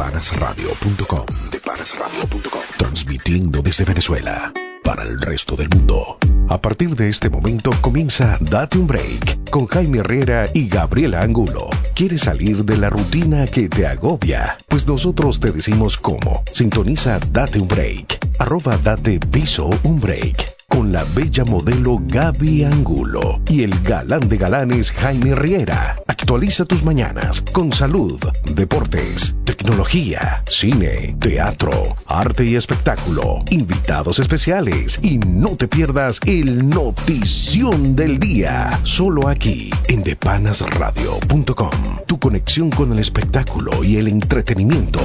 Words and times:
Depanasradio.com 0.00 1.26
Depanasradio.com 1.52 2.62
Transmitiendo 2.78 3.60
desde 3.60 3.84
Venezuela 3.84 4.50
para 4.82 5.02
el 5.02 5.20
resto 5.20 5.56
del 5.56 5.68
mundo. 5.68 6.16
A 6.48 6.58
partir 6.58 6.96
de 6.96 7.10
este 7.10 7.28
momento 7.28 7.70
comienza 7.82 8.38
Date 8.40 8.78
un 8.78 8.86
Break 8.86 9.50
con 9.50 9.66
Jaime 9.66 9.98
Herrera 9.98 10.48
y 10.54 10.68
Gabriela 10.68 11.20
Angulo. 11.20 11.68
¿Quieres 11.94 12.22
salir 12.22 12.64
de 12.64 12.78
la 12.78 12.88
rutina 12.88 13.46
que 13.46 13.68
te 13.68 13.86
agobia? 13.86 14.56
Pues 14.68 14.86
nosotros 14.86 15.38
te 15.38 15.52
decimos 15.52 15.98
cómo. 15.98 16.44
Sintoniza 16.50 17.18
Date 17.30 17.60
un 17.60 17.68
Break. 17.68 18.26
Arroba 18.38 18.78
Date 18.78 19.20
Piso 19.20 19.68
un 19.82 20.00
Break 20.00 20.59
con 20.70 20.92
la 20.92 21.04
bella 21.14 21.44
modelo 21.44 22.00
Gaby 22.06 22.64
Angulo 22.64 23.42
y 23.48 23.64
el 23.64 23.78
galán 23.82 24.28
de 24.28 24.38
galanes 24.38 24.92
Jaime 24.92 25.34
Riera. 25.34 26.00
Actualiza 26.06 26.64
tus 26.64 26.84
mañanas 26.84 27.42
con 27.52 27.72
salud, 27.72 28.18
deportes, 28.54 29.34
tecnología, 29.44 30.42
cine, 30.48 31.16
teatro, 31.20 31.72
arte 32.06 32.46
y 32.46 32.56
espectáculo, 32.56 33.44
invitados 33.50 34.18
especiales 34.18 34.98
y 35.02 35.18
no 35.18 35.56
te 35.56 35.68
pierdas 35.68 36.20
el 36.24 36.68
notición 36.70 37.96
del 37.96 38.18
día. 38.18 38.80
Solo 38.84 39.28
aquí 39.28 39.70
en 39.88 40.02
depanasradio.com. 40.02 41.70
Tu 42.06 42.18
conexión 42.18 42.70
con 42.70 42.92
el 42.92 43.00
espectáculo 43.00 43.84
y 43.84 43.96
el 43.96 44.08
entretenimiento. 44.08 45.00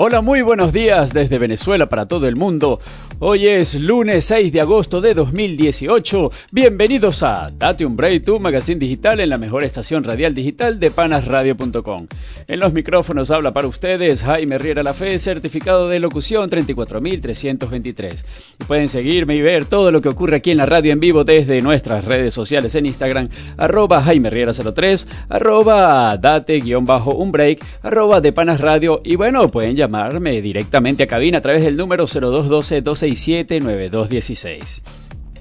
Hola, 0.00 0.20
muy 0.20 0.42
buenos 0.42 0.72
días 0.72 1.12
desde 1.12 1.40
Venezuela 1.40 1.88
para 1.88 2.06
todo 2.06 2.28
el 2.28 2.36
mundo. 2.36 2.78
Hoy 3.18 3.48
es 3.48 3.74
lunes 3.74 4.26
6 4.26 4.52
de 4.52 4.60
agosto 4.60 5.00
de 5.00 5.12
2018. 5.12 6.30
Bienvenidos 6.52 7.24
a 7.24 7.50
Date 7.50 7.84
un 7.84 7.96
Break, 7.96 8.24
tu 8.24 8.38
magazine 8.38 8.78
digital 8.78 9.18
en 9.18 9.28
la 9.28 9.38
mejor 9.38 9.64
estación 9.64 10.04
radial 10.04 10.34
digital 10.34 10.78
de 10.78 10.92
panasradio.com. 10.92 12.06
En 12.46 12.60
los 12.60 12.72
micrófonos 12.72 13.32
habla 13.32 13.52
para 13.52 13.66
ustedes 13.66 14.22
Jaime 14.22 14.58
Riera 14.58 14.84
La 14.84 14.94
Fe, 14.94 15.18
certificado 15.18 15.88
de 15.88 15.98
locución 15.98 16.48
34323. 16.48 18.24
Y 18.60 18.64
pueden 18.66 18.88
seguirme 18.88 19.34
y 19.34 19.42
ver 19.42 19.64
todo 19.64 19.90
lo 19.90 20.00
que 20.00 20.10
ocurre 20.10 20.36
aquí 20.36 20.52
en 20.52 20.58
la 20.58 20.66
radio 20.66 20.92
en 20.92 21.00
vivo 21.00 21.24
desde 21.24 21.60
nuestras 21.60 22.04
redes 22.04 22.32
sociales 22.34 22.76
en 22.76 22.86
Instagram, 22.86 23.30
arroba 23.56 24.00
Jaime 24.00 24.30
Riera 24.30 24.52
03, 24.52 25.08
arroba 25.28 26.16
date-un 26.18 27.32
break, 27.32 27.64
arroba 27.82 28.20
de 28.20 28.32
Panas 28.32 28.60
Radio. 28.60 29.00
Y 29.04 29.16
bueno, 29.16 29.48
pueden 29.48 29.74
llamarme 29.88 30.42
directamente 30.42 31.02
a 31.02 31.06
cabina 31.06 31.38
a 31.38 31.40
través 31.40 31.64
del 31.64 31.76
número 31.76 32.06
0212 32.06 32.82
9216 32.82 34.82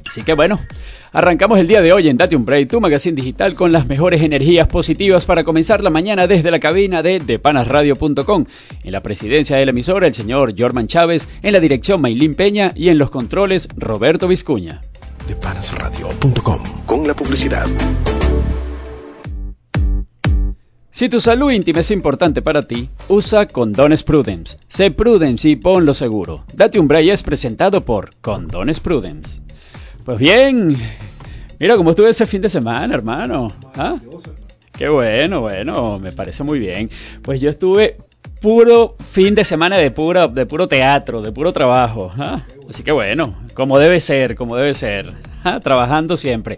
Así 0.08 0.24
que 0.24 0.34
bueno, 0.34 0.62
arrancamos 1.12 1.60
el 1.60 1.68
día 1.68 1.82
de 1.82 1.92
hoy 1.92 2.08
en 2.08 2.16
Date 2.16 2.38
un 2.38 2.46
Break, 2.46 2.70
tu 2.70 2.80
magazine 2.80 3.14
digital 3.14 3.56
con 3.56 3.74
las 3.74 3.88
mejores 3.88 4.22
energías 4.22 4.70
positivas 4.70 5.26
para 5.26 5.44
comenzar 5.44 5.84
la 5.84 5.90
mañana 5.90 6.28
desde 6.28 6.50
la 6.50 6.62
cabina 6.62 7.04
de 7.04 7.20
depanasradio.com. 7.20 8.46
En 8.86 8.92
la 8.94 9.04
presidencia 9.04 9.58
de 9.58 9.66
la 9.66 9.72
emisora, 9.72 10.08
el 10.08 10.14
señor 10.14 10.56
Jorman 10.58 10.88
Chávez, 10.88 11.28
en 11.44 11.52
la 11.52 11.60
dirección 11.60 12.00
Maylin 12.00 12.36
Peña 12.36 12.72
y 12.74 12.88
en 12.88 13.00
los 13.00 13.10
controles, 13.10 13.68
Roberto 13.76 14.30
Vizcuña. 14.30 14.80
Depanasradio.com 15.28 16.64
con 16.86 17.06
la 17.06 17.14
publicidad. 17.14 17.68
Si 20.98 21.10
tu 21.10 21.22
salud 21.22 21.52
íntima 21.52 21.82
es 21.82 21.92
importante 21.92 22.42
para 22.42 22.64
ti, 22.64 22.90
usa 23.08 23.46
Condones 23.46 24.02
Prudence. 24.02 24.58
Sé 24.68 24.90
Prudence 24.90 25.48
y 25.48 25.56
ponlo 25.56 25.94
seguro. 25.94 26.44
Date 26.52 26.80
un 26.80 26.88
break 26.88 27.10
es 27.10 27.22
presentado 27.22 27.82
por 27.86 28.16
Condones 28.20 28.80
Prudence. 28.80 29.40
Pues 30.04 30.18
bien, 30.18 30.76
mira 31.60 31.78
cómo 31.78 31.92
estuve 31.92 32.10
ese 32.10 32.26
fin 32.26 32.42
de 32.42 32.50
semana, 32.50 32.96
hermano. 32.96 33.54
¿Ah? 33.76 34.00
Qué 34.72 34.90
bueno, 34.90 35.42
bueno, 35.42 36.00
me 36.00 36.14
parece 36.14 36.44
muy 36.44 36.58
bien. 36.58 36.90
Pues 37.22 37.40
yo 37.40 37.52
estuve 37.52 37.98
puro 38.42 38.96
fin 39.12 39.36
de 39.36 39.46
semana 39.46 39.78
de 39.78 39.92
puro, 39.92 40.28
de 40.28 40.48
puro 40.48 40.68
teatro, 40.68 41.22
de 41.22 41.32
puro 41.32 41.54
trabajo. 41.54 42.12
¿ah? 42.18 42.42
Así 42.68 42.82
que 42.82 42.92
bueno, 42.92 43.36
como 43.54 43.78
debe 43.78 44.00
ser, 44.00 44.34
como 44.34 44.56
debe 44.56 44.74
ser. 44.74 45.14
¿ah? 45.44 45.60
Trabajando 45.60 46.18
siempre. 46.18 46.58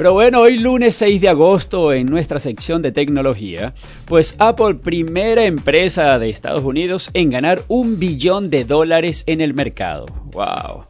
Pero 0.00 0.14
bueno, 0.14 0.40
hoy 0.40 0.56
lunes 0.56 0.94
6 0.94 1.20
de 1.20 1.28
agosto 1.28 1.92
en 1.92 2.06
nuestra 2.06 2.40
sección 2.40 2.80
de 2.80 2.90
tecnología, 2.90 3.74
pues 4.06 4.34
Apple, 4.38 4.76
primera 4.76 5.44
empresa 5.44 6.18
de 6.18 6.30
Estados 6.30 6.64
Unidos 6.64 7.10
en 7.12 7.28
ganar 7.28 7.60
un 7.68 7.98
billón 7.98 8.48
de 8.48 8.64
dólares 8.64 9.24
en 9.26 9.42
el 9.42 9.52
mercado. 9.52 10.06
¡Wow! 10.32 10.84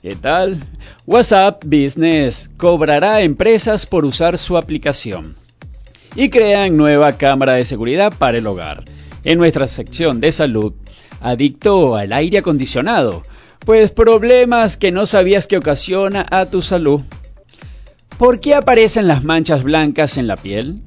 ¿Qué 0.00 0.14
tal? 0.14 0.56
WhatsApp 1.04 1.64
Business 1.64 2.48
cobrará 2.56 3.16
a 3.16 3.22
empresas 3.22 3.86
por 3.86 4.04
usar 4.04 4.38
su 4.38 4.56
aplicación. 4.56 5.34
Y 6.14 6.28
crean 6.30 6.76
nueva 6.76 7.14
cámara 7.14 7.54
de 7.54 7.64
seguridad 7.64 8.14
para 8.16 8.38
el 8.38 8.46
hogar. 8.46 8.84
En 9.24 9.38
nuestra 9.38 9.66
sección 9.66 10.20
de 10.20 10.30
salud, 10.30 10.74
adicto 11.20 11.96
al 11.96 12.12
aire 12.12 12.38
acondicionado. 12.38 13.24
Pues 13.58 13.90
problemas 13.90 14.76
que 14.76 14.92
no 14.92 15.06
sabías 15.06 15.48
que 15.48 15.56
ocasiona 15.56 16.24
a 16.30 16.46
tu 16.46 16.62
salud. 16.62 17.02
¿Por 18.18 18.38
qué 18.38 18.54
aparecen 18.54 19.08
las 19.08 19.24
manchas 19.24 19.64
blancas 19.64 20.18
en 20.18 20.28
la 20.28 20.36
piel? 20.36 20.82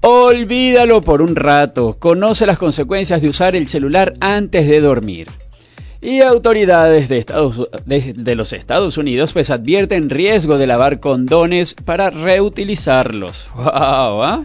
Olvídalo 0.00 1.02
por 1.02 1.22
un 1.22 1.34
rato, 1.34 1.96
conoce 1.98 2.46
las 2.46 2.56
consecuencias 2.56 3.20
de 3.20 3.28
usar 3.28 3.56
el 3.56 3.66
celular 3.66 4.14
antes 4.20 4.68
de 4.68 4.80
dormir. 4.80 5.28
Y 6.00 6.20
autoridades 6.20 7.08
de, 7.08 7.18
Estados, 7.18 7.68
los 7.84 8.52
Estados 8.52 8.96
Unidos 8.96 9.32
pues 9.32 9.50
advierten 9.50 10.08
riesgo 10.08 10.56
de 10.56 10.68
lavar 10.68 11.00
condones 11.00 11.74
para 11.74 12.10
reutilizarlos. 12.10 13.50
¡Wow! 13.56 13.66
¿ah? 14.22 14.44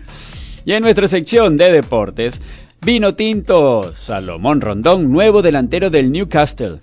Y 0.65 0.73
en 0.73 0.81
nuestra 0.81 1.07
sección 1.07 1.55
de 1.55 1.71
deportes, 1.71 2.41
vino 2.81 3.13
tinto, 3.13 3.93
Salomón 3.95 4.59
Rondón, 4.59 5.11
nuevo 5.11 5.43
delantero 5.43 5.91
del 5.91 6.11
Newcastle. 6.11 6.79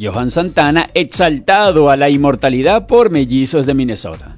Johan 0.00 0.30
Santana 0.30 0.86
exaltado 0.94 1.90
a 1.90 1.96
la 1.96 2.08
inmortalidad 2.10 2.86
por 2.86 3.10
mellizos 3.10 3.66
de 3.66 3.74
Minnesota. 3.74 4.36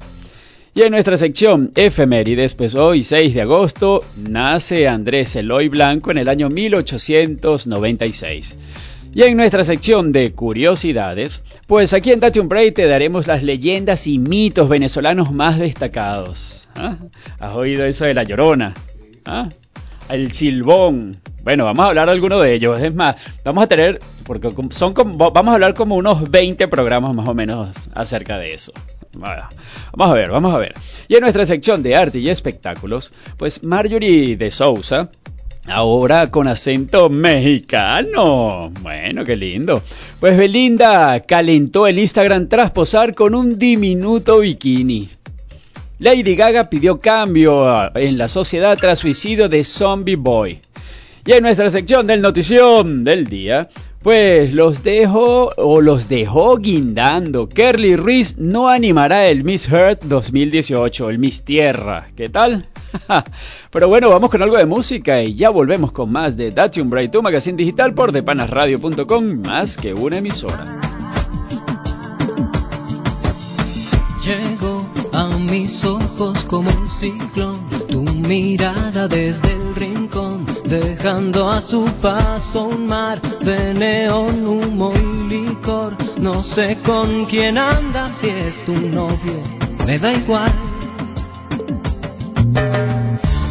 Y 0.74 0.82
en 0.82 0.90
nuestra 0.92 1.16
sección 1.16 1.72
efemérides, 1.74 2.54
pues 2.54 2.76
hoy 2.76 3.02
6 3.02 3.34
de 3.34 3.40
agosto 3.40 4.04
nace 4.28 4.86
Andrés 4.86 5.34
Eloy 5.34 5.68
Blanco 5.68 6.12
en 6.12 6.18
el 6.18 6.28
año 6.28 6.50
1896. 6.50 8.56
Y 9.14 9.22
en 9.22 9.36
nuestra 9.36 9.64
sección 9.64 10.12
de 10.12 10.32
curiosidades, 10.32 11.42
pues 11.66 11.94
aquí 11.94 12.12
en 12.12 12.20
Date 12.20 12.38
un 12.38 12.48
Break 12.48 12.74
te 12.74 12.86
daremos 12.86 13.26
las 13.26 13.42
leyendas 13.42 14.06
y 14.06 14.18
mitos 14.18 14.68
venezolanos 14.68 15.32
más 15.32 15.58
destacados. 15.58 16.68
¿Ah? 16.76 16.98
¿Has 17.40 17.54
oído 17.54 17.84
eso 17.84 18.04
de 18.04 18.14
la 18.14 18.22
llorona? 18.22 18.74
¿Ah? 19.24 19.48
El 20.08 20.32
silbón, 20.32 21.16
bueno, 21.42 21.64
vamos 21.64 21.84
a 21.84 21.88
hablar 21.88 22.08
alguno 22.08 22.38
de 22.40 22.54
ellos. 22.54 22.80
Es 22.80 22.94
más, 22.94 23.16
vamos 23.44 23.64
a 23.64 23.66
tener, 23.66 24.00
porque 24.26 24.50
son 24.70 24.94
vamos 24.94 25.48
a 25.48 25.54
hablar 25.54 25.74
como 25.74 25.96
unos 25.96 26.30
20 26.30 26.68
programas 26.68 27.14
más 27.14 27.28
o 27.28 27.34
menos 27.34 27.76
acerca 27.94 28.38
de 28.38 28.54
eso. 28.54 28.72
Vamos 29.12 30.10
a 30.10 30.14
ver, 30.14 30.30
vamos 30.30 30.54
a 30.54 30.58
ver. 30.58 30.74
Y 31.08 31.14
en 31.14 31.22
nuestra 31.22 31.46
sección 31.46 31.82
de 31.82 31.96
arte 31.96 32.18
y 32.18 32.28
espectáculos, 32.28 33.12
pues 33.36 33.62
Marjorie 33.62 34.36
de 34.36 34.50
Sousa, 34.50 35.10
Ahora 35.70 36.30
con 36.30 36.48
acento 36.48 37.10
mexicano. 37.10 38.72
Bueno, 38.80 39.22
qué 39.22 39.36
lindo. 39.36 39.82
Pues 40.18 40.34
Belinda 40.38 41.20
calentó 41.20 41.86
el 41.86 41.98
Instagram 41.98 42.48
tras 42.48 42.70
posar 42.70 43.14
con 43.14 43.34
un 43.34 43.58
diminuto 43.58 44.38
bikini. 44.38 45.10
Lady 45.98 46.36
Gaga 46.36 46.70
pidió 46.70 47.00
cambio 47.00 47.94
en 47.94 48.16
la 48.16 48.28
sociedad 48.28 48.78
tras 48.78 49.00
suicidio 49.00 49.50
de 49.50 49.62
Zombie 49.62 50.16
Boy. 50.16 50.60
Y 51.28 51.32
en 51.32 51.42
nuestra 51.42 51.68
sección 51.68 52.06
del 52.06 52.22
notición 52.22 53.04
del 53.04 53.26
día, 53.26 53.68
pues 54.02 54.54
los 54.54 54.82
dejo 54.82 55.52
o 55.58 55.82
los 55.82 56.08
dejó 56.08 56.56
guindando. 56.56 57.50
Kerly 57.50 57.96
Reese 57.96 58.36
no 58.38 58.70
animará 58.70 59.26
el 59.26 59.44
Miss 59.44 59.68
Earth 59.68 60.04
2018, 60.04 61.10
el 61.10 61.18
Miss 61.18 61.42
Tierra. 61.42 62.08
¿Qué 62.16 62.30
tal? 62.30 62.64
Pero 63.70 63.88
bueno, 63.88 64.08
vamos 64.08 64.30
con 64.30 64.40
algo 64.40 64.56
de 64.56 64.64
música 64.64 65.22
y 65.22 65.34
ya 65.34 65.50
volvemos 65.50 65.92
con 65.92 66.10
más 66.10 66.38
de 66.38 66.50
Date 66.50 66.80
un 66.80 66.88
Break, 66.88 67.10
tu 67.10 67.22
magazine 67.22 67.58
digital 67.58 67.92
por 67.92 68.10
depanasradio.com, 68.10 69.42
más 69.42 69.76
que 69.76 69.92
una 69.92 70.16
emisora. 70.16 70.80
Llegó 74.24 74.90
a 75.12 75.28
mis 75.36 75.84
ojos 75.84 76.42
como 76.44 76.70
un 76.70 76.90
ciclón, 76.98 77.60
tu 77.88 78.02
mirada 78.02 79.08
desde 79.08 79.52
el 79.52 79.74
rincón, 79.74 79.87
dejando 80.68 81.48
a 81.48 81.60
su 81.60 81.84
paso 82.02 82.68
un 82.68 82.86
mar 82.86 83.20
de 83.40 83.74
neón, 83.74 84.46
humo 84.46 84.92
y 84.94 85.28
licor. 85.28 85.96
No 86.18 86.42
sé 86.42 86.78
con 86.84 87.24
quién 87.26 87.56
andas, 87.58 88.12
si 88.20 88.28
es 88.28 88.64
tu 88.64 88.74
novio, 88.74 89.40
me 89.86 89.98
da 89.98 90.12
igual. 90.12 90.52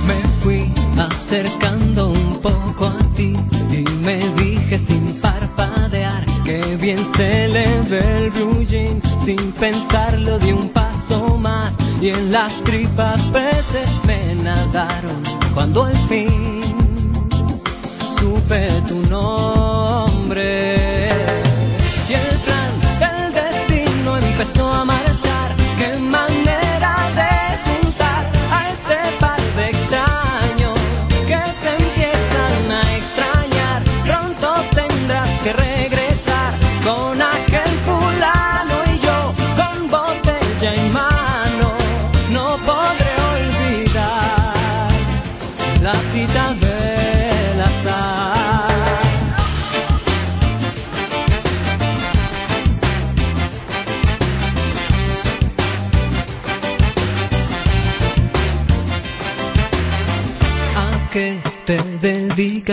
Me 0.08 0.20
fui 0.42 0.72
acercando 0.98 2.10
un 2.10 2.40
poco 2.42 2.86
a 2.86 3.00
ti 3.16 3.36
y 3.72 3.84
me 4.04 4.18
dije 4.42 4.78
sin 4.78 5.14
parpadear 5.20 6.26
que 6.44 6.78
bien 6.78 7.00
se 7.16 7.48
le 7.48 7.68
ve 7.90 8.18
el 8.18 8.32
blue 8.32 8.64
jean 8.64 9.02
sin 9.26 9.52
pensarlo 9.54 10.40
de 10.40 10.54
un 10.54 10.70
paso 10.70 11.38
más 11.38 11.76
y 12.02 12.10
en 12.10 12.32
las 12.32 12.54
tripas 12.64 13.22
peces 13.34 13.90
me 14.06 14.44
nadaron 14.44 15.24
cuando 15.54 15.84
al 15.84 15.98
fin 16.08 16.47
supe 18.48 18.70
tu 18.88 18.96
nombre. 19.10 20.78
Y 22.10 22.14
el 22.14 22.40
plan 22.46 22.72
del 23.00 23.34
destino 23.34 24.18
empezó 24.18 24.68
a 24.74 24.86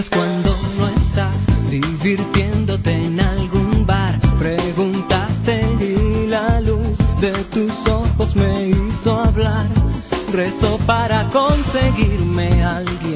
cuando 0.02 0.50
no 0.80 0.88
estás 0.88 1.46
divirtiéndote 1.70 2.90
en 2.90 3.20
algún 3.20 3.86
bar? 3.86 4.18
Preguntaste 4.40 5.64
y 5.80 6.26
la 6.26 6.60
luz 6.62 6.98
de 7.20 7.30
tus 7.52 7.86
ojos 7.86 8.34
me 8.34 8.70
hizo 8.70 9.20
hablar. 9.20 9.68
Rezo 10.32 10.78
para 10.78 11.30
conseguirme 11.30 12.64
alguien 12.64 13.13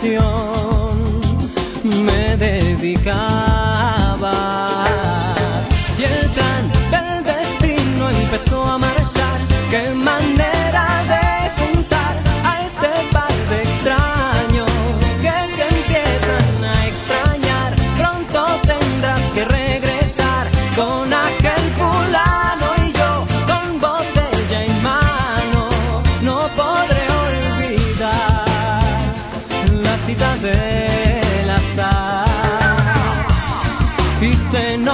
canción 0.00 0.57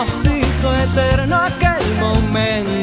nos 0.07 0.75
eterno 0.75 1.37
aquel 1.37 1.83
momento 2.01 2.74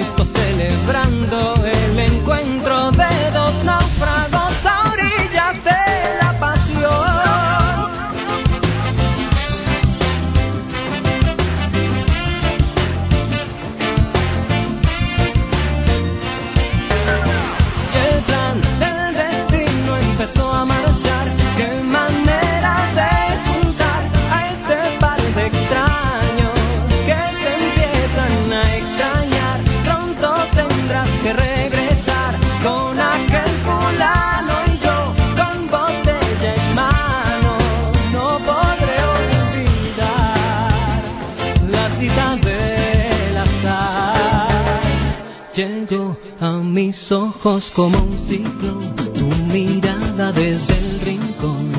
como 47.75 47.97
un 47.97 48.17
ciclón, 48.17 48.95
tu 49.13 49.25
mirada 49.51 50.31
desde 50.31 50.77
el 50.77 51.01
rincón. 51.01 51.69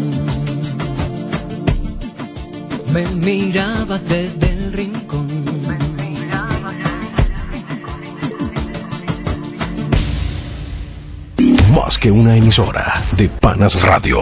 Me 2.92 3.06
mirabas 3.06 4.06
desde 4.06 4.50
el 4.50 4.72
rincón. 4.74 5.28
Más 11.74 11.96
que 11.96 12.10
una 12.10 12.36
emisora 12.36 13.02
de 13.16 13.30
Panas 13.30 13.82
Radio. 13.82 14.20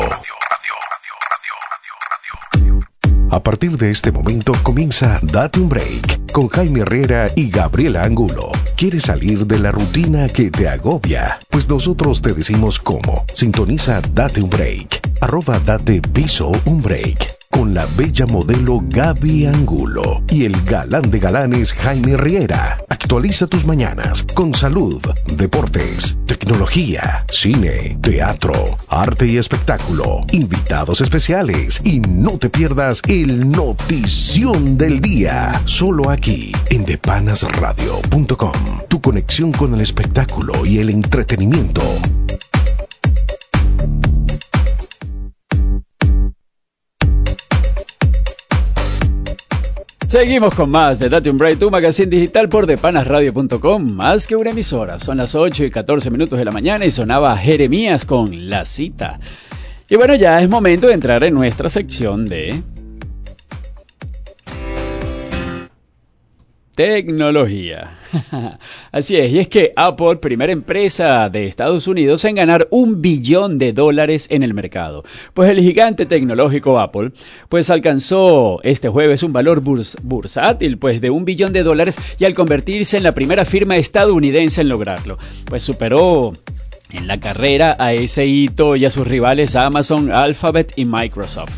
A 3.32 3.42
partir 3.42 3.76
de 3.76 3.90
este 3.90 4.12
momento 4.12 4.52
comienza 4.62 5.18
Date 5.22 5.58
un 5.58 5.68
Break 5.68 6.32
con 6.32 6.48
Jaime 6.48 6.80
Herrera 6.80 7.30
y 7.34 7.50
Gabriela 7.50 8.04
Angulo. 8.04 8.52
¿Quieres 8.76 9.04
salir 9.04 9.46
de 9.46 9.58
la 9.58 9.72
rutina 9.72 10.28
que 10.28 10.50
te 10.50 10.68
agobia? 10.68 11.39
Pues 11.50 11.69
nosotros 11.69 12.23
te 12.23 12.33
decimos 12.33 12.78
cómo. 12.78 13.25
Sintoniza 13.33 14.00
Date 14.12 14.40
un 14.40 14.50
Break. 14.50 15.00
Arroba 15.21 15.59
Date 15.59 16.00
Piso 16.00 16.52
un 16.64 16.80
Break. 16.80 17.39
La 17.72 17.86
bella 17.96 18.26
modelo 18.26 18.82
Gaby 18.88 19.46
Angulo 19.46 20.24
y 20.28 20.44
el 20.44 20.60
galán 20.64 21.08
de 21.08 21.20
galanes 21.20 21.72
Jaime 21.72 22.16
Riera. 22.16 22.84
Actualiza 22.88 23.46
tus 23.46 23.64
mañanas 23.64 24.24
con 24.34 24.52
salud, 24.54 25.00
deportes, 25.36 26.18
tecnología, 26.26 27.24
cine, 27.30 27.96
teatro, 28.02 28.76
arte 28.88 29.28
y 29.28 29.36
espectáculo, 29.36 30.26
invitados 30.32 31.00
especiales 31.00 31.80
y 31.84 32.00
no 32.00 32.38
te 32.38 32.50
pierdas 32.50 33.02
el 33.06 33.48
notición 33.48 34.76
del 34.76 35.00
día. 35.00 35.62
Solo 35.64 36.10
aquí 36.10 36.50
en 36.70 36.84
depanasradio.com. 36.84 38.52
Tu 38.88 39.00
conexión 39.00 39.52
con 39.52 39.74
el 39.74 39.80
espectáculo 39.80 40.66
y 40.66 40.78
el 40.78 40.90
entretenimiento. 40.90 41.82
Seguimos 50.10 50.56
con 50.56 50.70
más 50.70 50.98
de 50.98 51.08
Date 51.08 51.30
un 51.30 51.38
Break, 51.38 51.60
tu 51.60 51.70
magazine 51.70 52.10
digital 52.10 52.48
por 52.48 52.66
depanasradio.com. 52.66 53.92
Más 53.92 54.26
que 54.26 54.34
una 54.34 54.50
emisora. 54.50 54.98
Son 54.98 55.18
las 55.18 55.36
8 55.36 55.66
y 55.66 55.70
14 55.70 56.10
minutos 56.10 56.36
de 56.36 56.44
la 56.44 56.50
mañana 56.50 56.84
y 56.84 56.90
sonaba 56.90 57.36
Jeremías 57.36 58.06
con 58.06 58.50
La 58.50 58.66
Cita. 58.66 59.20
Y 59.88 59.94
bueno, 59.94 60.16
ya 60.16 60.42
es 60.42 60.48
momento 60.48 60.88
de 60.88 60.94
entrar 60.94 61.22
en 61.22 61.34
nuestra 61.34 61.68
sección 61.68 62.26
de 62.26 62.60
tecnología. 66.80 67.99
Así 68.90 69.14
es, 69.18 69.30
y 69.32 69.38
es 69.38 69.49
que 69.49 69.70
Apple, 69.76 70.16
primera 70.16 70.50
empresa 70.50 71.28
de 71.28 71.44
Estados 71.44 71.87
Unidos 71.87 72.25
en 72.25 72.37
ganar 72.37 72.68
un 72.70 73.02
billón 73.02 73.58
de 73.58 73.75
dólares 73.75 74.28
en 74.30 74.42
el 74.42 74.54
mercado. 74.54 75.04
Pues 75.34 75.50
el 75.50 75.60
gigante 75.60 76.06
tecnológico 76.06 76.80
Apple, 76.80 77.12
pues 77.50 77.68
alcanzó 77.68 78.60
este 78.62 78.88
jueves 78.88 79.22
un 79.22 79.34
valor 79.34 79.60
bursátil, 79.60 80.78
pues 80.78 81.02
de 81.02 81.10
un 81.10 81.26
billón 81.26 81.52
de 81.52 81.64
dólares 81.64 81.99
y 82.18 82.25
al 82.25 82.32
convertirse 82.32 82.96
en 82.96 83.02
la 83.02 83.12
primera 83.12 83.44
firma 83.44 83.76
estadounidense 83.76 84.62
en 84.62 84.70
lograrlo, 84.70 85.18
pues 85.44 85.62
superó 85.62 86.32
en 86.92 87.06
la 87.06 87.20
carrera 87.20 87.76
a 87.78 87.92
ese 87.92 88.26
hito 88.26 88.75
y 88.76 88.85
a 88.85 88.90
sus 88.90 89.06
rivales 89.06 89.54
Amazon, 89.56 90.12
Alphabet 90.12 90.75
y 90.76 90.85
Microsoft. 90.85 91.52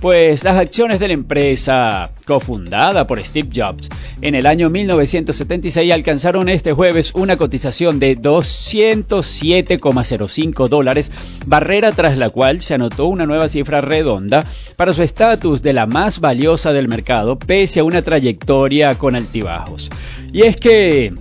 Pues 0.00 0.44
las 0.44 0.56
acciones 0.58 0.98
de 0.98 1.08
la 1.08 1.14
empresa, 1.14 2.10
cofundada 2.26 3.06
por 3.06 3.22
Steve 3.22 3.48
Jobs, 3.54 3.88
en 4.20 4.34
el 4.34 4.44
año 4.44 4.68
1976 4.68 5.90
alcanzaron 5.90 6.50
este 6.50 6.74
jueves 6.74 7.12
una 7.14 7.38
cotización 7.38 7.98
de 7.98 8.18
207,05 8.18 10.68
dólares, 10.68 11.10
barrera 11.46 11.92
tras 11.92 12.18
la 12.18 12.28
cual 12.28 12.60
se 12.60 12.74
anotó 12.74 13.06
una 13.06 13.24
nueva 13.24 13.48
cifra 13.48 13.80
redonda 13.80 14.44
para 14.76 14.92
su 14.92 15.02
estatus 15.02 15.62
de 15.62 15.72
la 15.72 15.86
más 15.86 16.20
valiosa 16.20 16.74
del 16.74 16.88
mercado, 16.88 17.38
pese 17.38 17.80
a 17.80 17.84
una 17.84 18.02
trayectoria 18.02 18.96
con 18.96 19.16
altibajos. 19.16 19.90
Y 20.34 20.42
es 20.42 20.56
que 20.56 21.14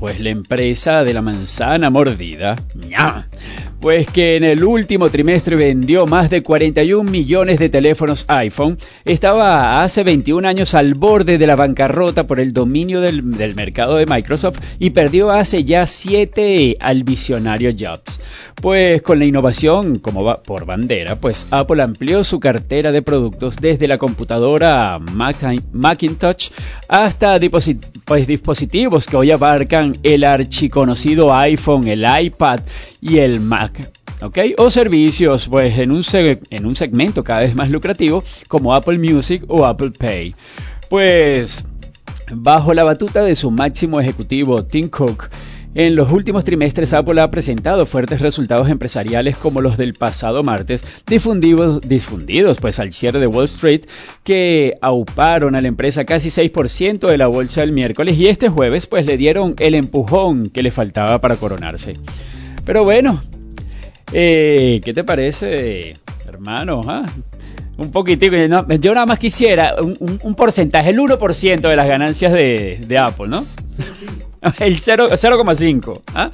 pues 0.00 0.18
la 0.18 0.30
empresa 0.30 1.04
de 1.04 1.12
la 1.12 1.20
manzana 1.20 1.90
mordida, 1.90 2.56
pues 3.80 4.06
que 4.06 4.36
en 4.36 4.44
el 4.44 4.62
último 4.62 5.08
trimestre 5.08 5.56
vendió 5.56 6.06
más 6.06 6.28
de 6.28 6.42
41 6.42 7.10
millones 7.10 7.58
de 7.58 7.70
teléfonos 7.70 8.26
iPhone, 8.28 8.78
estaba 9.06 9.82
hace 9.82 10.04
21 10.04 10.46
años 10.46 10.74
al 10.74 10.94
borde 10.94 11.38
de 11.38 11.46
la 11.46 11.56
bancarrota 11.56 12.26
por 12.26 12.40
el 12.40 12.52
dominio 12.52 13.00
del, 13.00 13.22
mercado 13.54 13.96
de 13.96 14.04
Microsoft 14.04 14.58
y 14.78 14.90
perdió 14.90 15.30
hace 15.30 15.64
ya 15.64 15.86
7 15.86 16.76
al 16.78 17.04
visionario 17.04 17.72
Jobs. 17.78 18.20
Pues 18.60 19.00
con 19.00 19.18
la 19.18 19.24
innovación 19.24 19.98
como 19.98 20.22
va 20.24 20.42
por 20.42 20.66
bandera, 20.66 21.16
pues 21.16 21.46
Apple 21.50 21.82
amplió 21.82 22.22
su 22.24 22.38
cartera 22.38 22.92
de 22.92 23.00
productos 23.00 23.56
desde 23.56 23.88
la 23.88 23.96
computadora 23.96 24.98
Macintosh 25.72 26.50
hasta 26.86 27.40
pues, 28.04 28.26
dispositivos 28.26 29.06
que 29.06 29.16
hoy 29.16 29.30
abarcan 29.30 29.96
el 30.02 30.24
archiconocido 30.24 31.34
iPhone, 31.34 31.88
el 31.88 32.04
iPad 32.20 32.60
y 33.00 33.18
el 33.18 33.40
Mac. 33.40 33.69
¿Ok? 34.22 34.38
O 34.58 34.70
servicios 34.70 35.48
pues, 35.48 35.78
en, 35.78 35.90
un 35.90 36.02
en 36.50 36.66
un 36.66 36.76
segmento 36.76 37.24
cada 37.24 37.40
vez 37.40 37.54
más 37.54 37.70
lucrativo 37.70 38.24
como 38.48 38.74
Apple 38.74 38.98
Music 38.98 39.44
o 39.48 39.64
Apple 39.64 39.92
Pay. 39.92 40.34
Pues 40.88 41.64
bajo 42.32 42.74
la 42.74 42.84
batuta 42.84 43.22
de 43.22 43.34
su 43.34 43.50
máximo 43.50 44.00
ejecutivo 44.00 44.64
Tim 44.64 44.88
Cook, 44.88 45.28
en 45.72 45.94
los 45.94 46.10
últimos 46.10 46.42
trimestres 46.42 46.92
Apple 46.94 47.20
ha 47.20 47.30
presentado 47.30 47.86
fuertes 47.86 48.20
resultados 48.20 48.68
empresariales 48.68 49.36
como 49.36 49.60
los 49.60 49.76
del 49.76 49.94
pasado 49.94 50.42
martes, 50.42 50.84
difundidos, 51.06 51.80
difundidos 51.82 52.58
pues 52.58 52.80
al 52.80 52.92
cierre 52.92 53.20
de 53.20 53.28
Wall 53.28 53.44
Street, 53.44 53.82
que 54.24 54.74
auparon 54.80 55.54
a 55.54 55.60
la 55.60 55.68
empresa 55.68 56.04
casi 56.04 56.28
6% 56.28 57.06
de 57.06 57.18
la 57.18 57.28
bolsa 57.28 57.62
el 57.62 57.70
miércoles 57.70 58.18
y 58.18 58.26
este 58.26 58.48
jueves 58.48 58.88
pues 58.88 59.06
le 59.06 59.16
dieron 59.16 59.54
el 59.58 59.76
empujón 59.76 60.48
que 60.48 60.64
le 60.64 60.72
faltaba 60.72 61.20
para 61.20 61.36
coronarse. 61.36 61.94
Pero 62.64 62.82
bueno, 62.82 63.22
eh, 64.12 64.80
¿qué 64.84 64.94
te 64.94 65.04
parece, 65.04 65.94
hermano? 66.26 66.82
Ah? 66.86 67.04
Un 67.76 67.92
poquitico, 67.92 68.36
yo 68.36 68.94
nada 68.94 69.06
más 69.06 69.18
quisiera 69.18 69.76
un, 69.80 70.34
porcentaje, 70.34 70.90
el 70.90 70.98
1% 70.98 71.60
de 71.60 71.76
las 71.76 71.86
ganancias 71.86 72.32
de, 72.32 72.80
de 72.86 72.98
Apple, 72.98 73.28
¿no? 73.28 73.44
El 74.58 74.80
0,5. 74.80 76.00
¿ah? 76.14 76.30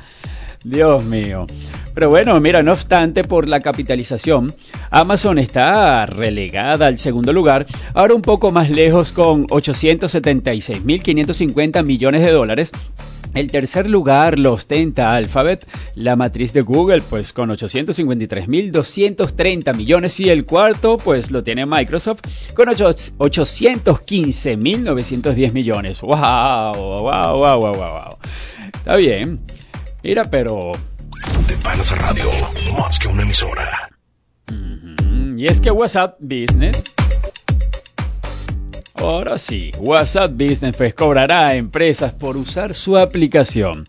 Dios 0.64 1.04
mío. 1.04 1.46
Pero 1.94 2.08
bueno, 2.10 2.38
mira, 2.40 2.62
no 2.62 2.72
obstante, 2.72 3.24
por 3.24 3.48
la 3.48 3.60
capitalización, 3.60 4.54
Amazon 4.90 5.38
está 5.38 6.04
relegada 6.06 6.88
al 6.88 6.98
segundo 6.98 7.32
lugar, 7.32 7.66
ahora 7.94 8.14
un 8.14 8.22
poco 8.22 8.50
más 8.50 8.68
lejos 8.68 9.12
con 9.12 9.46
876.550 9.46 11.84
millones 11.84 12.22
de 12.22 12.32
dólares. 12.32 12.72
El 13.36 13.52
tercer 13.52 13.88
lugar 13.90 14.38
lo 14.38 14.54
ostenta 14.54 15.14
Alphabet, 15.14 15.68
la 15.94 16.16
matriz 16.16 16.54
de 16.54 16.62
Google, 16.62 17.02
pues 17.02 17.34
con 17.34 17.50
853.230 17.50 19.76
millones. 19.76 20.18
Y 20.20 20.30
el 20.30 20.46
cuarto, 20.46 20.96
pues 20.96 21.30
lo 21.30 21.44
tiene 21.44 21.66
Microsoft 21.66 22.20
con 22.54 22.68
815.910 22.68 25.52
millones. 25.52 26.00
¡Wow! 26.00 26.16
¡Wow! 26.16 27.02
¡Wow! 27.02 27.36
¡Wow! 27.36 27.60
¡Wow! 27.60 27.76
wow. 27.76 28.16
Está 28.72 28.96
bien. 28.96 29.40
Mira, 30.02 30.30
pero 30.30 30.72
de 31.46 31.56
Panas 31.58 31.94
Radio, 31.98 32.30
más 32.78 32.98
que 32.98 33.08
una 33.08 33.24
emisora. 33.24 33.90
Y 35.36 35.46
es 35.46 35.60
que 35.60 35.70
WhatsApp 35.70 36.16
Business. 36.20 36.82
Ahora 38.98 39.38
sí, 39.38 39.72
WhatsApp 39.78 40.32
Business 40.32 40.94
cobrará 40.94 41.48
a 41.48 41.56
empresas 41.56 42.14
por 42.14 42.36
usar 42.36 42.74
su 42.74 42.96
aplicación. 42.96 43.86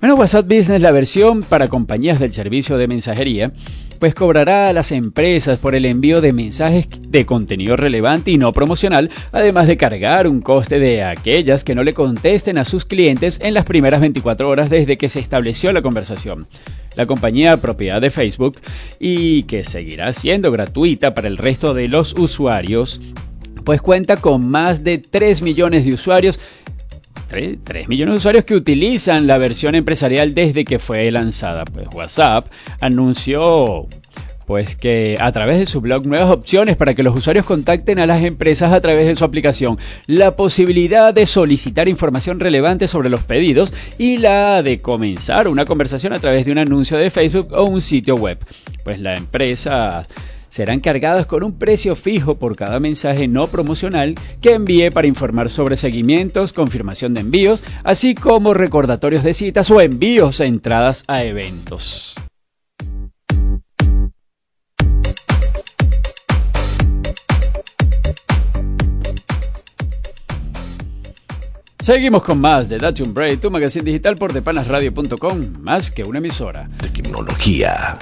Bueno, 0.00 0.16
WhatsApp 0.16 0.46
Business, 0.46 0.82
la 0.82 0.92
versión 0.92 1.42
para 1.42 1.68
compañías 1.68 2.20
del 2.20 2.32
servicio 2.32 2.76
de 2.76 2.86
mensajería, 2.86 3.52
pues 3.98 4.14
cobrará 4.14 4.68
a 4.68 4.72
las 4.72 4.92
empresas 4.92 5.58
por 5.58 5.74
el 5.74 5.86
envío 5.86 6.20
de 6.20 6.32
mensajes 6.32 6.86
de 7.08 7.24
contenido 7.24 7.76
relevante 7.76 8.30
y 8.30 8.36
no 8.36 8.52
promocional, 8.52 9.10
además 9.32 9.66
de 9.66 9.78
cargar 9.78 10.28
un 10.28 10.42
coste 10.42 10.78
de 10.78 11.02
aquellas 11.02 11.64
que 11.64 11.74
no 11.74 11.82
le 11.82 11.94
contesten 11.94 12.58
a 12.58 12.64
sus 12.64 12.84
clientes 12.84 13.40
en 13.42 13.54
las 13.54 13.64
primeras 13.64 14.02
24 14.02 14.48
horas 14.48 14.68
desde 14.68 14.98
que 14.98 15.08
se 15.08 15.20
estableció 15.20 15.72
la 15.72 15.82
conversación. 15.82 16.46
La 16.96 17.06
compañía 17.06 17.56
propiedad 17.56 18.00
de 18.00 18.10
Facebook 18.10 18.60
y 19.00 19.44
que 19.44 19.64
seguirá 19.64 20.12
siendo 20.12 20.52
gratuita 20.52 21.14
para 21.14 21.28
el 21.28 21.38
resto 21.38 21.72
de 21.72 21.88
los 21.88 22.12
usuarios, 22.12 23.00
pues 23.64 23.80
cuenta 23.80 24.16
con 24.16 24.48
más 24.48 24.84
de 24.84 24.98
3 24.98 25.42
millones 25.42 25.84
de 25.84 25.94
usuarios 25.94 26.38
3, 27.28 27.88
millones 27.88 28.12
de 28.12 28.18
usuarios 28.18 28.44
que 28.44 28.54
utilizan 28.54 29.26
la 29.26 29.38
versión 29.38 29.74
empresarial 29.74 30.34
desde 30.34 30.64
que 30.64 30.78
fue 30.78 31.10
lanzada. 31.10 31.64
Pues 31.64 31.88
WhatsApp 31.92 32.46
anunció 32.80 33.88
pues 34.46 34.76
que 34.76 35.16
a 35.18 35.32
través 35.32 35.58
de 35.58 35.66
su 35.66 35.80
blog 35.80 36.06
nuevas 36.06 36.30
opciones 36.30 36.76
para 36.76 36.94
que 36.94 37.02
los 37.02 37.16
usuarios 37.16 37.46
contacten 37.46 37.98
a 37.98 38.06
las 38.06 38.22
empresas 38.22 38.72
a 38.72 38.80
través 38.80 39.06
de 39.06 39.14
su 39.14 39.24
aplicación, 39.24 39.78
la 40.06 40.36
posibilidad 40.36 41.14
de 41.14 41.26
solicitar 41.26 41.88
información 41.88 42.40
relevante 42.40 42.86
sobre 42.86 43.08
los 43.08 43.22
pedidos 43.22 43.72
y 43.98 44.18
la 44.18 44.62
de 44.62 44.78
comenzar 44.78 45.48
una 45.48 45.64
conversación 45.64 46.12
a 46.12 46.20
través 46.20 46.44
de 46.44 46.52
un 46.52 46.58
anuncio 46.58 46.98
de 46.98 47.10
Facebook 47.10 47.52
o 47.52 47.64
un 47.64 47.80
sitio 47.80 48.16
web. 48.16 48.38
Pues 48.84 49.00
la 49.00 49.16
empresa 49.16 50.06
serán 50.54 50.78
cargadas 50.78 51.26
con 51.26 51.42
un 51.42 51.58
precio 51.58 51.96
fijo 51.96 52.38
por 52.38 52.54
cada 52.54 52.78
mensaje 52.78 53.26
no 53.26 53.48
promocional 53.48 54.14
que 54.40 54.52
envíe 54.52 54.88
para 54.92 55.08
informar 55.08 55.50
sobre 55.50 55.76
seguimientos, 55.76 56.52
confirmación 56.52 57.12
de 57.12 57.22
envíos, 57.22 57.64
así 57.82 58.14
como 58.14 58.54
recordatorios 58.54 59.24
de 59.24 59.34
citas 59.34 59.68
o 59.72 59.80
envíos 59.80 60.40
a 60.40 60.44
entradas 60.44 61.02
a 61.08 61.24
eventos. 61.24 62.14
Seguimos 71.80 72.22
con 72.22 72.40
más 72.40 72.68
de 72.68 72.78
Dutch 72.78 73.02
Break, 73.12 73.40
tu 73.40 73.50
magazine 73.50 73.84
digital 73.84 74.14
por 74.14 74.32
depanasradio.com, 74.32 75.62
más 75.62 75.90
que 75.90 76.04
una 76.04 76.18
emisora. 76.18 76.70
Tecnología. 76.80 77.98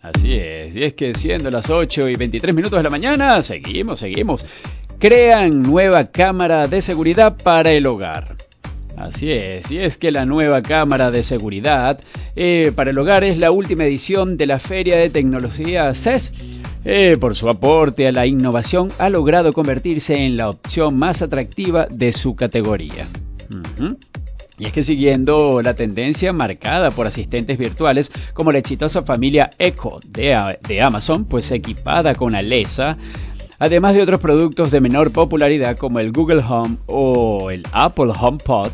Así 0.00 0.32
es, 0.34 0.76
y 0.76 0.84
es 0.84 0.94
que 0.94 1.12
siendo 1.14 1.50
las 1.50 1.70
8 1.70 2.08
y 2.08 2.16
23 2.16 2.54
minutos 2.54 2.78
de 2.78 2.82
la 2.84 2.90
mañana, 2.90 3.42
seguimos, 3.42 3.98
seguimos. 3.98 4.44
Crean 4.98 5.62
nueva 5.62 6.04
cámara 6.06 6.68
de 6.68 6.82
seguridad 6.82 7.36
para 7.36 7.72
el 7.72 7.86
hogar. 7.86 8.36
Así 8.96 9.30
es, 9.30 9.70
y 9.70 9.78
es 9.78 9.96
que 9.96 10.10
la 10.10 10.24
nueva 10.24 10.60
cámara 10.62 11.10
de 11.10 11.22
seguridad 11.22 12.00
eh, 12.34 12.72
para 12.74 12.90
el 12.90 12.98
hogar 12.98 13.22
es 13.22 13.38
la 13.38 13.50
última 13.50 13.84
edición 13.84 14.36
de 14.36 14.46
la 14.46 14.58
Feria 14.58 14.96
de 14.96 15.10
Tecnología 15.10 15.92
CES. 15.94 16.32
Eh, 16.84 17.16
por 17.20 17.34
su 17.34 17.48
aporte 17.48 18.06
a 18.06 18.12
la 18.12 18.26
innovación, 18.26 18.90
ha 18.98 19.08
logrado 19.08 19.52
convertirse 19.52 20.16
en 20.24 20.36
la 20.36 20.48
opción 20.48 20.96
más 20.96 21.22
atractiva 21.22 21.86
de 21.90 22.12
su 22.12 22.34
categoría. 22.34 23.06
Y 24.58 24.66
es 24.66 24.72
que 24.72 24.82
siguiendo 24.82 25.62
la 25.62 25.74
tendencia 25.74 26.32
marcada 26.32 26.90
por 26.90 27.06
asistentes 27.06 27.58
virtuales 27.58 28.10
como 28.34 28.50
la 28.50 28.58
exitosa 28.58 29.02
familia 29.02 29.50
Echo 29.58 30.00
de, 30.06 30.82
Amazon, 30.82 31.24
pues 31.24 31.50
equipada 31.52 32.14
con 32.14 32.34
Alexa, 32.34 32.96
además 33.58 33.94
de 33.94 34.02
otros 34.02 34.20
productos 34.20 34.70
de 34.70 34.80
menor 34.80 35.12
popularidad 35.12 35.76
como 35.76 36.00
el 36.00 36.12
Google 36.12 36.42
Home 36.48 36.78
o 36.86 37.50
el 37.50 37.62
Apple 37.72 38.12
HomePod, 38.18 38.70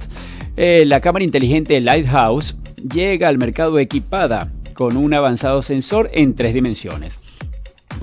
eh, 0.57 0.85
la 0.87 1.00
cámara 1.00 1.25
inteligente 1.25 1.81
Lighthouse 1.81 2.57
llega 2.93 3.29
al 3.29 3.38
mercado 3.38 3.79
equipada 3.79 4.50
con 4.73 4.97
un 4.97 5.12
avanzado 5.12 5.62
sensor 5.62 6.11
en 6.12 6.35
tres 6.35 6.55
dimensiones 6.55 7.21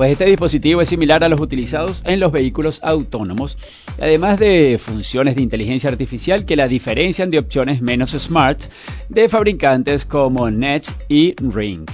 Pues 0.01 0.13
este 0.13 0.25
dispositivo 0.25 0.81
es 0.81 0.89
similar 0.89 1.23
a 1.23 1.29
los 1.29 1.39
utilizados 1.39 2.01
en 2.05 2.19
los 2.19 2.31
vehículos 2.31 2.79
autónomos, 2.81 3.59
además 3.99 4.39
de 4.39 4.79
funciones 4.83 5.35
de 5.35 5.43
inteligencia 5.43 5.91
artificial 5.91 6.43
que 6.43 6.55
la 6.55 6.67
diferencian 6.67 7.29
de 7.29 7.37
opciones 7.37 7.83
menos 7.83 8.09
smart 8.13 8.63
de 9.09 9.29
fabricantes 9.29 10.07
como 10.07 10.49
Nest 10.49 11.03
y 11.07 11.35
Ring 11.35 11.87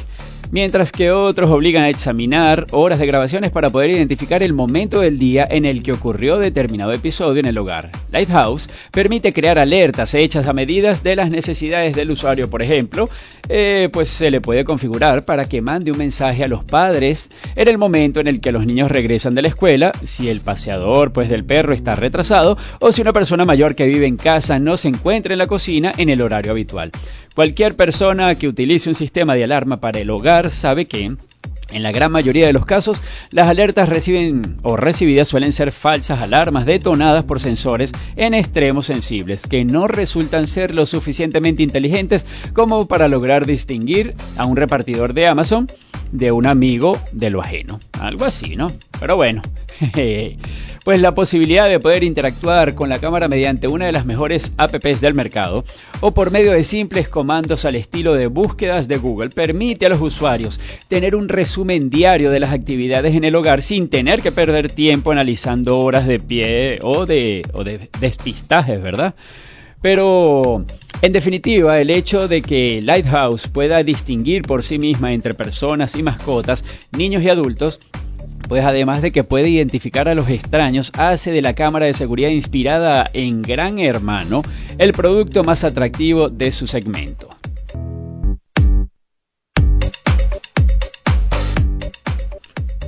mientras 0.51 0.91
que 0.91 1.11
otros 1.11 1.51
obligan 1.51 1.83
a 1.83 1.89
examinar 1.89 2.67
horas 2.71 2.99
de 2.99 3.07
grabaciones 3.07 3.51
para 3.51 3.69
poder 3.69 3.91
identificar 3.91 4.43
el 4.43 4.53
momento 4.53 5.01
del 5.01 5.19
día 5.19 5.47
en 5.49 5.65
el 5.65 5.83
que 5.83 5.91
ocurrió 5.91 6.39
determinado 6.39 6.91
episodio 6.91 7.39
en 7.39 7.45
el 7.45 7.57
hogar. 7.57 7.91
Lighthouse 8.11 8.69
permite 8.91 9.33
crear 9.33 9.59
alertas 9.59 10.13
hechas 10.13 10.47
a 10.47 10.53
medidas 10.53 11.03
de 11.03 11.15
las 11.15 11.29
necesidades 11.29 11.95
del 11.95 12.11
usuario, 12.11 12.49
por 12.49 12.61
ejemplo, 12.61 13.09
eh, 13.49 13.89
pues 13.91 14.09
se 14.09 14.31
le 14.31 14.41
puede 14.41 14.65
configurar 14.65 15.25
para 15.25 15.47
que 15.47 15.61
mande 15.61 15.91
un 15.91 15.97
mensaje 15.97 16.43
a 16.43 16.47
los 16.47 16.63
padres 16.63 17.29
en 17.55 17.67
el 17.67 17.77
momento 17.77 18.19
en 18.19 18.27
el 18.27 18.41
que 18.41 18.51
los 18.51 18.65
niños 18.65 18.91
regresan 18.91 19.35
de 19.35 19.41
la 19.41 19.47
escuela, 19.47 19.91
si 20.03 20.29
el 20.29 20.41
paseador 20.41 21.13
pues 21.13 21.29
del 21.29 21.45
perro 21.45 21.73
está 21.73 21.95
retrasado 21.95 22.57
o 22.79 22.91
si 22.91 23.01
una 23.01 23.13
persona 23.13 23.45
mayor 23.45 23.75
que 23.75 23.85
vive 23.85 24.07
en 24.07 24.17
casa 24.17 24.59
no 24.59 24.77
se 24.77 24.89
encuentra 24.89 25.33
en 25.33 25.39
la 25.39 25.47
cocina 25.47 25.91
en 25.97 26.09
el 26.09 26.21
horario 26.21 26.51
habitual. 26.51 26.91
Cualquier 27.38 27.75
persona 27.75 28.34
que 28.34 28.48
utilice 28.48 28.89
un 28.89 28.96
sistema 28.96 29.36
de 29.36 29.44
alarma 29.44 29.79
para 29.79 30.00
el 30.00 30.10
hogar 30.10 30.50
sabe 30.50 30.88
que 30.88 31.03
en 31.03 31.84
la 31.84 31.91
gran 31.91 32.12
mayoría 32.12 32.48
de 32.48 32.51
los 32.51 32.65
casos, 32.65 33.00
las 33.29 33.48
alertas 33.48 33.89
reciben 33.89 34.58
o 34.63 34.75
recibidas 34.75 35.27
suelen 35.27 35.53
ser 35.53 35.72
falsas 35.72 36.20
alarmas 36.20 36.65
detonadas 36.65 37.25
por 37.25 37.39
sensores 37.39 37.91
en 38.15 38.34
extremos 38.34 38.88
sensibles 38.88 39.44
que 39.44 39.65
no 39.65 39.88
resultan 39.88 40.48
ser 40.48 40.74
lo 40.74 40.88
suficientemente 40.88 41.62
inteligentes 41.62 42.25
como 42.53 42.88
para 42.88 43.08
lograr 43.08 43.46
distinguir 43.46 44.15
a 44.38 44.46
un 44.46 44.56
repartidor 44.56 45.13
de 45.13 45.27
Amazon 45.27 45.67
de 46.12 46.32
un 46.32 46.48
amigo 46.48 47.00
de 47.12 47.29
lo 47.29 47.44
ajeno. 47.44 47.79
Algo 48.00 48.25
así, 48.25 48.56
¿no? 48.56 48.72
Pero 49.00 49.15
bueno, 49.15 49.44
pues 50.88 51.01
la 51.01 51.13
posibilidad 51.13 51.67
de 51.67 51.82
poder 51.82 52.06
interactuar 52.06 52.74
con 52.74 52.88
la 52.88 53.00
cámara 53.00 53.27
mediante 53.27 53.67
una 53.67 53.88
de 53.88 53.91
las 53.91 54.06
mejores 54.06 54.53
apps 54.56 55.01
del 55.01 55.13
mercado 55.13 55.65
o 56.00 56.13
por 56.13 56.32
medio 56.32 56.53
de 56.53 56.63
simples 56.63 57.10
comandos 57.10 57.65
al 57.65 57.75
estilo 57.75 58.13
de 58.13 58.27
búsquedas 58.27 58.88
de 58.88 58.96
Google 58.96 59.32
permite 59.32 59.86
a 59.86 59.89
los 59.89 60.00
usuarios 60.00 60.62
tener 60.88 61.13
un 61.13 61.27
resumen 61.27 61.89
diario 61.89 62.32
de 62.32 62.39
las 62.39 62.53
actividades 62.53 63.15
en 63.15 63.25
el 63.25 63.36
hogar 63.36 63.62
sin 63.62 63.89
tener 63.89 64.22
que 64.22 64.32
perder 64.32 64.72
tiempo 64.72 65.12
analizando 65.12 65.77
horas 65.77 66.08
de 66.08 66.22
pie 66.22 66.79
o 66.82 67.06
de, 67.06 67.46
o 67.51 67.65
de 67.65 67.89
despistajes, 68.00 68.82
¿verdad? 68.82 69.13
Pero 69.82 70.65
en 71.01 71.12
definitiva, 71.12 71.82
el 71.82 71.89
hecho 71.89 72.29
de 72.29 72.41
que 72.41 72.82
Lighthouse 72.82 73.50
pueda 73.50 73.84
distinguir 73.84 74.44
por 74.44 74.63
sí 74.63 74.79
misma 74.79 75.12
entre 75.12 75.34
personas 75.34 75.96
y 75.96 76.01
mascotas, 76.01 76.63
niños 76.91 77.24
y 77.24 77.29
adultos, 77.29 77.82
pues 78.48 78.63
además 78.65 79.01
de 79.01 79.12
que 79.12 79.24
puede 79.24 79.50
identificar 79.50 80.08
a 80.08 80.15
los 80.15 80.29
extraños, 80.29 80.91
hace 80.98 81.32
de 81.32 81.41
la 81.41 81.53
cámara 81.53 81.86
de 81.86 81.94
seguridad 81.94 82.29
inspirada 82.29 83.10
en 83.13 83.41
Gran 83.41 83.79
Hermano 83.79 84.41
el 84.77 84.94
producto 84.94 85.44
más 85.44 85.63
atractivo 85.63 86.29
de 86.29 86.51
su 86.51 86.67
segmento. 86.67 87.29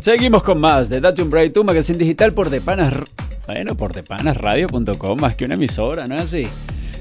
Seguimos 0.01 0.43
con 0.43 0.61
más 0.61 0.89
de 0.89 1.01
Datum 1.01 1.29
Bright, 1.29 1.53
tu 1.53 1.63
magazine 1.63 1.99
digital 1.99 2.33
por 2.33 2.49
Depanas, 2.49 2.93
bueno, 3.45 3.75
por 3.75 3.93
depanasradio.com, 3.93 5.19
más 5.19 5.35
que 5.35 5.43
una 5.43 5.55
emisora, 5.55 6.07
¿no 6.07 6.15
es 6.15 6.21
así? 6.21 6.47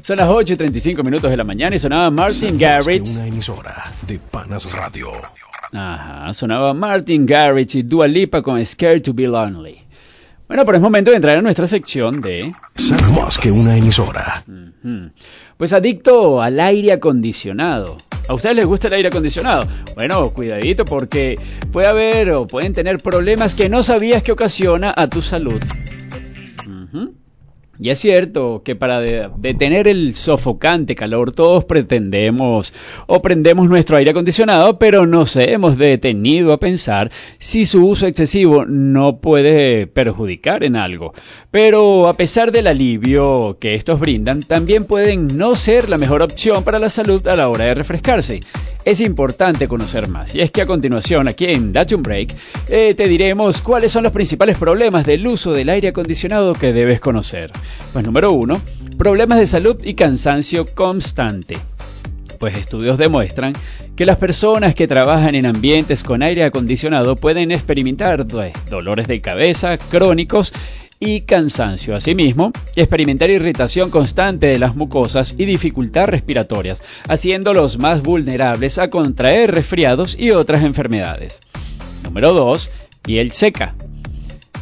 Son 0.02 0.16
las 0.16 0.28
8 0.28 0.54
y 0.54 0.56
35 0.56 1.02
minutos 1.02 1.30
de 1.30 1.36
la 1.36 1.44
mañana 1.44 1.76
y 1.76 1.78
sonaba 1.78 2.10
Martin 2.10 2.58
Garrix. 2.58 3.16
Una 3.16 3.26
emisora 3.26 3.84
de 4.06 4.18
Panas 4.18 4.72
Radio. 4.72 5.12
Ajá, 5.72 6.32
sonaba 6.34 6.72
Martin 6.74 7.26
Garrix 7.26 7.74
y 7.74 7.82
Dua 7.82 8.08
Lipa 8.08 8.42
con 8.42 8.64
Scared 8.64 9.02
to 9.02 9.12
Be 9.12 9.26
Lonely. 9.26 9.78
Bueno, 10.46 10.64
pero 10.64 10.76
es 10.76 10.82
momento 10.82 11.10
de 11.10 11.16
entrar 11.16 11.36
a 11.36 11.42
nuestra 11.42 11.66
sección 11.66 12.22
de... 12.22 12.54
Ser 12.74 13.02
más 13.10 13.36
que 13.36 13.50
una 13.50 13.76
emisora. 13.76 14.42
Pues 15.58 15.74
adicto 15.74 16.40
al 16.40 16.58
aire 16.58 16.92
acondicionado. 16.92 17.98
¿A 18.28 18.34
ustedes 18.34 18.56
les 18.56 18.64
gusta 18.64 18.88
el 18.88 18.94
aire 18.94 19.08
acondicionado? 19.08 19.68
Bueno, 19.94 20.30
cuidadito 20.30 20.86
porque 20.86 21.38
puede 21.70 21.86
haber 21.86 22.30
o 22.30 22.46
pueden 22.46 22.72
tener 22.72 22.98
problemas 22.98 23.54
que 23.54 23.68
no 23.68 23.82
sabías 23.82 24.22
que 24.22 24.32
ocasiona 24.32 24.94
a 24.96 25.08
tu 25.08 25.20
salud. 25.20 25.60
Y 27.80 27.90
es 27.90 28.00
cierto 28.00 28.62
que 28.64 28.74
para 28.74 29.00
de- 29.00 29.28
detener 29.36 29.86
el 29.86 30.14
sofocante 30.16 30.96
calor 30.96 31.30
todos 31.32 31.64
pretendemos 31.64 32.74
o 33.06 33.22
prendemos 33.22 33.68
nuestro 33.68 33.96
aire 33.96 34.10
acondicionado, 34.10 34.78
pero 34.80 35.06
nos 35.06 35.36
hemos 35.36 35.78
detenido 35.78 36.52
a 36.52 36.58
pensar 36.58 37.12
si 37.38 37.66
su 37.66 37.86
uso 37.86 38.06
excesivo 38.08 38.64
no 38.66 39.18
puede 39.18 39.86
perjudicar 39.86 40.64
en 40.64 40.74
algo. 40.74 41.14
Pero 41.52 42.08
a 42.08 42.16
pesar 42.16 42.50
del 42.50 42.66
alivio 42.66 43.58
que 43.60 43.74
estos 43.74 44.00
brindan, 44.00 44.42
también 44.42 44.84
pueden 44.84 45.38
no 45.38 45.54
ser 45.54 45.88
la 45.88 45.98
mejor 45.98 46.22
opción 46.22 46.64
para 46.64 46.80
la 46.80 46.90
salud 46.90 47.26
a 47.28 47.36
la 47.36 47.48
hora 47.48 47.66
de 47.66 47.74
refrescarse. 47.74 48.40
Es 48.88 49.02
importante 49.02 49.68
conocer 49.68 50.08
más. 50.08 50.34
Y 50.34 50.40
es 50.40 50.50
que 50.50 50.62
a 50.62 50.66
continuación, 50.66 51.28
aquí 51.28 51.44
en 51.44 51.74
Datum 51.74 52.02
Break, 52.02 52.34
eh, 52.70 52.94
te 52.94 53.06
diremos 53.06 53.60
cuáles 53.60 53.92
son 53.92 54.02
los 54.02 54.12
principales 54.12 54.56
problemas 54.56 55.04
del 55.04 55.26
uso 55.26 55.52
del 55.52 55.68
aire 55.68 55.88
acondicionado 55.88 56.54
que 56.54 56.72
debes 56.72 56.98
conocer. 56.98 57.52
Pues 57.92 58.02
número 58.02 58.32
uno, 58.32 58.58
problemas 58.96 59.40
de 59.40 59.46
salud 59.46 59.76
y 59.84 59.92
cansancio 59.92 60.64
constante. 60.74 61.58
Pues 62.38 62.56
estudios 62.56 62.96
demuestran 62.96 63.52
que 63.94 64.06
las 64.06 64.16
personas 64.16 64.74
que 64.74 64.88
trabajan 64.88 65.34
en 65.34 65.44
ambientes 65.44 66.02
con 66.02 66.22
aire 66.22 66.44
acondicionado 66.44 67.14
pueden 67.14 67.50
experimentar 67.50 68.26
dolores 68.26 69.06
de 69.06 69.20
cabeza 69.20 69.76
crónicos 69.76 70.54
y 71.00 71.22
cansancio. 71.22 71.94
Asimismo, 71.94 72.52
experimentar 72.76 73.30
irritación 73.30 73.90
constante 73.90 74.48
de 74.48 74.58
las 74.58 74.76
mucosas 74.76 75.34
y 75.38 75.44
dificultad 75.44 76.06
respiratorias, 76.06 76.82
haciéndolos 77.08 77.78
más 77.78 78.02
vulnerables 78.02 78.78
a 78.78 78.90
contraer 78.90 79.52
resfriados 79.52 80.18
y 80.18 80.30
otras 80.30 80.62
enfermedades. 80.64 81.40
Número 82.04 82.32
2. 82.32 82.70
Piel 83.02 83.32
seca. 83.32 83.74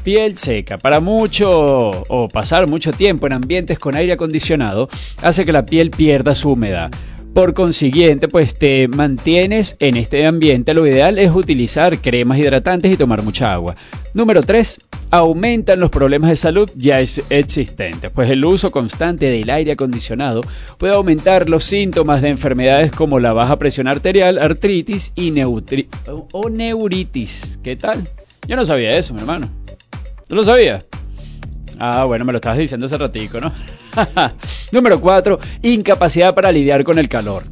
Piel 0.04 0.36
seca. 0.36 0.78
Para 0.78 1.00
mucho 1.00 1.50
o 1.50 2.28
pasar 2.28 2.68
mucho 2.68 2.92
tiempo 2.92 3.26
en 3.26 3.32
ambientes 3.32 3.78
con 3.78 3.96
aire 3.96 4.12
acondicionado 4.12 4.88
hace 5.22 5.44
que 5.44 5.52
la 5.52 5.66
piel 5.66 5.90
pierda 5.90 6.34
su 6.34 6.52
humedad. 6.52 6.90
Por 7.36 7.52
consiguiente, 7.52 8.28
pues 8.28 8.54
te 8.58 8.88
mantienes 8.88 9.76
en 9.80 9.98
este 9.98 10.24
ambiente. 10.24 10.72
Lo 10.72 10.86
ideal 10.86 11.18
es 11.18 11.30
utilizar 11.32 11.98
cremas 12.00 12.38
hidratantes 12.38 12.90
y 12.90 12.96
tomar 12.96 13.20
mucha 13.22 13.52
agua. 13.52 13.76
Número 14.14 14.42
3. 14.42 14.80
Aumentan 15.10 15.78
los 15.78 15.90
problemas 15.90 16.30
de 16.30 16.36
salud 16.36 16.70
ya 16.76 16.98
es- 17.00 17.22
existentes, 17.28 18.10
pues 18.10 18.30
el 18.30 18.42
uso 18.42 18.70
constante 18.70 19.26
del 19.28 19.50
aire 19.50 19.72
acondicionado 19.72 20.40
puede 20.78 20.94
aumentar 20.94 21.50
los 21.50 21.64
síntomas 21.64 22.22
de 22.22 22.30
enfermedades 22.30 22.90
como 22.90 23.20
la 23.20 23.34
baja 23.34 23.58
presión 23.58 23.86
arterial, 23.86 24.38
artritis 24.38 25.12
y 25.14 25.30
neuritis. 26.50 27.58
¿Qué 27.62 27.76
tal? 27.76 28.08
Yo 28.48 28.56
no 28.56 28.64
sabía 28.64 28.96
eso, 28.96 29.12
mi 29.12 29.20
hermano. 29.20 29.50
¿Tú 30.26 30.36
lo 30.36 30.42
sabías? 30.42 30.86
Ah, 31.78 32.04
bueno, 32.04 32.24
me 32.24 32.32
lo 32.32 32.36
estabas 32.36 32.58
diciendo 32.58 32.86
hace 32.86 32.96
ratico, 32.96 33.40
¿no? 33.40 33.52
Número 34.72 35.00
4. 35.00 35.38
Incapacidad 35.62 36.34
para 36.34 36.52
lidiar 36.52 36.84
con 36.84 36.98
el 36.98 37.08
calor. 37.08 37.44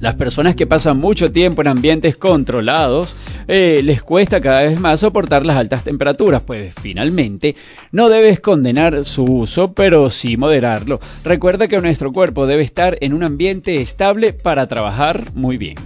Las 0.00 0.14
personas 0.14 0.54
que 0.54 0.66
pasan 0.66 0.96
mucho 0.98 1.30
tiempo 1.30 1.60
en 1.60 1.68
ambientes 1.68 2.16
controlados 2.16 3.16
eh, 3.48 3.82
les 3.84 4.02
cuesta 4.02 4.40
cada 4.40 4.62
vez 4.62 4.80
más 4.80 5.00
soportar 5.00 5.44
las 5.44 5.58
altas 5.58 5.84
temperaturas, 5.84 6.42
pues 6.42 6.72
finalmente 6.80 7.54
no 7.92 8.08
debes 8.08 8.40
condenar 8.40 9.04
su 9.04 9.24
uso, 9.24 9.74
pero 9.74 10.08
sí 10.08 10.38
moderarlo. 10.38 11.00
Recuerda 11.22 11.68
que 11.68 11.78
nuestro 11.82 12.12
cuerpo 12.12 12.46
debe 12.46 12.62
estar 12.62 12.96
en 13.02 13.12
un 13.12 13.22
ambiente 13.22 13.82
estable 13.82 14.32
para 14.32 14.66
trabajar 14.68 15.32
muy 15.34 15.58
bien. 15.58 15.76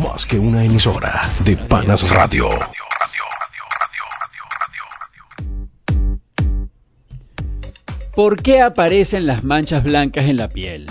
Más 0.00 0.24
que 0.24 0.38
una 0.38 0.62
emisora 0.62 1.22
de 1.44 1.56
Panas 1.56 2.08
Radio. 2.10 2.50
¿Por 8.14 8.40
qué 8.42 8.60
aparecen 8.60 9.26
las 9.26 9.42
manchas 9.42 9.82
blancas 9.82 10.26
en 10.26 10.36
la 10.36 10.48
piel? 10.48 10.86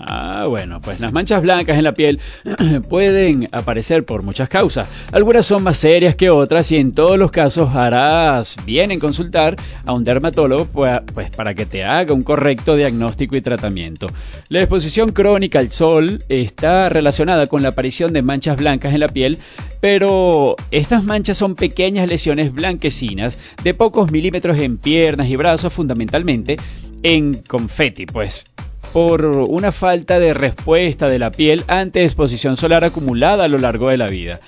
Ah, 0.00 0.46
bueno, 0.48 0.80
pues 0.80 0.98
las 0.98 1.12
manchas 1.12 1.40
blancas 1.40 1.78
en 1.78 1.84
la 1.84 1.94
piel 1.94 2.20
pueden 2.88 3.48
aparecer 3.52 4.04
por 4.04 4.24
muchas 4.24 4.48
causas. 4.48 4.88
Algunas 5.12 5.46
son 5.46 5.62
más 5.62 5.78
serias 5.78 6.16
que 6.16 6.30
otras 6.30 6.72
y 6.72 6.76
en 6.78 6.92
todos 6.92 7.16
los 7.16 7.30
casos 7.30 7.74
harás 7.76 8.56
bien 8.66 8.90
en 8.90 8.98
consultar 8.98 9.54
a 9.84 9.92
un 9.92 10.02
dermatólogo 10.02 10.64
pues, 10.64 11.00
pues 11.14 11.30
para 11.30 11.54
que 11.54 11.64
te 11.64 11.84
haga 11.84 12.12
un 12.12 12.22
correcto 12.22 12.74
diagnóstico 12.74 13.36
y 13.36 13.40
tratamiento. 13.40 14.10
La 14.48 14.60
exposición 14.60 15.12
crónica 15.12 15.60
al 15.60 15.70
sol 15.70 16.24
está 16.28 16.88
relacionada 16.88 17.46
con 17.46 17.62
la 17.62 17.68
aparición 17.68 18.12
de 18.12 18.22
manchas 18.22 18.56
blancas 18.56 18.94
en 18.94 19.00
la 19.00 19.08
piel, 19.08 19.38
pero 19.80 20.56
estas 20.72 21.04
manchas 21.04 21.38
son 21.38 21.54
pequeñas 21.54 22.08
lesiones 22.08 22.52
blanquecinas 22.52 23.38
de 23.62 23.74
pocos 23.74 24.10
milímetros 24.10 24.58
en 24.58 24.76
piernas 24.76 25.28
y 25.28 25.36
brazos 25.36 25.72
fundamentalmente 25.72 26.56
en 27.04 27.34
confeti, 27.34 28.06
pues 28.06 28.44
por 28.92 29.24
una 29.24 29.72
falta 29.72 30.18
de 30.18 30.34
respuesta 30.34 31.08
de 31.08 31.18
la 31.18 31.30
piel 31.30 31.64
ante 31.68 32.04
exposición 32.04 32.56
solar 32.56 32.84
acumulada 32.84 33.44
a 33.44 33.48
lo 33.48 33.58
largo 33.58 33.88
de 33.88 33.96
la 33.96 34.08
vida. 34.08 34.40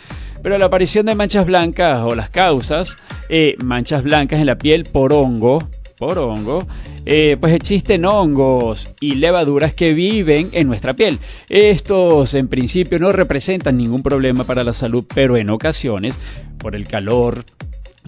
Pero 0.42 0.58
la 0.58 0.66
aparición 0.66 1.06
de 1.06 1.14
manchas 1.14 1.46
blancas 1.46 2.02
o 2.04 2.14
las 2.14 2.30
causas, 2.30 2.96
eh, 3.28 3.56
manchas 3.62 4.02
blancas 4.02 4.40
en 4.40 4.46
la 4.46 4.58
piel 4.58 4.84
por 4.84 5.12
hongo, 5.12 5.68
por 5.98 6.18
hongo, 6.18 6.66
eh, 7.04 7.36
pues 7.40 7.54
existen 7.54 8.04
hongos 8.04 8.90
y 9.00 9.14
levaduras 9.14 9.74
que 9.74 9.94
viven 9.94 10.50
en 10.52 10.66
nuestra 10.66 10.94
piel. 10.94 11.18
Estos 11.48 12.34
en 12.34 12.48
principio 12.48 12.98
no 12.98 13.12
representan 13.12 13.76
ningún 13.76 14.02
problema 14.02 14.44
para 14.44 14.64
la 14.64 14.72
salud, 14.72 15.04
pero 15.14 15.36
en 15.36 15.50
ocasiones, 15.50 16.18
por 16.58 16.76
el 16.76 16.86
calor, 16.86 17.44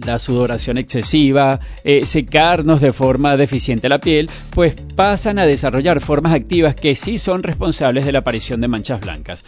la 0.04 0.18
sudoración 0.18 0.78
excesiva, 0.78 1.60
eh, 1.84 2.06
secarnos 2.06 2.80
de 2.80 2.92
forma 2.92 3.36
deficiente 3.36 3.88
la 3.88 4.00
piel, 4.00 4.30
pues 4.54 4.76
pasan 4.94 5.38
a 5.38 5.46
desarrollar 5.46 6.00
formas 6.00 6.34
activas 6.34 6.74
que 6.74 6.94
sí 6.94 7.18
son 7.18 7.42
responsables 7.42 8.04
de 8.04 8.12
la 8.12 8.20
aparición 8.20 8.60
de 8.60 8.68
manchas 8.68 9.00
blancas 9.00 9.44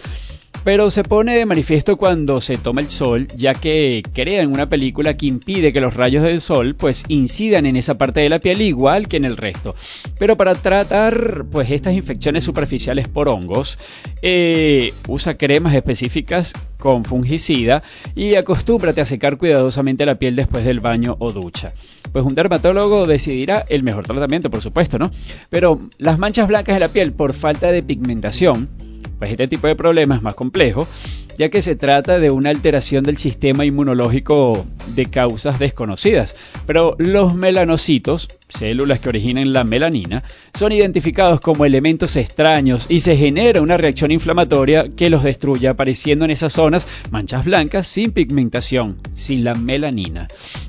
pero 0.65 0.91
se 0.91 1.05
pone 1.05 1.37
de 1.37 1.47
manifiesto 1.47 1.97
cuando 1.97 2.41
se 2.41 2.59
toma 2.59 2.83
el 2.83 2.91
sol, 2.91 3.29
ya 3.37 3.55
que 3.55 4.03
crean 4.13 4.53
una 4.53 4.69
película 4.69 5.17
que 5.17 5.27
impide 5.27 5.73
que 5.73 5.81
los 5.81 5.95
rayos 5.95 6.23
del 6.23 6.41
sol 6.41 6.75
pues 6.75 7.05
incidan 7.09 7.67
en 7.67 7.77
esa 7.77 7.97
parte 7.97 8.21
de 8.21 8.29
la 8.29 8.41
piel 8.41 8.61
igual 8.61 9.09
que 9.09 9.17
en 9.17 9.25
el 9.25 9.37
resto. 9.37 9.75
Pero 10.19 10.37
para 10.37 10.55
tratar 10.55 11.45
pues 11.51 11.71
estas 11.71 11.95
infecciones 11.95 12.45
superficiales 12.45 13.09
por 13.09 13.29
hongos, 13.29 13.79
eh, 14.23 14.93
usa 15.09 15.39
cremas 15.39 15.75
específicas 15.75 16.53
con 16.79 17.05
fungicida 17.05 17.83
y 18.15 18.35
acostúmbrate 18.35 19.01
a 19.01 19.07
secar 19.07 19.39
cuidadosamente 19.39 20.05
la 20.07 20.19
piel 20.19 20.37
después 20.37 20.65
del 20.65 20.81
baño 20.81 21.17
o 21.21 21.33
ducha. 21.33 21.73
Pues 22.13 22.25
un 22.25 22.35
dermatólogo 22.35 23.07
decidirá 23.07 23.65
el 23.69 23.83
mejor 23.83 24.07
tratamiento, 24.07 24.51
por 24.51 24.63
supuesto, 24.63 24.99
¿no? 24.99 25.11
Pero 25.49 25.81
las 25.99 26.19
manchas 26.19 26.49
blancas 26.49 26.75
de 26.75 26.81
la 26.81 26.89
piel 26.89 27.13
por 27.13 27.33
falta 27.33 27.71
de 27.73 27.83
pigmentación 27.83 28.90
pues 29.21 29.31
este 29.31 29.47
tipo 29.49 29.67
de 29.67 29.77
problema 29.77 30.17
es 30.17 30.23
más 30.23 30.35
complejo, 30.35 30.89
ya 31.37 31.51
que 31.51 31.61
se 31.61 31.77
trata 31.77 32.19
de 32.19 32.31
una 32.31 32.49
alteración 32.49 33.05
del 33.05 33.19
sistema 33.19 33.67
inmunológico 33.67 34.67
de 34.97 35.07
causas 35.07 35.59
desconocidas. 35.59 36.35
Pero 36.67 36.97
los 36.99 37.35
melanocitos, 37.35 38.31
células 38.51 39.01
que 39.01 39.09
originan 39.09 39.53
la 39.53 39.65
melanina, 39.65 40.23
son 40.55 40.73
identificados 40.73 41.41
como 41.41 41.65
elementos 41.65 42.17
extraños 42.17 42.87
y 42.89 43.01
se 43.01 43.17
genera 43.17 43.63
una 43.63 43.77
reacción 43.77 44.11
inflamatoria 44.11 44.89
que 44.97 45.11
los 45.11 45.23
destruye, 45.23 45.69
apareciendo 45.69 46.25
en 46.25 46.31
esas 46.31 46.53
zonas 46.53 46.87
manchas 47.11 47.45
blancas 47.45 47.87
sin 47.87 48.13
pigmentación, 48.13 48.97
sin 49.15 49.45
la 49.45 49.55
melanina. 49.55 50.29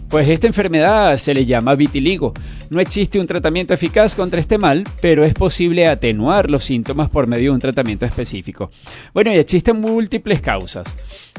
Pues 0.10 0.28
esta 0.28 0.48
enfermedad 0.48 1.17
se 1.17 1.34
le 1.34 1.46
llama 1.46 1.76
vitiligo. 1.76 2.34
No 2.70 2.82
existe 2.82 3.20
un 3.20 3.28
tratamiento 3.28 3.74
eficaz 3.74 4.15
contra 4.15 4.41
este 4.41 4.58
mal, 4.58 4.84
pero 5.02 5.24
es 5.24 5.34
posible 5.34 5.88
atenuar 5.88 6.50
los 6.50 6.65
síntomas 6.65 7.10
por 7.10 7.28
medio 7.28 7.52
de 7.52 7.56
un 7.56 7.62
tratamiento 7.62 8.06
específico. 8.06 8.72
Bueno, 9.13 9.32
y 9.32 9.38
existen 9.38 9.80
múltiples 9.80 10.41
causas. 10.41 10.96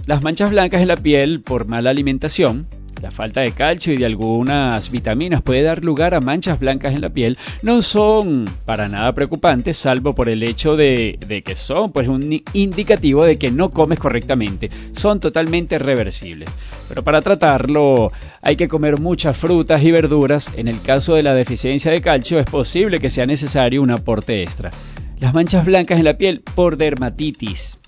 Las 0.06 0.22
manchas 0.22 0.50
blancas 0.50 0.80
en 0.80 0.88
la 0.88 0.96
piel 0.96 1.40
por 1.40 1.66
mala 1.66 1.90
alimentación, 1.90 2.66
la 3.02 3.10
falta 3.10 3.40
de 3.40 3.50
calcio 3.50 3.92
y 3.92 3.96
de 3.96 4.06
algunas 4.06 4.92
vitaminas 4.92 5.42
puede 5.42 5.62
dar 5.62 5.84
lugar 5.84 6.14
a 6.14 6.20
manchas 6.20 6.60
blancas 6.60 6.94
en 6.94 7.00
la 7.00 7.10
piel. 7.10 7.36
No 7.62 7.82
son 7.82 8.44
para 8.64 8.88
nada 8.88 9.12
preocupantes, 9.12 9.76
salvo 9.76 10.14
por 10.14 10.28
el 10.28 10.44
hecho 10.44 10.76
de, 10.76 11.18
que 11.44 11.56
son 11.56 11.90
pues, 11.90 12.06
un 12.06 12.42
indicativo 12.52 13.24
de 13.24 13.38
que 13.38 13.50
no 13.50 13.70
comes 13.70 13.98
correctamente. 13.98 14.70
Son 14.92 15.18
totalmente 15.18 15.80
reversibles. 15.80 16.48
Pero 16.88 17.02
para 17.02 17.20
tratarlo 17.20 18.12
hay 18.40 18.54
que 18.54 18.68
comer 18.68 19.00
muchas 19.00 19.36
frutas 19.36 19.82
y 19.82 19.90
verduras. 19.90 20.52
En 20.56 20.68
el 20.68 20.80
caso 20.80 21.16
de 21.16 21.24
la 21.24 21.34
deficiencia 21.34 21.90
de 21.90 22.02
calcio 22.02 22.38
es 22.38 22.46
posible 22.46 23.00
que 23.00 23.10
sea 23.10 23.26
necesario 23.26 23.82
un 23.82 23.90
aporte 23.90 24.44
extra. 24.44 24.70
Las 25.18 25.34
manchas 25.34 25.64
blancas 25.64 25.98
en 25.98 26.04
la 26.04 26.16
piel 26.16 26.42
por 26.54 26.76
dermatitis 26.76 27.81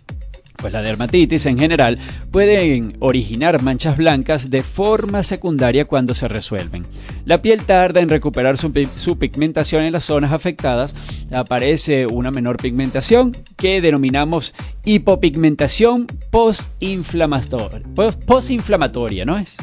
pues 0.57 0.73
la 0.73 0.83
dermatitis 0.83 1.47
en 1.47 1.59
general 1.59 1.99
pueden 2.31 2.97
originar 3.01 3.63
manchas 3.63 3.97
blancas 3.97 4.51
de 4.51 4.63
forma 4.63 5.23
secundaria 5.23 5.85
cuando 5.85 6.15
se 6.15 6.29
resuelven. 6.29 6.87
La 7.25 7.43
piel 7.43 7.65
tarda 7.65 8.01
en 8.01 8.09
recuperar 8.09 8.57
su, 8.59 8.73
pigmentación 8.73 9.85
en 9.85 9.93
las 9.93 10.05
zonas 10.05 10.33
afectadas, 10.33 10.97
aparece 11.33 12.07
una 12.07 12.31
menor 12.31 12.57
pigmentación 12.57 13.37
que 13.57 13.81
denominamos 13.81 14.55
hipopigmentación 14.85 16.07
postinflamatoria, 16.31 19.25
¿no 19.25 19.39
es? 19.39 19.57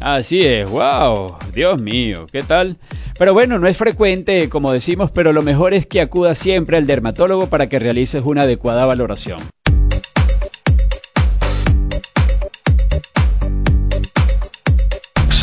Así 0.00 0.42
es, 0.42 0.68
wow, 0.68 1.36
Dios 1.54 1.80
mío, 1.80 2.26
¿qué 2.30 2.42
tal? 2.42 2.76
Pero 3.18 3.32
bueno, 3.32 3.58
no 3.58 3.66
es 3.66 3.76
frecuente, 3.76 4.48
como 4.48 4.72
decimos, 4.72 5.10
pero 5.10 5.32
lo 5.32 5.42
mejor 5.42 5.72
es 5.72 5.86
que 5.86 6.00
acuda 6.00 6.34
siempre 6.34 6.76
al 6.76 6.86
dermatólogo 6.86 7.48
para 7.48 7.68
que 7.68 7.78
realices 7.78 8.22
una 8.24 8.42
adecuada 8.42 8.84
valoración. 8.84 9.38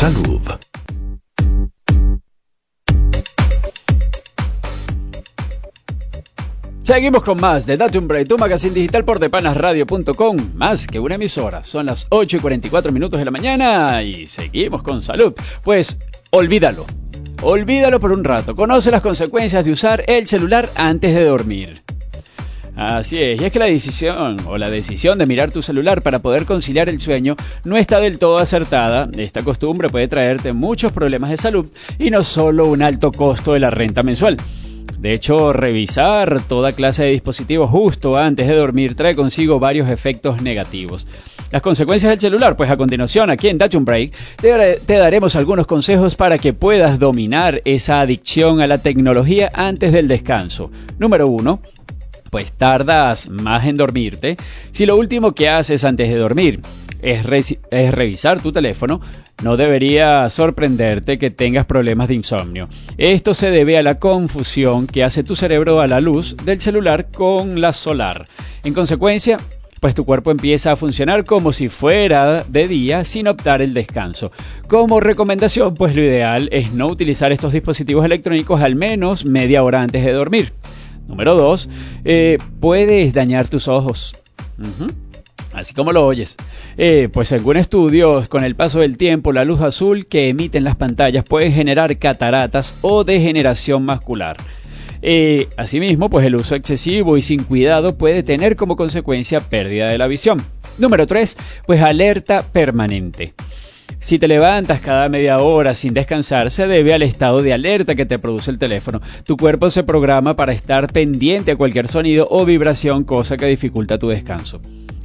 Salud. 0.04 0.42
Seguimos 6.82 7.22
con 7.22 7.40
más 7.40 7.64
de 7.64 7.78
Datum 7.78 8.06
Break, 8.06 8.28
tu 8.28 8.36
magazine 8.36 8.74
digital 8.74 9.06
por 9.06 9.18
depanasradio.com. 9.18 10.36
Más 10.56 10.86
que 10.86 11.00
una 11.00 11.14
emisora. 11.14 11.64
Son 11.64 11.86
las 11.86 12.06
8 12.10 12.36
y 12.36 12.40
44 12.40 12.92
minutos 12.92 13.18
de 13.18 13.24
la 13.24 13.30
mañana 13.30 14.02
y 14.02 14.26
seguimos 14.26 14.82
con 14.82 15.00
salud. 15.00 15.32
Pues 15.62 15.96
olvídalo. 16.32 16.84
Olvídalo 17.40 17.98
por 17.98 18.12
un 18.12 18.24
rato. 18.24 18.54
Conoce 18.54 18.90
las 18.90 19.00
consecuencias 19.00 19.64
de 19.64 19.72
usar 19.72 20.04
el 20.06 20.26
celular 20.28 20.68
antes 20.76 21.14
de 21.14 21.24
dormir. 21.24 21.83
Así 22.76 23.22
es, 23.22 23.40
y 23.40 23.44
es 23.44 23.52
que 23.52 23.60
la 23.60 23.66
decisión 23.66 24.36
o 24.46 24.58
la 24.58 24.68
decisión 24.68 25.16
de 25.16 25.26
mirar 25.26 25.52
tu 25.52 25.62
celular 25.62 26.02
para 26.02 26.18
poder 26.18 26.44
conciliar 26.44 26.88
el 26.88 27.00
sueño 27.00 27.36
no 27.62 27.76
está 27.76 28.00
del 28.00 28.18
todo 28.18 28.38
acertada. 28.38 29.08
Esta 29.16 29.44
costumbre 29.44 29.88
puede 29.88 30.08
traerte 30.08 30.52
muchos 30.52 30.92
problemas 30.92 31.30
de 31.30 31.36
salud 31.36 31.66
y 32.00 32.10
no 32.10 32.24
solo 32.24 32.66
un 32.66 32.82
alto 32.82 33.12
costo 33.12 33.52
de 33.52 33.60
la 33.60 33.70
renta 33.70 34.02
mensual. 34.02 34.36
De 34.98 35.12
hecho, 35.12 35.52
revisar 35.52 36.42
toda 36.42 36.72
clase 36.72 37.04
de 37.04 37.10
dispositivos 37.10 37.70
justo 37.70 38.16
antes 38.16 38.48
de 38.48 38.54
dormir 38.54 38.96
trae 38.96 39.14
consigo 39.14 39.60
varios 39.60 39.88
efectos 39.88 40.42
negativos. 40.42 41.06
Las 41.52 41.62
consecuencias 41.62 42.10
del 42.10 42.20
celular, 42.20 42.56
pues 42.56 42.70
a 42.70 42.76
continuación 42.76 43.30
aquí 43.30 43.48
en 43.48 43.58
Dutch 43.58 43.76
Break 43.76 44.12
te, 44.40 44.78
te 44.84 44.94
daremos 44.94 45.36
algunos 45.36 45.66
consejos 45.66 46.16
para 46.16 46.38
que 46.38 46.52
puedas 46.52 46.98
dominar 46.98 47.62
esa 47.64 48.00
adicción 48.00 48.60
a 48.60 48.66
la 48.66 48.78
tecnología 48.78 49.50
antes 49.54 49.92
del 49.92 50.08
descanso. 50.08 50.72
Número 50.98 51.28
1 51.28 51.60
pues 52.34 52.50
tardas 52.50 53.28
más 53.28 53.64
en 53.64 53.76
dormirte. 53.76 54.36
Si 54.72 54.86
lo 54.86 54.96
último 54.96 55.36
que 55.36 55.48
haces 55.48 55.84
antes 55.84 56.08
de 56.08 56.16
dormir 56.16 56.62
es, 57.00 57.24
revisar 57.24 58.40
tu 58.40 58.50
teléfono, 58.50 59.00
no 59.44 59.56
debería 59.56 60.28
sorprenderte 60.30 61.16
que 61.16 61.30
tengas 61.30 61.64
problemas 61.64 62.08
de 62.08 62.14
insomnio. 62.14 62.68
Esto 62.98 63.34
se 63.34 63.52
debe 63.52 63.78
a 63.78 63.84
la 63.84 64.00
confusión 64.00 64.88
que 64.88 65.04
hace 65.04 65.22
tu 65.22 65.36
cerebro 65.36 65.80
a 65.80 65.86
la 65.86 66.00
luz 66.00 66.36
del 66.44 66.60
celular 66.60 67.06
con 67.12 67.60
la 67.60 67.72
solar. 67.72 68.26
En 68.64 68.74
consecuencia, 68.74 69.38
pues 69.78 69.94
tu 69.94 70.04
cuerpo 70.04 70.32
empieza 70.32 70.72
a 70.72 70.76
funcionar 70.76 71.24
como 71.24 71.52
si 71.52 71.68
fuera 71.68 72.42
de 72.42 72.66
día 72.66 73.04
sin 73.04 73.28
optar 73.28 73.62
el 73.62 73.74
descanso. 73.74 74.32
Como 74.66 74.98
recomendación, 74.98 75.74
pues 75.76 75.94
lo 75.94 76.02
ideal 76.02 76.48
es 76.50 76.72
no 76.72 76.88
utilizar 76.88 77.30
estos 77.30 77.52
dispositivos 77.52 78.04
electrónicos 78.04 78.60
al 78.60 78.74
menos 78.74 79.24
media 79.24 79.62
hora 79.62 79.82
antes 79.82 80.04
de 80.04 80.12
dormir. 80.12 80.52
Número 81.06 81.34
2, 81.34 81.68
eh, 82.04 82.38
puedes 82.60 83.12
dañar 83.12 83.48
tus 83.48 83.68
ojos. 83.68 84.14
Así 85.52 85.72
como 85.72 85.92
lo 85.92 86.04
oyes. 86.04 86.36
Eh, 86.76 87.08
pues 87.12 87.28
según 87.28 87.56
estudios, 87.56 88.28
con 88.28 88.42
el 88.44 88.56
paso 88.56 88.80
del 88.80 88.96
tiempo, 88.96 89.32
la 89.32 89.44
luz 89.44 89.60
azul 89.60 90.06
que 90.06 90.28
emiten 90.28 90.64
las 90.64 90.76
pantallas 90.76 91.24
puede 91.24 91.52
generar 91.52 91.96
cataratas 91.98 92.76
o 92.82 93.04
degeneración 93.04 93.86
muscular. 93.86 94.36
Eh, 95.06 95.48
asimismo, 95.56 96.08
pues 96.10 96.26
el 96.26 96.34
uso 96.34 96.54
excesivo 96.54 97.16
y 97.16 97.22
sin 97.22 97.44
cuidado 97.44 97.96
puede 97.96 98.22
tener 98.22 98.56
como 98.56 98.74
consecuencia 98.74 99.38
pérdida 99.40 99.88
de 99.90 99.98
la 99.98 100.06
visión. 100.06 100.42
Número 100.78 101.06
3, 101.06 101.36
pues 101.66 101.80
alerta 101.82 102.42
permanente. 102.42 103.34
Si 104.00 104.18
te 104.18 104.28
levantas 104.28 104.80
cada 104.80 105.08
media 105.08 105.38
hora 105.38 105.74
sin 105.74 105.94
descansar, 105.94 106.50
se 106.50 106.66
debe 106.66 106.94
al 106.94 107.02
estado 107.02 107.42
de 107.42 107.52
alerta 107.52 107.94
que 107.94 108.06
te 108.06 108.18
produce 108.18 108.50
el 108.50 108.58
teléfono. 108.58 109.00
Tu 109.24 109.36
cuerpo 109.36 109.70
se 109.70 109.82
programa 109.82 110.36
para 110.36 110.52
estar 110.52 110.92
pendiente 110.92 111.52
a 111.52 111.56
cualquier 111.56 111.88
sonido 111.88 112.26
o 112.30 112.44
vibración, 112.44 113.04
cosa 113.04 113.36
que 113.36 113.46
dificulta 113.46 113.98
tu 113.98 114.08
descanso. 114.08 114.60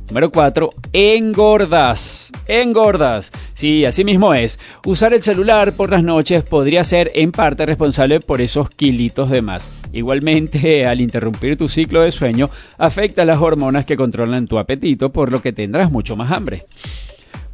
Número 0.09 0.31
4. 0.31 0.71
Engordas. 0.91 2.31
Engordas. 2.47 3.31
Sí, 3.53 3.85
así 3.85 4.03
mismo 4.03 4.33
es. 4.33 4.59
Usar 4.83 5.13
el 5.13 5.21
celular 5.21 5.71
por 5.73 5.91
las 5.91 6.03
noches 6.03 6.41
podría 6.43 6.83
ser 6.83 7.11
en 7.13 7.31
parte 7.31 7.67
responsable 7.67 8.19
por 8.19 8.41
esos 8.41 8.71
kilitos 8.71 9.29
de 9.29 9.43
más. 9.43 9.69
Igualmente, 9.93 10.85
al 10.87 10.99
interrumpir 10.99 11.57
tu 11.57 11.67
ciclo 11.67 12.01
de 12.01 12.11
sueño, 12.11 12.49
afecta 12.79 13.23
las 13.23 13.39
hormonas 13.39 13.85
que 13.85 13.97
controlan 13.97 14.47
tu 14.47 14.57
apetito, 14.57 15.11
por 15.11 15.31
lo 15.31 15.43
que 15.43 15.53
tendrás 15.53 15.91
mucho 15.91 16.15
más 16.15 16.31
hambre. 16.31 16.65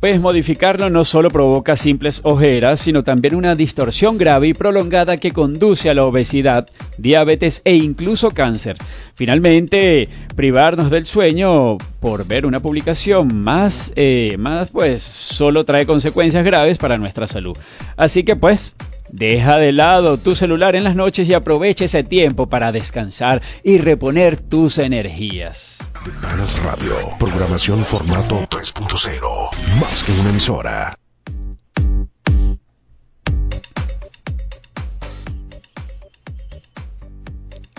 Pues 0.06 0.22
modificarlo 0.22 0.92
no 0.92 1.04
solo 1.04 1.32
provoca 1.32 1.76
simples 1.76 2.22
ojeras, 2.22 2.80
sino 2.80 3.04
también 3.04 3.34
una 3.34 3.56
distorsión 3.56 4.20
grave 4.20 4.50
y 4.50 4.54
prolongada 4.54 5.18
que 5.18 5.32
conduce 5.32 5.90
a 5.90 5.96
la 5.96 6.06
obesidad, 6.06 6.68
diabetes 7.00 7.64
e 7.66 7.74
incluso 7.74 8.30
cáncer. 8.30 8.78
Finalmente, 9.16 10.08
privarnos 10.36 10.92
del 10.92 11.08
sueño 11.08 11.80
por 12.00 12.28
ver 12.28 12.46
una 12.46 12.60
publicación 12.60 13.42
más, 13.44 13.94
eh, 13.96 14.36
más 14.38 14.70
pues 14.70 15.02
solo 15.02 15.66
trae 15.66 15.88
consecuencias 15.88 16.46
graves 16.46 16.78
para 16.78 17.00
nuestra 17.00 17.26
salud. 17.26 17.58
Así 17.98 18.24
que 18.24 18.36
pues 18.36 18.76
Deja 19.10 19.58
de 19.58 19.72
lado 19.72 20.18
tu 20.18 20.36
celular 20.36 20.76
en 20.76 20.84
las 20.84 20.96
noches 20.96 21.28
y 21.30 21.34
aprovecha 21.34 21.86
ese 21.86 22.04
tiempo 22.04 22.48
para 22.48 22.72
descansar 22.72 23.42
y 23.64 23.78
reponer 23.78 24.38
tus 24.38 24.78
energías. 24.78 25.90
Panas 26.22 26.62
Radio, 26.64 26.96
programación 27.20 27.80
formato 27.84 28.42
3.0, 28.50 29.80
más 29.80 30.04
que 30.04 30.12
una 30.12 30.30
emisora. 30.30 30.98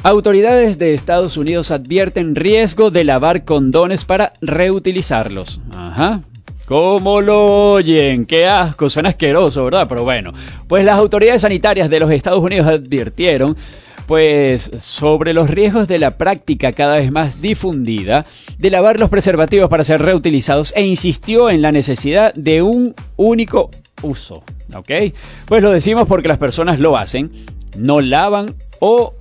Autoridades 0.02 0.78
de 0.78 0.94
Estados 0.94 1.36
Unidos 1.36 1.72
advierten 1.72 2.36
riesgo 2.36 2.92
de 2.92 3.02
lavar 3.02 3.44
condones 3.44 4.04
para 4.04 4.34
reutilizarlos. 4.40 5.60
Ajá, 5.74 6.22
¿Cómo 6.66 7.20
lo 7.20 7.74
oyen? 7.74 8.26
Qué 8.26 8.46
asco, 8.46 8.90
suena 8.90 9.10
asqueroso, 9.10 9.64
¿verdad? 9.64 9.86
Pero 9.88 10.02
bueno, 10.02 10.32
pues 10.66 10.84
las 10.84 10.96
autoridades 10.96 11.42
sanitarias 11.42 11.88
de 11.88 12.00
los 12.00 12.10
Estados 12.10 12.42
Unidos 12.42 12.66
advirtieron 12.66 13.56
pues 14.08 14.70
sobre 14.78 15.32
los 15.32 15.48
riesgos 15.48 15.86
de 15.86 16.00
la 16.00 16.18
práctica 16.18 16.72
cada 16.72 16.96
vez 16.96 17.12
más 17.12 17.40
difundida 17.40 18.26
de 18.58 18.70
lavar 18.70 18.98
los 18.98 19.10
preservativos 19.10 19.68
para 19.68 19.84
ser 19.84 20.02
reutilizados 20.02 20.72
e 20.76 20.84
insistió 20.84 21.50
en 21.50 21.62
la 21.62 21.70
necesidad 21.70 22.34
de 22.34 22.62
un 22.62 22.96
único 23.16 23.70
uso, 24.02 24.42
¿ok? 24.74 24.90
Pues 25.46 25.62
lo 25.62 25.70
decimos 25.70 26.08
porque 26.08 26.28
las 26.28 26.38
personas 26.38 26.80
lo 26.80 26.96
hacen, 26.96 27.30
no 27.76 28.00
lavan 28.00 28.54
o 28.80 29.14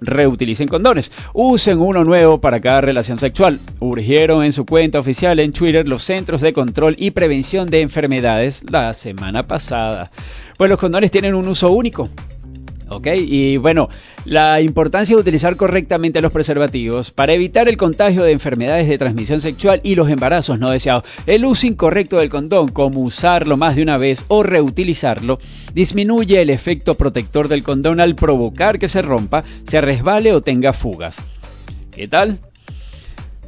reutilicen 0.00 0.68
condones. 0.68 1.12
Usen 1.32 1.78
uno 1.78 2.04
nuevo 2.04 2.40
para 2.40 2.60
cada 2.60 2.80
relación 2.80 3.18
sexual. 3.18 3.58
Urgieron 3.80 4.44
en 4.44 4.52
su 4.52 4.66
cuenta 4.66 4.98
oficial 4.98 5.38
en 5.40 5.52
Twitter 5.52 5.86
los 5.88 6.02
Centros 6.02 6.40
de 6.40 6.52
Control 6.52 6.94
y 6.98 7.10
Prevención 7.10 7.70
de 7.70 7.80
Enfermedades 7.80 8.64
la 8.70 8.94
semana 8.94 9.42
pasada. 9.44 10.10
Pues 10.56 10.70
los 10.70 10.78
condones 10.78 11.10
tienen 11.10 11.34
un 11.34 11.48
uso 11.48 11.70
único. 11.70 12.08
¿Ok? 12.88 13.08
Y 13.16 13.56
bueno, 13.56 13.88
la 14.24 14.60
importancia 14.60 15.16
de 15.16 15.20
utilizar 15.20 15.56
correctamente 15.56 16.20
los 16.20 16.32
preservativos 16.32 17.10
para 17.10 17.32
evitar 17.32 17.68
el 17.68 17.76
contagio 17.76 18.22
de 18.22 18.30
enfermedades 18.30 18.88
de 18.88 18.98
transmisión 18.98 19.40
sexual 19.40 19.80
y 19.82 19.96
los 19.96 20.08
embarazos 20.08 20.60
no 20.60 20.70
deseados. 20.70 21.04
El 21.26 21.44
uso 21.44 21.66
incorrecto 21.66 22.18
del 22.18 22.28
condón, 22.28 22.68
como 22.68 23.00
usarlo 23.00 23.56
más 23.56 23.74
de 23.74 23.82
una 23.82 23.96
vez 23.96 24.24
o 24.28 24.44
reutilizarlo, 24.44 25.40
disminuye 25.74 26.40
el 26.40 26.50
efecto 26.50 26.94
protector 26.94 27.48
del 27.48 27.64
condón 27.64 28.00
al 28.00 28.14
provocar 28.14 28.78
que 28.78 28.88
se 28.88 29.02
rompa, 29.02 29.42
se 29.64 29.80
resbale 29.80 30.32
o 30.32 30.42
tenga 30.42 30.72
fugas. 30.72 31.22
¿Qué 31.90 32.06
tal? 32.06 32.38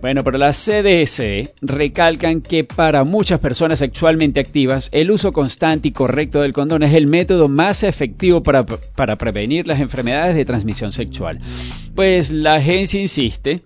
Bueno, 0.00 0.22
pero 0.22 0.38
las 0.38 0.64
CDC 0.64 1.54
recalcan 1.60 2.40
que 2.40 2.62
para 2.62 3.02
muchas 3.02 3.40
personas 3.40 3.80
sexualmente 3.80 4.38
activas, 4.38 4.88
el 4.92 5.10
uso 5.10 5.32
constante 5.32 5.88
y 5.88 5.92
correcto 5.92 6.40
del 6.40 6.52
condón 6.52 6.84
es 6.84 6.94
el 6.94 7.08
método 7.08 7.48
más 7.48 7.82
efectivo 7.82 8.42
para, 8.42 8.64
para 8.64 9.16
prevenir 9.16 9.66
las 9.66 9.80
enfermedades 9.80 10.36
de 10.36 10.44
transmisión 10.44 10.92
sexual. 10.92 11.40
Pues 11.96 12.30
la 12.30 12.54
agencia 12.54 13.00
insiste 13.00 13.62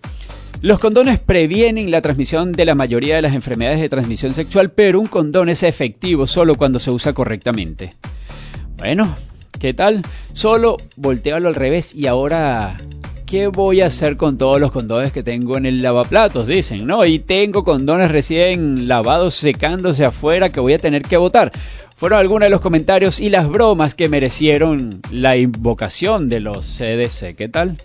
los 0.62 0.79
condones 0.79 1.18
previenen 1.18 1.90
la 1.90 2.03
transmisión 2.03 2.53
de 2.53 2.64
la 2.64 2.77
mayoría 2.77 3.16
de 3.16 3.23
las 3.23 3.35
enfermedades 3.35 3.81
de 3.81 3.88
transmisión 3.88 4.33
sexual, 4.33 4.71
pero 4.71 5.01
un 5.01 5.09
condón 5.09 5.49
es 5.49 5.64
efectivo 5.64 6.29
solo 6.29 6.55
cuando 6.55 6.79
se 6.79 6.92
usa 6.92 7.12
correctamente. 7.12 7.95
Bueno, 8.79 9.16
¿qué 9.59 9.75
tal? 9.75 10.03
Solo 10.33 10.77
voltealo 10.95 11.49
al 11.49 11.57
revés 11.57 11.92
y 11.97 12.07
ahora 12.07 12.77
¿qué 13.33 13.47
voy 13.47 13.81
a 13.81 13.87
hacer 13.87 14.18
con 14.18 14.37
todos 14.37 14.61
los 14.61 14.73
condones 14.73 15.11
que 15.11 15.23
tengo 15.23 15.57
en 15.57 15.64
el 15.64 15.81
lavaplatos? 15.81 16.47
Dicen, 16.47 16.87
¿no? 16.87 17.07
Y 17.07 17.18
tengo 17.18 17.64
condones 17.64 18.11
recién 18.11 18.88
lavados 18.88 19.37
secándose 19.37 20.05
afuera 20.05 20.51
que 20.51 20.61
voy 20.61 20.75
a 20.75 20.79
tener 20.79 21.01
que 21.01 21.16
botar. 21.16 21.51
Fueron 21.97 22.18
algunos 22.18 22.45
de 22.45 22.51
los 22.51 22.61
comentarios 22.61 23.21
y 23.21 23.31
las 23.31 23.49
bromas 23.49 23.95
que 23.95 24.11
merecieron 24.11 25.01
la 25.11 25.38
invocación 25.38 26.29
de 26.29 26.40
los 26.40 26.66
CDC. 26.77 27.35
¿Qué 27.35 27.49
tal? 27.49 27.79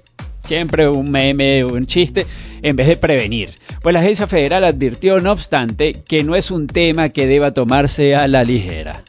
Siempre 0.43 0.89
un 0.89 1.09
meme, 1.09 1.63
un 1.63 1.85
chiste, 1.85 2.27
en 2.61 2.75
vez 2.75 2.87
de 2.87 2.97
prevenir. 2.97 3.57
Pues 3.81 3.93
la 3.93 4.01
agencia 4.01 4.27
federal 4.27 4.65
advirtió, 4.65 5.21
no 5.21 5.31
obstante, 5.31 5.93
que 5.93 6.25
no 6.25 6.35
es 6.35 6.51
un 6.51 6.67
tema 6.67 7.07
que 7.07 7.25
deba 7.25 7.53
tomarse 7.53 8.17
a 8.17 8.27
la 8.27 8.43
ligera. 8.43 9.01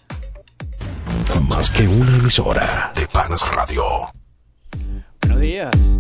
Más 1.48 1.68
que 1.68 1.88
una 1.88 2.16
emisora 2.16 2.92
de 2.94 3.09
Panas 3.09 3.44
Radio. 3.51 3.83
Buenos 5.20 5.40
días. 5.40 5.98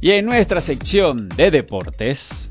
Y 0.00 0.10
en 0.10 0.26
nuestra 0.26 0.60
sección 0.60 1.28
de 1.30 1.50
deportes, 1.50 2.50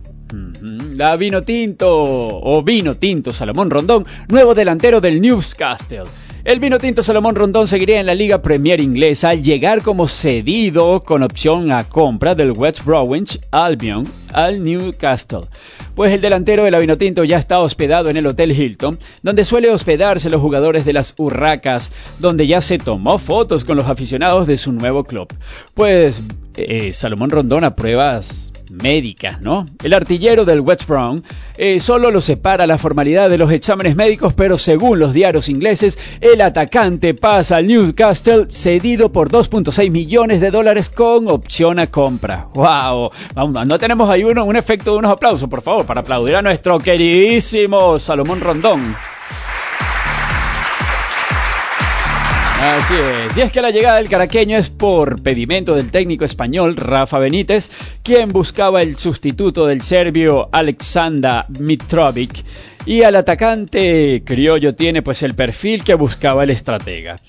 la 0.62 1.16
Vino 1.16 1.44
Tinto 1.44 1.90
o 1.90 2.64
Vino 2.64 2.96
Tinto 2.96 3.34
Salomón 3.34 3.70
Rondón, 3.70 4.06
nuevo 4.28 4.56
delantero 4.56 5.00
del 5.02 5.22
Newcastle. 5.22 6.04
El 6.46 6.60
vino 6.60 6.78
tinto 6.78 7.02
Salomón 7.02 7.34
Rondón 7.34 7.68
seguiría 7.68 8.00
en 8.00 8.06
la 8.06 8.14
Liga 8.14 8.44
Premier 8.44 8.80
inglesa 8.80 9.30
al 9.30 9.42
llegar 9.42 9.82
como 9.82 10.08
cedido 10.08 11.04
con 11.04 11.24
opción 11.24 11.72
a 11.72 11.86
compra 11.86 12.36
del 12.36 12.52
West 12.52 12.86
Bromwich 12.86 13.40
Albion 13.50 14.08
al 14.32 14.64
Newcastle. 14.64 15.48
Pues 15.96 16.14
el 16.14 16.22
delantero 16.22 16.64
de 16.64 16.70
la 16.70 16.78
vino 16.78 17.00
tinto 17.00 17.24
ya 17.24 17.38
está 17.38 17.58
hospedado 17.58 18.12
en 18.12 18.18
el 18.18 18.28
Hotel 18.28 18.52
Hilton, 18.52 19.00
donde 19.24 19.44
suele 19.44 19.72
hospedarse 19.72 20.30
los 20.30 20.40
jugadores 20.40 20.86
de 20.86 20.94
las 20.94 21.16
Urracas, 21.18 21.92
donde 22.20 22.46
ya 22.46 22.62
se 22.62 22.78
tomó 22.78 23.18
fotos 23.18 23.66
con 23.66 23.76
los 23.76 23.88
aficionados 23.88 24.46
de 24.46 24.58
su 24.58 24.72
nuevo 24.72 25.04
club. 25.04 25.34
Pues 25.74 26.22
eh, 26.58 26.94
Salomón 26.94 27.30
Rondón 27.30 27.64
a 27.64 27.76
pruebas 27.76 28.54
médicas, 28.70 29.42
¿no? 29.42 29.66
El 29.84 29.94
artillero 29.94 30.46
del 30.46 30.62
West 30.62 30.88
Brom 30.88 31.22
eh, 31.58 31.80
solo 31.80 32.12
lo 32.12 32.22
separa 32.22 32.68
la 32.68 32.78
formalidad 32.78 33.30
de 33.30 33.38
los 33.38 33.52
exámenes 33.52 33.96
médicos, 33.96 34.34
pero 34.34 34.58
según 34.58 35.00
los 35.00 35.14
diarios 35.14 35.50
ingleses, 35.50 35.98
el 36.22 36.42
atacante 36.42 37.14
pasa 37.14 37.58
al 37.58 37.68
Newcastle 37.68 38.48
cedido 38.50 39.12
por 39.12 39.30
2.6 39.30 39.90
millones 39.92 40.42
de 40.42 40.52
dólares 40.52 40.90
con 40.90 41.28
opción 41.30 41.80
a 41.80 41.88
compra. 41.88 42.48
¡Wow! 42.54 43.12
Vamos, 43.34 43.68
no 43.68 43.80
tenemos 43.80 44.10
ahí 44.10 44.24
uno, 44.24 44.46
un 44.46 44.56
efecto 44.56 44.92
de 44.94 45.00
unos 45.00 45.12
aplausos, 45.12 45.50
por 45.50 45.62
favor, 45.62 45.86
para 45.86 46.02
aplaudir 46.02 46.36
a 46.36 46.42
nuestro 46.42 46.80
queridísimo 46.80 48.00
Salomón 48.00 48.42
Rondón. 48.42 48.96
Así 52.66 52.96
es, 52.96 53.38
y 53.38 53.42
es 53.42 53.52
que 53.52 53.62
la 53.62 53.70
llegada 53.70 53.98
del 53.98 54.10
caraqueño 54.10 54.58
es 54.58 54.72
por 54.72 55.22
pedimento 55.22 55.76
del 55.76 55.92
técnico 55.92 56.26
español 56.26 56.76
Rafa 56.76 57.20
Benítez, 57.20 57.70
quien 58.02 58.32
buscaba 58.32 58.82
el 58.82 58.98
sustituto 58.98 59.68
del 59.68 59.84
serbio 59.84 60.50
Aleksandar 60.52 61.46
Mitrovic, 61.48 62.44
y 62.88 63.04
al 63.04 63.18
atacante 63.18 64.24
criollo 64.26 64.74
tiene 64.74 65.04
pues 65.04 65.22
el 65.22 65.36
perfil 65.36 65.84
que 65.84 65.94
buscaba 65.94 66.44
el 66.44 66.50
estratega. 66.50 67.20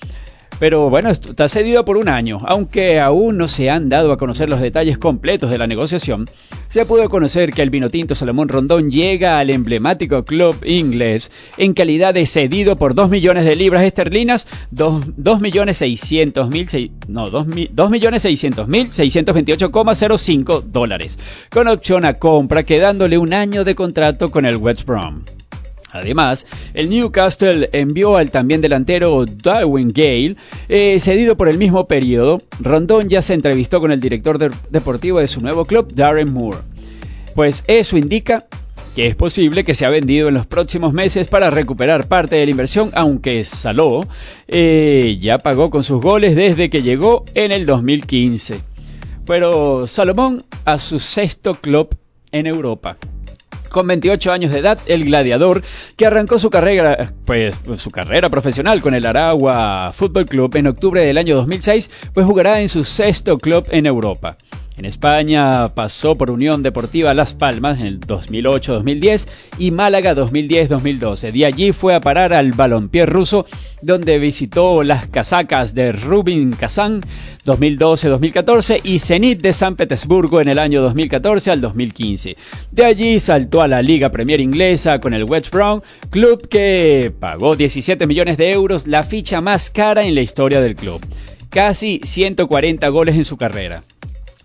Pero 0.59 0.89
bueno, 0.89 1.09
está 1.09 1.47
cedido 1.47 1.85
por 1.85 1.97
un 1.97 2.09
año, 2.09 2.39
aunque 2.45 2.99
aún 2.99 3.37
no 3.37 3.47
se 3.47 3.69
han 3.69 3.89
dado 3.89 4.11
a 4.11 4.17
conocer 4.17 4.49
los 4.49 4.59
detalles 4.59 4.97
completos 4.97 5.51
de 5.51 5.59
la 5.59 5.67
negociación. 5.67 6.27
Se 6.69 6.85
pudo 6.85 7.09
conocer 7.09 7.51
que 7.51 7.61
el 7.61 7.69
vinotinto 7.69 8.15
Salomón 8.15 8.49
Rondón 8.49 8.89
llega 8.89 9.37
al 9.37 9.51
emblemático 9.51 10.25
club 10.25 10.55
inglés 10.65 11.31
en 11.57 11.73
calidad 11.73 12.13
de 12.13 12.25
cedido 12.25 12.75
por 12.75 12.95
2 12.95 13.09
millones 13.09 13.45
de 13.45 13.55
libras 13.55 13.83
esterlinas, 13.83 14.47
2, 14.71 15.41
millones 15.41 15.77
600 15.77 16.49
mil, 16.49 16.91
no, 17.07 17.29
2, 17.29 17.89
millones 17.89 18.23
600 18.23 18.67
mil 18.67 18.89
628,05 18.89 20.63
dólares, 20.63 21.19
con 21.51 21.67
opción 21.67 22.03
a 22.03 22.15
compra 22.15 22.63
quedándole 22.63 23.17
un 23.17 23.33
año 23.33 23.63
de 23.63 23.75
contrato 23.75 24.31
con 24.31 24.45
el 24.45 24.57
West 24.57 24.85
Brom. 24.85 25.23
Además, 25.97 26.45
el 26.73 26.89
Newcastle 26.89 27.69
envió 27.73 28.17
al 28.17 28.31
también 28.31 28.61
delantero 28.61 29.25
Darwin 29.25 29.91
Gale, 29.93 30.35
eh, 30.69 30.99
cedido 30.99 31.35
por 31.37 31.49
el 31.49 31.57
mismo 31.57 31.87
periodo. 31.87 32.41
Rondón 32.59 33.09
ya 33.09 33.21
se 33.21 33.33
entrevistó 33.33 33.79
con 33.79 33.91
el 33.91 33.99
director 33.99 34.51
deportivo 34.69 35.19
de 35.19 35.27
su 35.27 35.41
nuevo 35.41 35.65
club, 35.65 35.93
Darren 35.93 36.31
Moore. 36.31 36.59
Pues 37.35 37.63
eso 37.67 37.97
indica 37.97 38.45
que 38.95 39.05
es 39.05 39.15
posible 39.15 39.63
que 39.63 39.75
sea 39.75 39.89
vendido 39.89 40.27
en 40.27 40.33
los 40.33 40.47
próximos 40.47 40.91
meses 40.91 41.27
para 41.27 41.51
recuperar 41.51 42.07
parte 42.07 42.35
de 42.35 42.45
la 42.45 42.49
inversión, 42.51 42.89
aunque 42.95 43.43
Saló 43.43 44.07
eh, 44.47 45.17
ya 45.19 45.37
pagó 45.37 45.69
con 45.69 45.83
sus 45.83 46.01
goles 46.01 46.35
desde 46.35 46.71
que 46.71 46.81
llegó 46.81 47.23
en 47.35 47.51
el 47.51 47.67
2015. 47.67 48.59
Pero 49.27 49.85
Salomón 49.85 50.43
a 50.65 50.79
su 50.79 50.99
sexto 50.99 51.53
club 51.55 51.95
en 52.31 52.47
Europa. 52.47 52.97
Con 53.69 53.87
28 53.87 54.31
años 54.31 54.51
de 54.51 54.59
edad, 54.59 54.79
el 54.87 55.05
gladiador, 55.05 55.63
que 55.95 56.05
arrancó 56.05 56.39
su 56.39 56.49
carrera, 56.49 57.13
pues, 57.25 57.59
su 57.77 57.91
carrera 57.91 58.29
profesional 58.29 58.81
con 58.81 58.93
el 58.93 59.05
Aragua 59.05 59.91
Fútbol 59.93 60.25
Club 60.25 60.55
en 60.55 60.67
octubre 60.67 61.01
del 61.01 61.17
año 61.17 61.35
2006, 61.35 61.91
pues 62.13 62.25
jugará 62.25 62.61
en 62.61 62.69
su 62.69 62.83
sexto 62.83 63.37
club 63.37 63.65
en 63.69 63.85
Europa. 63.85 64.37
En 64.77 64.85
España 64.85 65.73
pasó 65.73 66.13
por 66.13 66.29
Unión 66.29 66.61
Deportiva 66.61 67.15
Las 67.15 67.33
Palmas 67.33 67.79
en 67.79 67.87
el 67.87 67.99
2008-2010 67.99 69.27
y 69.57 69.71
Málaga 69.71 70.13
2010-2012. 70.13 71.31
De 71.31 71.45
allí 71.47 71.71
fue 71.71 71.95
a 71.95 71.99
parar 71.99 72.31
al 72.31 72.51
balompié 72.51 73.07
ruso, 73.07 73.47
donde 73.81 74.19
visitó 74.19 74.83
las 74.83 75.07
casacas 75.07 75.73
de 75.73 75.93
Rubin 75.93 76.51
Kazán 76.51 77.01
2012-2014 77.45 78.81
y 78.83 78.99
Zenit 78.99 79.41
de 79.41 79.51
San 79.51 79.77
Petersburgo 79.77 80.41
en 80.41 80.47
el 80.47 80.59
año 80.59 80.83
2014 80.83 81.49
al 81.49 81.59
2015. 81.59 82.37
De 82.71 82.85
allí 82.85 83.19
saltó 83.19 83.63
a 83.63 83.67
la 83.67 83.81
Liga 83.81 84.11
Premier 84.11 84.41
Inglesa 84.41 84.99
con 84.99 85.15
el 85.15 85.23
West 85.23 85.51
Brom, 85.51 85.81
club 86.11 86.47
que 86.47 87.11
pagó 87.19 87.55
17 87.55 88.05
millones 88.05 88.37
de 88.37 88.51
euros, 88.51 88.85
la 88.85 89.03
ficha 89.03 89.41
más 89.41 89.71
cara 89.71 90.03
en 90.03 90.13
la 90.13 90.21
historia 90.21 90.61
del 90.61 90.75
club. 90.75 91.03
Casi 91.49 91.99
140 92.03 92.87
goles 92.89 93.15
en 93.15 93.25
su 93.25 93.37
carrera. 93.37 93.81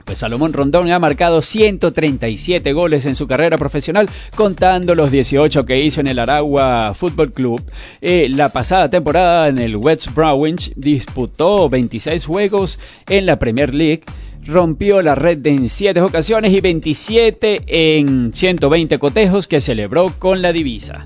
Pues 0.05 0.19
Salomón 0.19 0.53
Rondón 0.53 0.91
ha 0.91 0.99
marcado 0.99 1.43
137 1.43 2.73
goles 2.73 3.07
en 3.07 3.15
su 3.15 3.27
carrera 3.27 3.59
profesional, 3.59 4.09
contando 4.35 4.95
los 4.95 5.11
18 5.11 5.65
que 5.65 5.81
hizo 5.81 6.01
en 6.01 6.09
el 6.09 6.19
Aragua 6.19 6.95
Fútbol 6.95 7.33
Club. 7.33 7.63
Eh, 8.01 8.29
la 8.31 8.49
pasada 8.49 8.91
temporada 8.91 9.49
en 9.49 9.59
el 9.59 9.77
West 9.77 10.15
Bromwich 10.15 10.73
disputó 10.77 11.69
26 11.69 12.25
juegos 12.25 12.79
en 13.09 13.27
la 13.27 13.39
Premier 13.39 13.75
League 13.75 14.03
rompió 14.45 15.03
la 15.03 15.15
red 15.15 15.47
en 15.47 15.69
7 15.69 16.01
ocasiones 16.01 16.53
y 16.53 16.61
27 16.61 17.63
en 17.67 18.33
120 18.35 18.99
cotejos 18.99 19.47
que 19.47 19.61
celebró 19.61 20.13
con 20.19 20.43
la 20.43 20.53
divisa. 20.53 21.05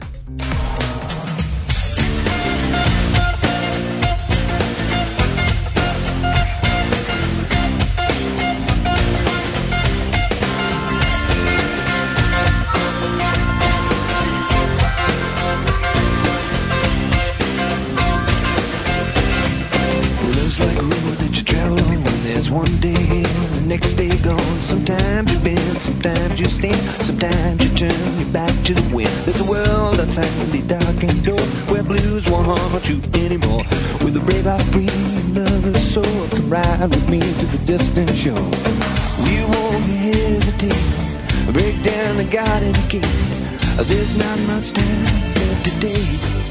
One 22.56 22.80
day 22.80 23.22
the 23.22 23.64
next 23.68 23.94
day 23.94 24.16
gone. 24.16 24.60
Sometimes 24.60 25.30
you 25.30 25.40
bend, 25.40 25.78
sometimes 25.82 26.40
you 26.40 26.46
stand, 26.46 27.02
sometimes 27.02 27.60
you 27.62 27.70
turn 27.76 28.18
your 28.18 28.32
back 28.32 28.54
to 28.64 28.72
the 28.72 28.94
wind. 28.94 29.12
There's 29.24 29.42
a 29.42 29.50
world 29.50 30.00
outside 30.00 30.32
the 30.56 30.62
darkened 30.62 31.22
door 31.22 31.46
where 31.68 31.82
blues 31.82 32.26
won't 32.26 32.46
haunt 32.46 32.88
you 32.88 33.02
anymore. 33.24 33.64
With 34.02 34.16
a 34.16 34.20
brave 34.20 34.46
heart 34.46 34.62
free 34.72 34.88
and 34.88 35.34
lover's 35.36 35.82
soul, 35.82 36.28
come 36.32 36.48
ride 36.48 36.88
with 36.88 37.08
me 37.10 37.20
to 37.20 37.46
the 37.54 37.60
distant 37.66 38.16
shore. 38.16 38.50
We 39.26 39.36
won't 39.52 39.84
hesitate, 40.08 41.52
break 41.52 41.76
down 41.82 42.16
the 42.16 42.24
garden 42.24 42.72
gate. 42.88 43.86
There's 43.86 44.16
not 44.16 44.38
much 44.48 44.72
time 44.72 45.04
left 45.36 45.64
today. 45.66 46.45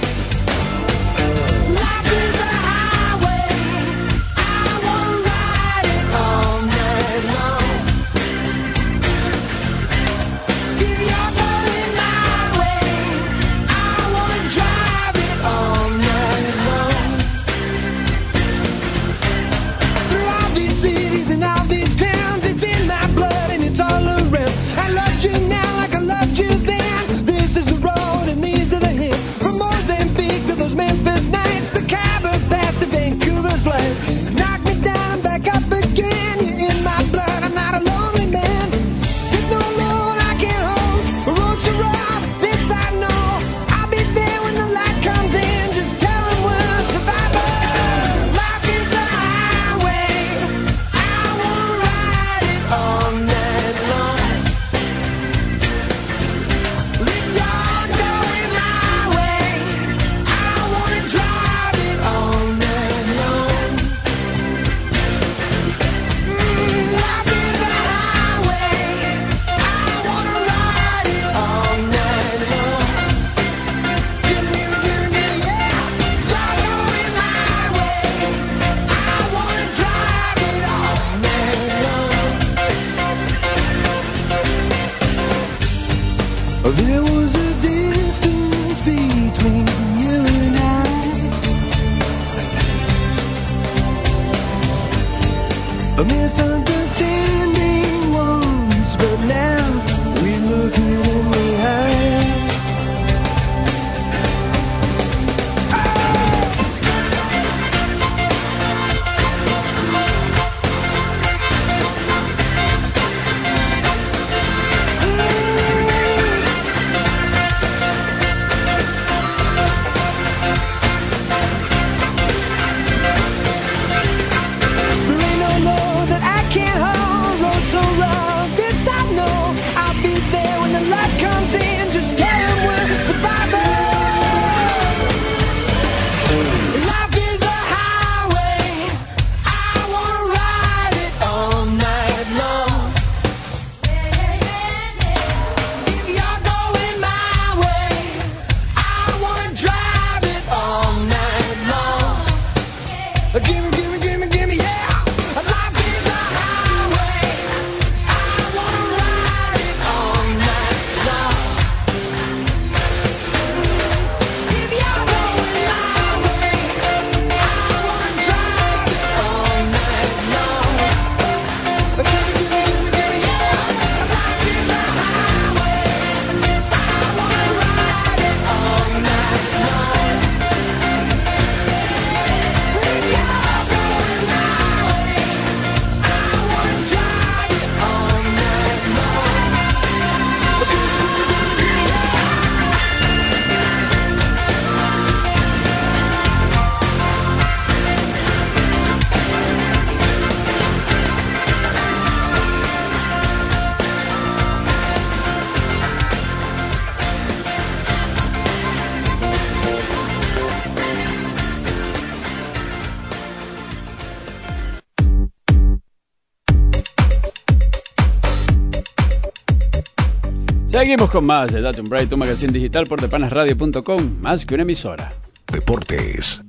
Seguimos 220.75 221.09
con 221.09 221.25
más 221.25 221.53
de 221.53 221.61
Datum 221.61 221.87
Break, 221.87 222.09
tu 222.09 222.17
magazine 222.17 222.51
digital 222.51 222.85
por 222.85 222.99
depanasradio.com, 222.99 224.19
más 224.19 224.45
que 224.45 224.55
una 224.55 224.63
emisora. 224.63 225.09
Deportes. 225.49 226.43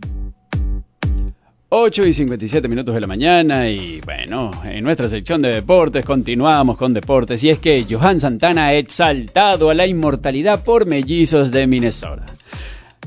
8 1.68 2.06
y 2.06 2.12
57 2.12 2.66
minutos 2.66 2.92
de 2.92 3.00
la 3.00 3.06
mañana 3.06 3.68
y 3.68 4.00
bueno, 4.00 4.50
en 4.64 4.82
nuestra 4.82 5.08
sección 5.08 5.42
de 5.42 5.54
deportes 5.54 6.04
continuamos 6.04 6.76
con 6.76 6.92
deportes 6.92 7.44
y 7.44 7.50
es 7.50 7.60
que 7.60 7.86
Johan 7.88 8.18
Santana 8.18 8.66
ha 8.66 8.74
exaltado 8.74 9.70
a 9.70 9.74
la 9.74 9.86
inmortalidad 9.86 10.64
por 10.64 10.86
mellizos 10.86 11.52
de 11.52 11.68
Minnesota. 11.68 12.26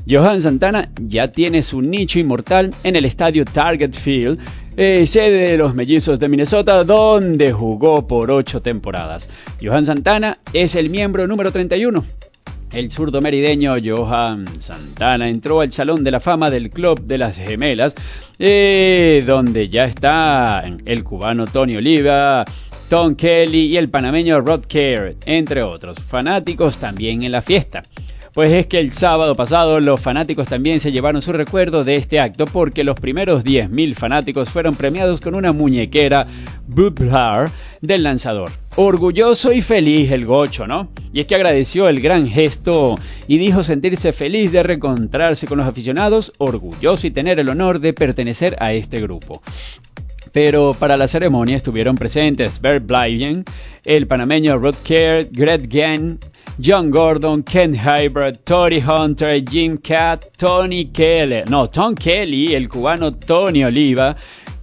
Johan 0.08 0.40
Santana 0.40 0.88
ya 1.02 1.28
tiene 1.28 1.62
su 1.62 1.82
nicho 1.82 2.18
inmortal 2.18 2.70
en 2.82 2.96
el 2.96 3.04
estadio 3.04 3.44
Target 3.44 3.92
Field, 3.92 4.38
eh, 4.76 5.06
sede 5.06 5.50
de 5.50 5.56
los 5.56 5.74
mellizos 5.74 6.18
de 6.18 6.28
Minnesota, 6.28 6.84
donde 6.84 7.52
jugó 7.52 8.06
por 8.06 8.30
ocho 8.30 8.62
temporadas. 8.62 9.28
Johan 9.62 9.84
Santana 9.84 10.38
es 10.52 10.74
el 10.74 10.90
miembro 10.90 11.26
número 11.26 11.52
31 11.52 12.04
el 12.72 12.92
zurdo 12.92 13.20
merideño 13.20 13.74
Johan 13.84 14.46
Santana 14.60 15.28
entró 15.28 15.60
al 15.60 15.72
Salón 15.72 16.04
de 16.04 16.12
la 16.12 16.20
Fama 16.20 16.50
del 16.50 16.70
Club 16.70 17.00
de 17.02 17.18
las 17.18 17.36
Gemelas, 17.36 17.94
eh, 18.38 19.24
donde 19.26 19.68
ya 19.68 19.84
está 19.84 20.64
el 20.84 21.04
cubano 21.04 21.46
Tony 21.46 21.76
Oliva, 21.76 22.44
Tom 22.88 23.16
Kelly 23.16 23.66
y 23.66 23.76
el 23.76 23.88
panameño 23.88 24.40
Rod 24.40 24.66
Kerr, 24.66 25.16
entre 25.26 25.62
otros 25.62 25.98
fanáticos 26.00 26.78
también 26.78 27.22
en 27.22 27.32
la 27.32 27.42
fiesta. 27.42 27.82
Pues 28.32 28.52
es 28.52 28.66
que 28.66 28.78
el 28.78 28.92
sábado 28.92 29.34
pasado 29.34 29.80
los 29.80 30.00
fanáticos 30.00 30.46
también 30.46 30.78
se 30.78 30.92
llevaron 30.92 31.20
su 31.20 31.32
recuerdo 31.32 31.82
de 31.82 31.96
este 31.96 32.20
acto 32.20 32.44
porque 32.44 32.84
los 32.84 32.94
primeros 32.94 33.44
10.000 33.44 33.94
fanáticos 33.94 34.48
fueron 34.50 34.76
premiados 34.76 35.20
con 35.20 35.34
una 35.34 35.52
muñequera 35.52 36.28
Budvar 36.68 37.50
del 37.80 38.04
lanzador. 38.04 38.52
Orgulloso 38.76 39.52
y 39.52 39.62
feliz 39.62 40.12
el 40.12 40.26
gocho, 40.26 40.68
¿no? 40.68 40.90
Y 41.12 41.18
es 41.18 41.26
que 41.26 41.34
agradeció 41.34 41.88
el 41.88 42.00
gran 42.00 42.28
gesto 42.28 43.00
y 43.26 43.38
dijo 43.38 43.64
sentirse 43.64 44.12
feliz 44.12 44.52
de 44.52 44.62
reencontrarse 44.62 45.48
con 45.48 45.58
los 45.58 45.66
aficionados, 45.66 46.32
orgulloso 46.38 47.08
y 47.08 47.10
tener 47.10 47.40
el 47.40 47.48
honor 47.48 47.80
de 47.80 47.92
pertenecer 47.92 48.56
a 48.60 48.72
este 48.72 49.00
grupo. 49.00 49.42
Pero 50.30 50.76
para 50.78 50.96
la 50.96 51.08
ceremonia 51.08 51.56
estuvieron 51.56 51.96
presentes 51.96 52.60
Bert 52.60 52.86
Blyven, 52.86 53.44
el 53.84 54.06
panameño 54.06 54.56
Rod 54.58 54.76
Kerr, 54.84 55.28
Greg 55.32 55.68
Gann, 55.68 56.20
John 56.62 56.90
Gordon, 56.90 57.42
Ken 57.42 57.74
Hybrid, 57.74 58.40
Tori 58.44 58.80
Hunter, 58.80 59.40
Jim 59.40 59.78
Cat, 59.78 60.26
Tony 60.36 60.90
Kelly, 60.92 61.44
no, 61.48 61.68
Tom 61.68 61.94
Kelly, 61.94 62.54
el 62.54 62.68
cubano 62.68 63.12
Tony 63.12 63.64
Oliva, 63.64 64.14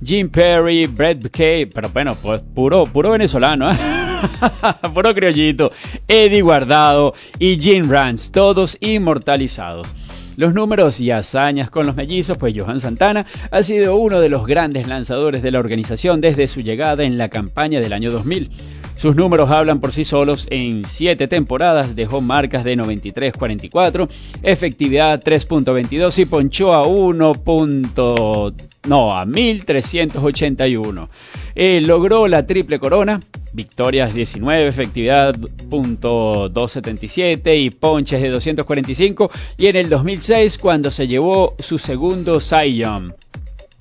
Jim 0.04 0.30
Perry, 0.30 0.86
Brett 0.86 1.32
Kay, 1.32 1.66
pero 1.66 1.90
bueno, 1.90 2.16
pues 2.22 2.42
puro, 2.54 2.86
puro 2.86 3.12
venezolano, 3.12 3.72
¿eh? 3.72 3.76
puro 4.94 5.16
criollito, 5.16 5.72
Eddie 6.08 6.42
Guardado 6.42 7.16
y 7.40 7.58
Jim 7.58 7.90
Rance, 7.90 8.32
todos 8.32 8.78
inmortalizados. 8.80 9.88
Los 10.36 10.54
números 10.54 11.00
y 11.00 11.10
hazañas 11.10 11.72
con 11.72 11.88
los 11.88 11.96
mellizos, 11.96 12.38
pues 12.38 12.54
Johan 12.56 12.80
Santana 12.80 13.26
ha 13.50 13.64
sido 13.64 13.96
uno 13.96 14.20
de 14.20 14.30
los 14.30 14.46
grandes 14.46 14.88
lanzadores 14.88 15.42
de 15.42 15.50
la 15.50 15.58
organización 15.58 16.22
desde 16.22 16.48
su 16.48 16.62
llegada 16.62 17.06
en 17.06 17.18
la 17.18 17.30
campaña 17.30 17.80
del 17.80 17.94
año 17.94 18.12
2000. 18.12 18.52
Sus 18.98 19.16
números 19.16 19.52
hablan 19.52 19.80
por 19.80 19.94
sí 19.94 20.04
solos. 20.04 20.48
En 20.50 20.84
7 20.84 21.28
temporadas 21.28 21.96
dejó 21.96 22.20
marcas 22.20 22.64
de 22.64 22.76
93-44, 22.76 24.10
efectividad 24.42 25.24
3.22 25.24 26.18
y 26.18 26.26
ponchó 26.26 26.74
a 26.74 26.88
1. 26.88 27.34
No, 28.88 29.16
a 29.16 29.24
1381. 29.26 31.10
Eh, 31.54 31.80
logró 31.82 32.28
la 32.28 32.48
triple 32.48 32.80
corona, 32.80 33.20
victorias 33.54 34.16
19, 34.16 34.68
efectividad 34.68 35.36
.277 35.36 37.56
y 37.56 37.70
ponches 37.70 38.20
de 38.20 38.30
245. 38.30 39.30
Y 39.58 39.68
en 39.68 39.76
el 39.76 39.90
2006, 39.90 40.58
cuando 40.58 40.90
se 40.90 41.08
llevó 41.08 41.56
su 41.60 41.78
segundo 41.78 42.40
Cy 42.40 42.78
Young. 42.78 43.14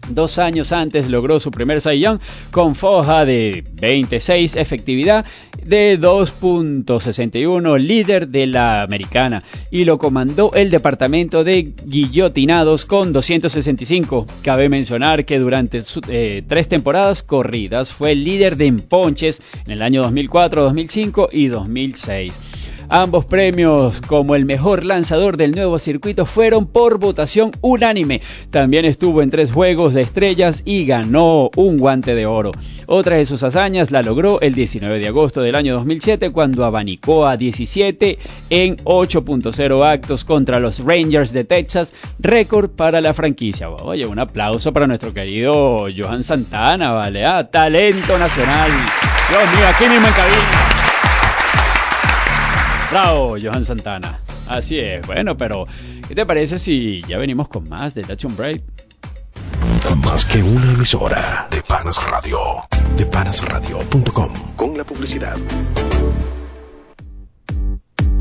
Dos 0.09 0.39
años 0.39 0.73
antes 0.73 1.09
logró 1.09 1.41
su 1.41 1.51
primer 1.51 1.81
Young 1.81 2.21
con 2.51 2.75
foja 2.75 3.25
de 3.25 3.65
26, 3.75 4.57
efectividad 4.57 5.25
de 5.63 5.99
2.61, 6.01 7.79
líder 7.79 8.29
de 8.29 8.47
la 8.47 8.83
americana, 8.83 9.43
y 9.71 9.85
lo 9.85 9.99
comandó 9.99 10.53
el 10.55 10.71
departamento 10.71 11.45
de 11.45 11.73
guillotinados 11.85 12.87
con 12.87 13.13
265. 13.13 14.27
Cabe 14.43 14.69
mencionar 14.69 15.25
que 15.25 15.39
durante 15.39 15.83
eh, 16.09 16.43
tres 16.47 16.69
temporadas 16.69 17.23
corridas 17.23 17.93
fue 17.93 18.15
líder 18.15 18.57
de 18.57 18.67
emponches 18.67 19.43
en 19.65 19.73
el 19.73 19.83
año 19.83 20.03
2004, 20.03 20.65
2005 20.65 21.29
y 21.33 21.49
2006. 21.49 22.66
Ambos 22.89 23.24
premios 23.24 24.01
como 24.01 24.34
el 24.37 24.45
mejor 24.45 24.84
lanzador 24.84 25.37
del 25.37 25.53
nuevo 25.53 25.78
circuito 25.78 26.24
fueron 26.24 26.66
por 26.66 26.99
votación 26.99 27.51
unánime. 27.61 28.20
También 28.51 28.84
estuvo 28.84 29.22
en 29.22 29.30
tres 29.30 29.51
juegos 29.51 29.95
de 29.95 30.03
estrellas 30.03 30.62
y 30.64 30.87
ganó 30.87 31.51
un 31.57 31.78
guante 31.78 32.14
de 32.14 32.26
oro. 32.26 32.53
Otra 32.87 33.16
de 33.16 33.26
sus 33.26 33.43
hazañas 33.43 33.91
la 33.91 34.03
logró 34.03 34.41
el 34.41 34.55
19 34.55 35.01
de 35.01 35.09
agosto 35.09 35.41
del 35.41 35.57
año 35.57 35.74
2007 35.74 36.30
cuando 36.30 36.64
abanicó 36.64 37.26
a 37.26 37.37
17 37.37 38.18
en 38.51 38.76
8.0 38.78 39.84
actos 39.84 40.24
contra 40.24 40.61
los 40.61 40.78
Rangers 40.78 41.32
de 41.32 41.45
Texas, 41.45 41.93
récord 42.20 42.70
para 42.70 43.01
la 43.01 43.14
franquicia. 43.14 43.68
Oye, 43.68 44.07
un 44.07 44.20
aplauso 44.20 44.72
para 44.72 44.87
nuestro 44.87 45.12
querido 45.12 45.87
Johan 45.97 46.22
Santana, 46.22 46.93
¿vale? 46.93 47.24
Ah, 47.24 47.49
talento 47.51 48.16
nacional. 48.18 48.70
Dios 49.28 49.43
mío, 49.57 49.66
aquí 49.66 49.84
mismo 49.89 50.07
en 50.07 50.14
cabina. 50.14 50.76
Bravo, 52.97 53.37
Johan 53.39 53.63
Santana. 53.63 54.19
Así 54.49 54.79
es. 54.79 55.07
Bueno, 55.07 55.37
pero 55.37 55.67
¿qué 56.09 56.15
te 56.15 56.25
parece 56.25 56.59
si 56.59 57.03
ya 57.03 57.19
venimos 57.19 57.47
con 57.47 57.69
más 57.69 57.93
de 57.93 58.03
Touch 58.03 58.25
on 58.25 58.35
Break? 58.35 58.63
Más 60.03 60.25
que 60.25 60.43
una 60.43 60.73
emisora 60.73 61.47
de 61.51 61.61
Panas 61.61 62.03
Radio. 62.09 62.39
De 62.97 63.05
panasradio.com. 63.05 64.33
Con 64.57 64.79
la 64.79 64.85
publicidad. 64.85 65.37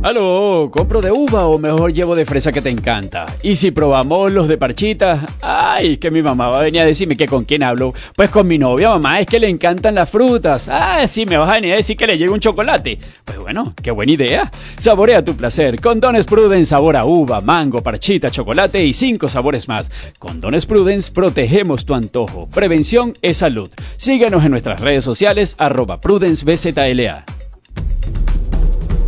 Aló, 0.06 0.70
¿compro 0.72 1.02
de 1.02 1.12
uva 1.12 1.48
o 1.48 1.58
mejor 1.58 1.92
llevo 1.92 2.14
de 2.14 2.26
fresa 2.26 2.52
que 2.52 2.62
te 2.62 2.70
encanta? 2.70 3.26
Y 3.42 3.56
si 3.56 3.72
probamos 3.72 4.32
los 4.32 4.48
de 4.48 4.56
parchita, 4.56 5.26
ay, 5.42 5.98
que 5.98 6.12
mi 6.12 6.22
mamá 6.22 6.50
va 6.50 6.60
a 6.60 6.62
venir 6.62 6.82
a 6.82 6.86
decirme 6.86 7.18
que 7.18 7.26
con 7.26 7.44
quién 7.44 7.64
hablo. 7.64 7.92
Pues 8.16 8.30
con 8.30 8.46
mi 8.46 8.60
novia, 8.60 8.90
mamá, 8.90 9.20
es 9.20 9.26
que 9.26 9.40
le 9.40 9.50
encantan 9.50 9.96
las 9.96 10.08
frutas. 10.08 10.70
Ah, 10.70 11.08
sí, 11.08 11.26
me 11.26 11.38
vas 11.38 11.50
a 11.50 11.54
venir 11.54 11.74
a 11.74 11.78
decir 11.78 11.98
que 11.98 12.06
le 12.06 12.20
lleve 12.20 12.34
un 12.34 12.40
chocolate. 12.40 13.00
Pues 13.26 13.40
bueno, 13.40 13.74
qué 13.82 13.90
buena 13.90 14.12
idea. 14.12 14.52
Saborea 14.78 15.26
tu 15.26 15.36
placer. 15.36 15.82
Condones 15.82 16.26
Prudence 16.26 16.70
sabor 16.70 16.98
a 16.98 17.06
uva, 17.06 17.42
mango, 17.42 17.82
parchita, 17.82 18.30
chocolate 18.30 18.86
y 18.86 18.94
cinco 18.94 19.28
sabores 19.28 19.68
más. 19.68 19.90
Condones 20.20 20.68
Prudence 20.68 21.12
protegemos 21.12 21.84
tu 21.84 21.96
antojo. 21.96 22.48
Prevención 22.48 23.16
es 23.24 23.38
salud. 23.38 23.72
Síguenos 23.98 24.46
en 24.46 24.52
nuestras 24.52 24.82
redes 24.82 25.04
sociales 25.04 25.56
arroba 25.58 26.00
prudencebzla. 26.00 27.26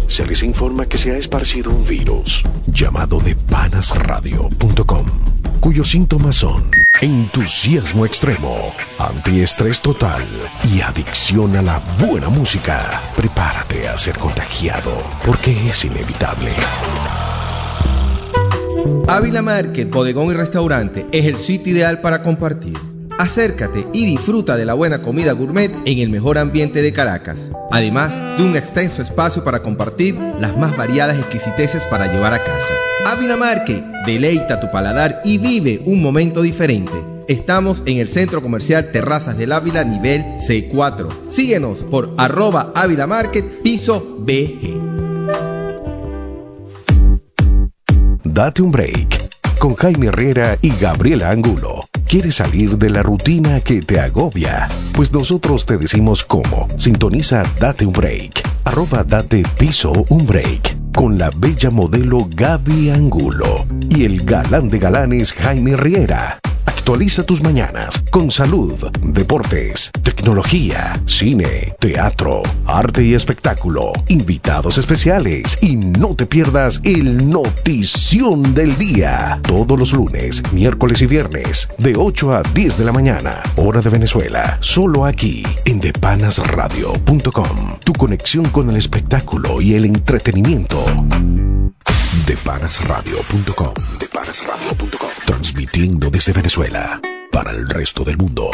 Se 0.07 0.25
les 0.25 0.41
informa 0.41 0.85
que 0.85 0.97
se 0.97 1.11
ha 1.11 1.17
esparcido 1.17 1.69
un 1.69 1.85
virus 1.85 2.43
llamado 2.65 3.19
de 3.19 3.35
panasradio.com, 3.35 5.05
cuyos 5.59 5.89
síntomas 5.89 6.37
son 6.37 6.63
entusiasmo 7.01 8.05
extremo, 8.05 8.73
antiestrés 8.97 9.81
total 9.81 10.23
y 10.73 10.81
adicción 10.81 11.55
a 11.57 11.61
la 11.61 11.79
buena 11.99 12.29
música. 12.29 13.01
Prepárate 13.17 13.89
a 13.89 13.97
ser 13.97 14.17
contagiado, 14.17 14.93
porque 15.25 15.69
es 15.69 15.83
inevitable. 15.83 16.53
Ávila 19.07 19.41
Market, 19.41 19.89
bodegón 19.89 20.31
y 20.31 20.33
restaurante 20.33 21.05
es 21.11 21.25
el 21.25 21.35
sitio 21.35 21.73
ideal 21.73 21.99
para 21.99 22.21
compartir. 22.21 22.96
Acércate 23.18 23.88
y 23.93 24.05
disfruta 24.05 24.57
de 24.57 24.65
la 24.65 24.76
buena 24.76 25.01
comida 25.01 25.32
gourmet 25.32 25.72
en 25.86 25.99
el 25.99 26.09
mejor 26.09 26.38
ambiente 26.38 26.84
de 26.84 26.93
Caracas, 26.93 27.49
además 27.72 28.15
de 28.38 28.43
un 28.43 28.55
extenso 28.55 29.01
espacio 29.01 29.43
para 29.43 29.63
compartir 29.63 30.15
las 30.39 30.55
más 30.55 30.78
variadas 30.78 31.18
exquisiteces 31.18 31.84
para 31.86 32.11
llevar 32.13 32.34
a 32.34 32.43
casa. 32.43 32.74
Ávila 33.07 33.36
Market, 33.36 33.84
deleita 34.05 34.59
tu 34.59 34.70
paladar 34.70 35.22
y 35.26 35.39
vive 35.39 35.82
un 35.86 36.01
momento 36.01 36.43
diferente. 36.43 36.93
Estamos 37.28 37.82
en 37.88 37.97
el 37.97 38.07
Centro 38.07 38.41
Comercial 38.43 38.91
Terrazas 38.91 39.38
del 39.38 39.51
Ávila 39.51 39.84
nivel 39.84 40.22
C4. 40.38 41.09
Síguenos 41.28 41.80
por 41.80 42.13
arroba 42.18 42.72
Ávila 42.76 43.07
Market, 43.07 43.63
piso 43.63 43.99
BG. 44.20 44.78
Date 48.24 48.61
un 48.61 48.72
break 48.72 49.26
con 49.57 49.75
Jaime 49.75 50.07
Herrera 50.07 50.57
y 50.61 50.69
Gabriela 50.69 51.29
Angulo. 51.29 51.87
¿Quieres 52.07 52.35
salir 52.35 52.77
de 52.77 52.89
la 52.89 53.03
rutina 53.03 53.59
que 53.59 53.81
te 53.81 53.99
agobia? 53.99 54.67
Pues 54.93 55.11
nosotros 55.11 55.65
te 55.65 55.77
decimos 55.77 56.23
cómo. 56.23 56.67
Sintoniza 56.77 57.43
Date 57.59 57.85
un 57.85 57.93
Break. 57.93 58.41
Arroba 58.65 59.03
Date 59.03 59.43
Piso 59.57 60.05
un 60.09 60.25
Break. 60.25 60.77
Con 60.93 61.17
la 61.17 61.29
bella 61.35 61.69
modelo 61.69 62.27
Gaby 62.35 62.89
Angulo. 62.91 63.65
Y 63.89 64.05
el 64.05 64.23
galán 64.23 64.69
de 64.69 64.79
galanes 64.79 65.33
Jaime 65.33 65.75
Riera. 65.75 66.39
Actualiza 66.68 67.24
tus 67.24 67.41
mañanas 67.41 68.03
con 68.11 68.30
salud, 68.30 68.91
deportes, 69.01 69.89
tecnología, 70.03 71.01
cine, 71.05 71.74
teatro, 71.80 72.43
arte 72.65 73.03
y 73.03 73.13
espectáculo, 73.13 73.93
invitados 74.09 74.78
especiales 74.78 75.57
y 75.61 75.78
no 75.78 76.13
te 76.15 76.26
pierdas 76.26 76.82
el 76.84 77.30
notición 77.30 78.53
del 78.53 78.78
día. 78.78 79.39
Todos 79.43 79.80
los 79.80 79.93
lunes, 79.93 80.43
miércoles 80.51 81.01
y 81.01 81.07
viernes 81.07 81.70
de 81.78 81.95
8 81.95 82.34
a 82.34 82.43
10 82.43 82.78
de 82.78 82.86
la 82.86 82.91
mañana, 82.91 83.41
hora 83.55 83.82
de 83.82 83.89
Venezuela, 83.89 84.57
solo 84.59 85.05
aquí 85.05 85.43
en 85.65 85.80
depanasradio.com. 85.80 87.78
Tu 87.84 87.93
conexión 87.93 88.45
con 88.49 88.70
el 88.70 88.76
espectáculo 88.76 89.61
y 89.61 89.74
el 89.74 89.86
entretenimiento. 89.86 90.84
Depanasradio.com. 92.25 93.73
Depanasradio.com. 93.99 95.09
Transmitiendo 95.25 96.09
desde 96.09 96.33
Venezuela 96.33 96.99
para 97.31 97.51
el 97.51 97.67
resto 97.69 98.03
del 98.03 98.17
mundo. 98.17 98.49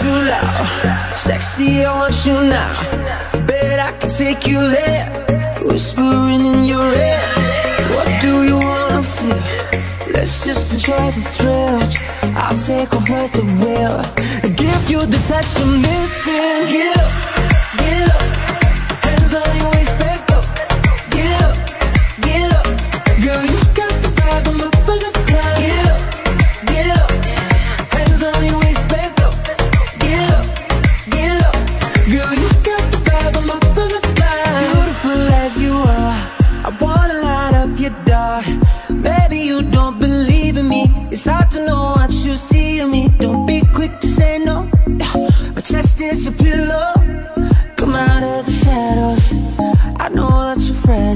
Too 0.00 0.18
loud. 0.30 1.14
Sexy, 1.14 1.84
I 1.84 1.92
want 1.98 2.26
you 2.26 2.32
now. 2.32 3.46
Bet 3.46 3.78
I 3.80 3.90
can 3.98 4.10
take 4.10 4.46
you 4.46 4.60
there. 4.60 5.06
Whispering 5.62 6.42
in 6.50 6.64
your 6.64 6.88
ear. 6.88 7.22
What 7.94 8.08
do 8.20 8.44
you 8.48 8.56
wanna 8.56 9.02
feel? 9.02 9.42
Let's 10.14 10.44
just 10.44 10.72
enjoy 10.72 11.10
the 11.16 11.24
thrill. 11.34 11.78
I'll 12.42 12.56
take 12.56 12.92
over 12.94 13.22
the 13.36 13.44
wheel. 13.60 13.96
Give 14.62 14.82
you 14.90 15.00
the 15.14 15.20
touch 15.30 15.50
I'm 15.60 15.82
missing. 15.82 16.60
Get 16.74 16.96
up, 17.04 17.12
get 17.82 18.08
up. 18.14 18.22
Hands 19.04 19.34
on 19.34 19.56
your 19.62 19.67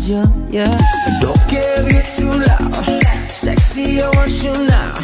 you're 0.08 0.32
yeah. 0.48 0.78
Don't 1.20 1.38
care 1.48 1.86
if 1.86 1.92
you're 1.92 2.02
too 2.02 2.32
loud. 2.46 3.30
Sexy, 3.30 4.02
I 4.02 4.08
want 4.10 4.42
you 4.42 4.52
now. 4.52 4.94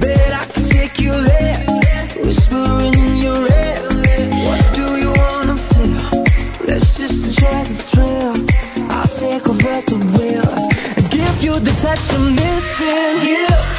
Bet 0.00 0.32
I 0.32 0.44
can 0.52 0.62
take 0.62 1.00
you 1.00 1.12
there. 1.12 1.58
Whispering 2.22 2.94
in 2.94 3.16
your 3.18 3.42
ear. 3.42 3.78
What 4.44 4.74
do 4.74 4.96
you 4.96 5.12
wanna 5.12 5.56
feel? 5.56 6.24
Let's 6.66 6.96
just 6.96 7.26
enjoy 7.26 7.64
the 7.64 7.76
thrill. 7.88 8.90
I'll 8.90 9.08
take 9.08 9.48
over 9.48 9.80
the 9.88 9.98
wheel 10.14 10.48
and 10.96 11.10
give 11.10 11.42
you 11.42 11.58
the 11.58 11.72
touch 11.72 12.12
I'm 12.14 12.34
missing. 12.34 13.24
Get 13.24 13.77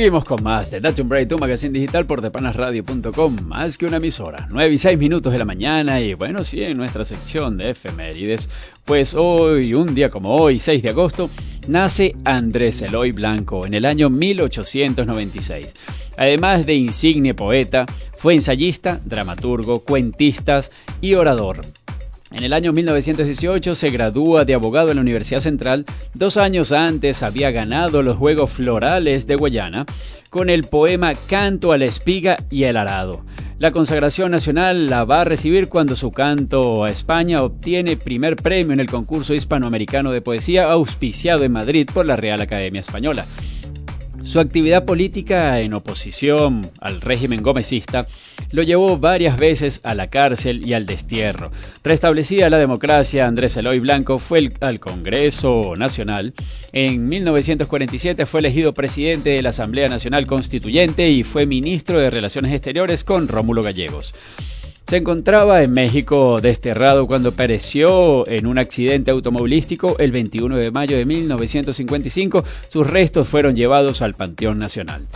Seguimos 0.00 0.24
con 0.24 0.42
más 0.42 0.70
de 0.70 0.80
Date 0.80 1.02
un 1.02 1.10
Break, 1.10 1.28
tu 1.28 1.38
magazine 1.38 1.74
digital 1.74 2.06
por 2.06 2.22
depanasradio.com, 2.22 3.36
más 3.42 3.76
que 3.76 3.84
una 3.84 3.98
emisora. 3.98 4.48
9 4.50 4.72
y 4.72 4.78
6 4.78 4.98
minutos 4.98 5.30
de 5.30 5.38
la 5.38 5.44
mañana 5.44 6.00
y 6.00 6.14
bueno, 6.14 6.42
sí, 6.42 6.62
en 6.62 6.78
nuestra 6.78 7.04
sección 7.04 7.58
de 7.58 7.68
efemérides, 7.68 8.48
pues 8.86 9.12
hoy, 9.12 9.74
un 9.74 9.94
día 9.94 10.08
como 10.08 10.36
hoy, 10.36 10.58
6 10.58 10.82
de 10.82 10.88
agosto, 10.88 11.28
nace 11.68 12.16
Andrés 12.24 12.80
Eloy 12.80 13.12
Blanco 13.12 13.66
en 13.66 13.74
el 13.74 13.84
año 13.84 14.08
1896. 14.08 15.74
Además 16.16 16.64
de 16.64 16.76
insigne 16.76 17.34
poeta, 17.34 17.84
fue 18.16 18.32
ensayista, 18.32 19.02
dramaturgo, 19.04 19.80
cuentistas 19.80 20.70
y 21.02 21.12
orador. 21.12 21.60
En 22.32 22.44
el 22.44 22.52
año 22.52 22.72
1918 22.72 23.74
se 23.74 23.90
gradúa 23.90 24.44
de 24.44 24.54
abogado 24.54 24.90
en 24.90 24.96
la 24.96 25.02
Universidad 25.02 25.40
Central. 25.40 25.84
Dos 26.14 26.36
años 26.36 26.70
antes 26.70 27.24
había 27.24 27.50
ganado 27.50 28.02
los 28.02 28.16
Juegos 28.16 28.50
Florales 28.50 29.26
de 29.26 29.34
Guayana 29.34 29.84
con 30.30 30.48
el 30.48 30.62
poema 30.62 31.12
Canto 31.28 31.72
a 31.72 31.78
la 31.78 31.86
espiga 31.86 32.38
y 32.48 32.64
el 32.64 32.76
arado. 32.76 33.24
La 33.58 33.72
consagración 33.72 34.30
nacional 34.30 34.86
la 34.86 35.04
va 35.04 35.22
a 35.22 35.24
recibir 35.24 35.68
cuando 35.68 35.96
su 35.96 36.12
canto 36.12 36.84
a 36.84 36.90
España 36.90 37.42
obtiene 37.42 37.96
primer 37.96 38.36
premio 38.36 38.72
en 38.72 38.80
el 38.80 38.88
concurso 38.88 39.34
hispanoamericano 39.34 40.12
de 40.12 40.22
poesía 40.22 40.70
auspiciado 40.70 41.42
en 41.42 41.52
Madrid 41.52 41.88
por 41.92 42.06
la 42.06 42.16
Real 42.16 42.40
Academia 42.40 42.80
Española. 42.80 43.26
Su 44.22 44.38
actividad 44.38 44.84
política 44.84 45.60
en 45.60 45.74
oposición 45.74 46.70
al 46.80 47.00
régimen 47.00 47.42
gomecista 47.42 48.06
lo 48.52 48.62
llevó 48.62 48.98
varias 48.98 49.38
veces 49.38 49.80
a 49.82 49.94
la 49.94 50.08
cárcel 50.08 50.66
y 50.66 50.74
al 50.74 50.86
destierro. 50.86 51.50
Restablecida 51.82 52.50
la 52.50 52.58
democracia, 52.58 53.26
Andrés 53.26 53.56
Eloy 53.56 53.80
Blanco 53.80 54.18
fue 54.18 54.50
al 54.60 54.78
Congreso 54.78 55.74
Nacional. 55.76 56.34
En 56.72 57.08
1947 57.08 58.26
fue 58.26 58.40
elegido 58.40 58.74
presidente 58.74 59.30
de 59.30 59.42
la 59.42 59.50
Asamblea 59.50 59.88
Nacional 59.88 60.26
Constituyente 60.26 61.08
y 61.08 61.24
fue 61.24 61.46
ministro 61.46 61.98
de 61.98 62.10
Relaciones 62.10 62.52
Exteriores 62.52 63.04
con 63.04 63.26
Rómulo 63.26 63.62
Gallegos. 63.62 64.14
Se 64.90 64.96
encontraba 64.96 65.62
en 65.62 65.72
México 65.72 66.40
desterrado 66.40 67.06
cuando 67.06 67.30
pereció 67.30 68.28
en 68.28 68.48
un 68.48 68.58
accidente 68.58 69.12
automovilístico 69.12 69.96
el 70.00 70.10
21 70.10 70.56
de 70.56 70.72
mayo 70.72 70.96
de 70.96 71.04
1955. 71.04 72.42
Sus 72.66 72.90
restos 72.90 73.28
fueron 73.28 73.54
llevados 73.54 74.02
al 74.02 74.14
Panteón 74.14 74.58
Nacional. 74.58 75.06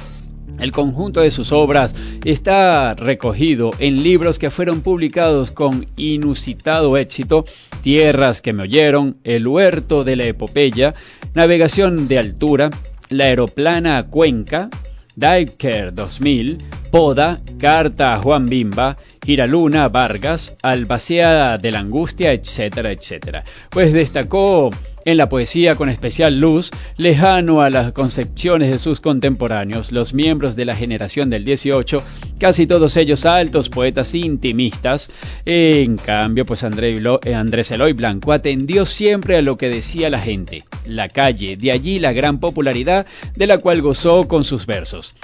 El 0.61 0.71
conjunto 0.71 1.23
de 1.23 1.33
sus 1.33 1.51
obras 1.51 1.97
está 2.25 2.95
recogido 2.95 3.73
en 3.81 4.05
libros 4.05 4.39
que 4.39 4.53
fueron 4.53 4.81
publicados 4.81 5.51
con 5.51 5.89
inusitado 5.97 6.97
éxito, 6.97 7.45
Tierras 7.83 8.43
que 8.43 8.53
me 8.53 8.63
oyeron, 8.63 9.17
El 9.25 9.49
huerto 9.49 10.05
de 10.05 10.15
la 10.15 10.27
epopeya, 10.27 10.95
Navegación 11.35 12.07
de 12.07 12.21
altura, 12.21 12.71
La 13.09 13.25
aeroplana 13.25 14.07
Cuenca, 14.07 14.71
Diker 15.17 15.93
2000, 15.93 16.59
Poda, 16.95 17.41
Carta 17.59 18.15
a 18.15 18.19
Juan 18.19 18.47
Bimba, 18.47 18.97
Giraluna, 19.27 19.89
Vargas, 19.89 20.55
Albacea 20.63 21.59
de 21.59 21.73
la 21.73 21.81
Angustia, 21.81 22.33
etcétera, 22.33 22.93
etcétera. 22.93 23.43
Pues 23.69 23.93
destacó 23.93 24.71
en 25.05 25.17
la 25.17 25.29
poesía 25.29 25.75
con 25.75 25.89
especial 25.89 26.39
luz, 26.39 26.71
lejano 26.97 27.63
a 27.63 27.71
las 27.71 27.91
concepciones 27.91 28.71
de 28.71 28.79
sus 28.79 29.01
contemporáneos, 29.01 29.91
los 29.91 30.15
miembros 30.15 30.55
de 30.55 30.67
la 30.67 30.77
generación 30.77 31.31
del 31.31 31.45
18, 31.45 32.01
casi 32.39 32.69
todos 32.69 32.97
ellos 32.97 33.27
altos 33.27 33.71
poetas 33.71 34.15
intimistas. 34.15 35.11
En 35.47 35.97
cambio, 35.97 36.47
pues 36.47 36.63
eh, 36.63 37.35
Andrés 37.35 37.73
Eloy 37.73 37.93
Blanco 37.93 38.31
atendió 38.31 38.87
siempre 38.87 39.37
a 39.37 39.43
lo 39.43 39.59
que 39.59 39.69
decía 39.69 40.11
la 40.11 40.21
gente, 40.21 40.63
la 40.87 41.09
calle, 41.09 41.57
de 41.57 41.73
allí 41.73 41.99
la 41.99 42.13
gran 42.13 42.39
popularidad 42.39 43.05
de 43.35 43.49
la 43.49 43.59
cual 43.59 43.83
gozó 43.83 44.29
con 44.29 44.45
sus 44.45 44.65
versos 44.65 45.17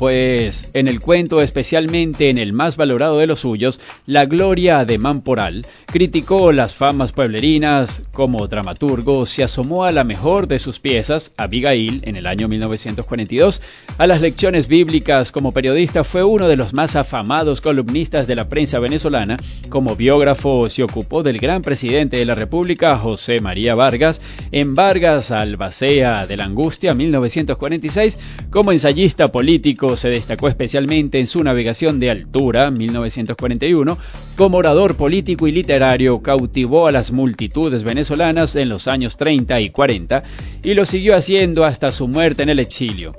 pues 0.00 0.70
en 0.72 0.88
el 0.88 0.98
cuento, 0.98 1.42
especialmente 1.42 2.30
en 2.30 2.38
el 2.38 2.54
más 2.54 2.78
valorado 2.78 3.18
de 3.18 3.26
los 3.26 3.40
suyos, 3.40 3.80
La 4.06 4.24
Gloria 4.24 4.86
de 4.86 4.96
Mamporal, 4.96 5.66
criticó 5.84 6.52
las 6.52 6.74
famas 6.74 7.12
pueblerinas 7.12 8.04
como 8.10 8.48
dramaturgo, 8.48 9.26
se 9.26 9.42
asomó 9.42 9.84
a 9.84 9.92
la 9.92 10.02
mejor 10.04 10.48
de 10.48 10.58
sus 10.58 10.80
piezas, 10.80 11.32
Abigail, 11.36 12.00
en 12.06 12.16
el 12.16 12.26
año 12.26 12.48
1942, 12.48 13.60
a 13.98 14.06
las 14.06 14.22
lecciones 14.22 14.68
bíblicas 14.68 15.32
como 15.32 15.52
periodista 15.52 16.02
fue 16.02 16.24
uno 16.24 16.48
de 16.48 16.56
los 16.56 16.72
más 16.72 16.96
afamados 16.96 17.60
columnistas 17.60 18.26
de 18.26 18.36
la 18.36 18.48
prensa 18.48 18.78
venezolana, 18.78 19.36
como 19.68 19.96
biógrafo 19.96 20.70
se 20.70 20.82
ocupó 20.82 21.22
del 21.22 21.38
gran 21.38 21.60
presidente 21.60 22.16
de 22.16 22.24
la 22.24 22.34
República, 22.34 22.96
José 22.96 23.40
María 23.40 23.74
Vargas, 23.74 24.22
en 24.50 24.74
Vargas 24.74 25.30
Albacea 25.30 26.26
de 26.26 26.38
la 26.38 26.44
Angustia, 26.44 26.94
1946, 26.94 28.18
como 28.50 28.72
ensayista 28.72 29.30
político, 29.30 29.89
se 29.96 30.08
destacó 30.08 30.48
especialmente 30.48 31.18
en 31.18 31.26
su 31.26 31.42
navegación 31.42 32.00
de 32.00 32.10
altura, 32.10 32.70
1941, 32.70 33.98
como 34.36 34.58
orador 34.58 34.96
político 34.96 35.46
y 35.46 35.52
literario, 35.52 36.20
cautivó 36.22 36.86
a 36.86 36.92
las 36.92 37.12
multitudes 37.12 37.84
venezolanas 37.84 38.56
en 38.56 38.68
los 38.68 38.88
años 38.88 39.16
30 39.16 39.60
y 39.60 39.70
40 39.70 40.22
y 40.62 40.74
lo 40.74 40.84
siguió 40.86 41.16
haciendo 41.16 41.64
hasta 41.64 41.92
su 41.92 42.08
muerte 42.08 42.42
en 42.42 42.48
el 42.48 42.58
exilio. 42.58 43.16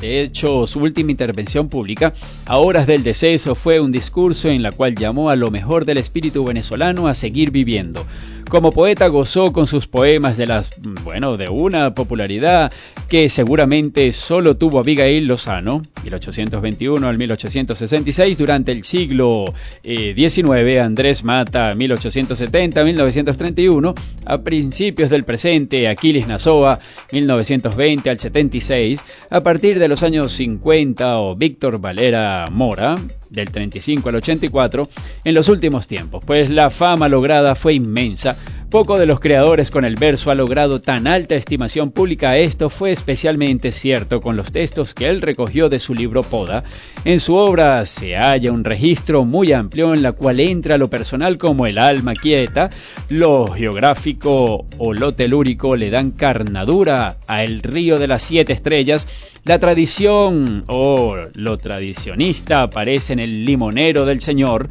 De 0.00 0.22
hecho, 0.22 0.66
su 0.68 0.80
última 0.80 1.10
intervención 1.10 1.68
pública, 1.68 2.14
a 2.46 2.58
horas 2.58 2.86
del 2.86 3.02
deceso, 3.02 3.56
fue 3.56 3.80
un 3.80 3.90
discurso 3.90 4.48
en 4.48 4.62
la 4.62 4.70
cual 4.70 4.94
llamó 4.94 5.28
a 5.28 5.36
lo 5.36 5.50
mejor 5.50 5.84
del 5.84 5.98
espíritu 5.98 6.44
venezolano 6.44 7.08
a 7.08 7.16
seguir 7.16 7.50
viviendo. 7.50 8.06
Como 8.48 8.72
poeta 8.72 9.06
gozó 9.08 9.52
con 9.52 9.66
sus 9.66 9.86
poemas 9.86 10.38
de 10.38 10.46
las, 10.46 10.70
bueno, 11.04 11.36
de 11.36 11.50
una 11.50 11.94
popularidad 11.94 12.72
que 13.08 13.28
seguramente 13.28 14.10
solo 14.12 14.56
tuvo 14.56 14.78
Abigail 14.78 15.26
Lozano, 15.26 15.82
1821 16.02 17.06
al 17.06 17.18
1866, 17.18 18.38
durante 18.38 18.72
el 18.72 18.84
siglo 18.84 19.52
XIX, 19.82 20.48
eh, 20.50 20.80
Andrés 20.80 21.24
Mata, 21.24 21.74
1870-1931, 21.74 23.94
a 24.24 24.38
principios 24.38 25.10
del 25.10 25.24
presente, 25.24 25.86
Aquiles 25.86 26.26
Nazoa, 26.26 26.80
1920 27.12 28.08
al 28.08 28.18
76, 28.18 28.98
a 29.28 29.42
partir 29.42 29.78
de 29.78 29.88
los 29.88 30.02
años 30.02 30.32
50 30.32 31.18
o 31.18 31.36
Víctor 31.36 31.80
Valera 31.80 32.48
Mora, 32.50 32.94
del 33.30 33.50
35 33.50 34.08
al 34.08 34.16
84 34.16 34.88
en 35.24 35.34
los 35.34 35.48
últimos 35.48 35.86
tiempos, 35.86 36.24
pues 36.24 36.50
la 36.50 36.70
fama 36.70 37.08
lograda 37.08 37.54
fue 37.54 37.74
inmensa. 37.74 38.36
Poco 38.70 38.98
de 38.98 39.06
los 39.06 39.18
creadores 39.18 39.70
con 39.70 39.86
el 39.86 39.94
verso 39.94 40.30
ha 40.30 40.34
logrado 40.34 40.82
tan 40.82 41.06
alta 41.06 41.34
estimación 41.34 41.90
pública. 41.90 42.36
Esto 42.36 42.68
fue 42.68 42.90
especialmente 42.90 43.72
cierto 43.72 44.20
con 44.20 44.36
los 44.36 44.52
textos 44.52 44.92
que 44.92 45.08
él 45.08 45.22
recogió 45.22 45.70
de 45.70 45.80
su 45.80 45.94
libro 45.94 46.22
Poda. 46.22 46.64
En 47.06 47.18
su 47.18 47.34
obra 47.34 47.86
se 47.86 48.14
halla 48.14 48.52
un 48.52 48.64
registro 48.64 49.24
muy 49.24 49.52
amplio 49.52 49.94
en 49.94 50.02
la 50.02 50.12
cual 50.12 50.38
entra 50.38 50.76
lo 50.76 50.90
personal 50.90 51.38
como 51.38 51.66
el 51.66 51.78
alma 51.78 52.12
quieta, 52.12 52.68
lo 53.08 53.46
geográfico 53.46 54.66
o 54.76 54.92
lo 54.92 55.14
telúrico 55.14 55.74
le 55.74 55.88
dan 55.88 56.10
carnadura 56.10 57.16
a 57.26 57.44
el 57.44 57.62
río 57.62 57.98
de 57.98 58.06
las 58.06 58.22
siete 58.22 58.52
estrellas 58.52 59.08
la 59.44 59.58
tradición 59.58 60.64
o 60.66 61.16
lo 61.34 61.56
tradicionista 61.56 62.60
aparece 62.60 63.14
en 63.14 63.18
el 63.18 63.46
limonero 63.46 64.04
del 64.04 64.20
Señor, 64.20 64.68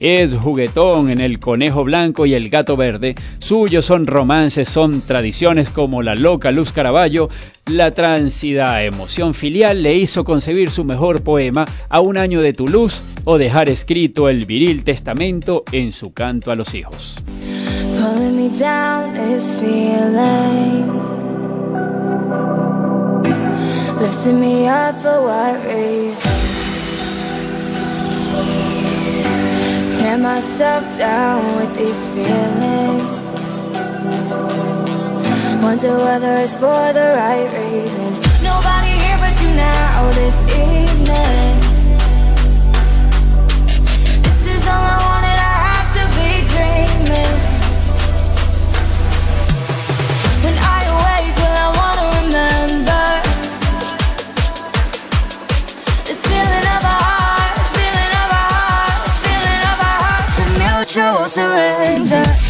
es 0.00 0.34
juguetón 0.34 1.10
en 1.10 1.20
el 1.20 1.38
conejo 1.38 1.84
blanco 1.84 2.26
y 2.26 2.34
el 2.34 2.50
gato 2.50 2.76
verde, 2.76 3.14
suyos 3.38 3.86
son 3.86 4.06
romances, 4.06 4.68
son 4.68 5.00
tradiciones 5.00 5.70
como 5.70 6.02
la 6.02 6.14
loca 6.14 6.50
Luz 6.50 6.72
Caraballo, 6.72 7.28
la 7.66 7.92
transida 7.92 8.82
emoción 8.84 9.34
filial 9.34 9.82
le 9.82 9.96
hizo 9.96 10.24
concebir 10.24 10.70
su 10.70 10.84
mejor 10.84 11.22
poema 11.22 11.64
a 11.88 12.00
un 12.00 12.16
año 12.16 12.40
de 12.40 12.52
tu 12.52 12.68
luz 12.68 13.00
o 13.24 13.38
dejar 13.38 13.68
escrito 13.68 14.28
el 14.28 14.46
viril 14.46 14.84
testamento 14.84 15.64
en 15.72 15.92
su 15.92 16.12
canto 16.12 16.50
a 16.50 16.54
los 16.54 16.74
hijos. 16.74 17.22
lifting 24.00 24.40
me 24.40 24.68
up? 24.68 24.94
Tear 30.08 30.16
myself 30.16 30.96
down 30.96 31.44
with 31.56 31.76
these 31.76 32.10
feelings. 32.12 33.48
Wonder 35.62 35.98
whether 35.98 36.32
it's 36.38 36.56
for 36.56 36.92
the 36.98 37.12
right 37.20 37.48
reasons. 37.60 38.16
Nobody 38.42 38.92
here 39.04 39.18
but 39.20 39.34
you 39.42 39.50
now 39.52 40.10
this 40.12 40.38
evening. 40.64 41.60
This 44.24 44.40
is 44.56 44.66
all 44.66 44.84
I 44.94 44.98
wanted. 45.08 45.38
I 45.52 45.56
have 45.68 45.88
to 45.98 46.04
be 46.16 46.30
dreaming. 46.52 47.34
When 50.42 50.56
I 50.56 50.87
surrender. 61.28 62.47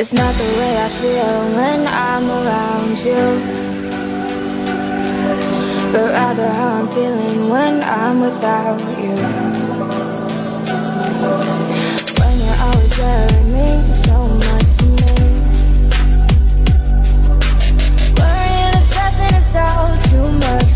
It's 0.00 0.14
not 0.14 0.34
the 0.34 0.44
way 0.44 0.78
I 0.78 0.88
feel 0.88 1.54
when 1.56 1.86
I'm 1.86 2.30
around 2.30 2.96
you. 3.04 3.24
But 5.92 6.08
rather 6.10 6.48
how 6.48 6.68
I'm 6.80 6.88
feeling 6.88 7.50
when 7.50 7.82
I'm 7.82 8.20
without 8.22 8.80
you. 8.98 9.14
When 12.16 12.34
you're 12.40 12.60
always 12.64 12.96
there, 12.96 13.28
it 13.28 13.46
means 13.52 14.04
so 14.06 14.18
much 14.40 14.68
to 14.78 14.86
me. 15.00 15.16
Worrying, 18.16 18.74
obsessing, 18.80 19.34
it's 19.36 19.54
all 19.54 19.92
too 20.08 20.28
much 20.38 20.69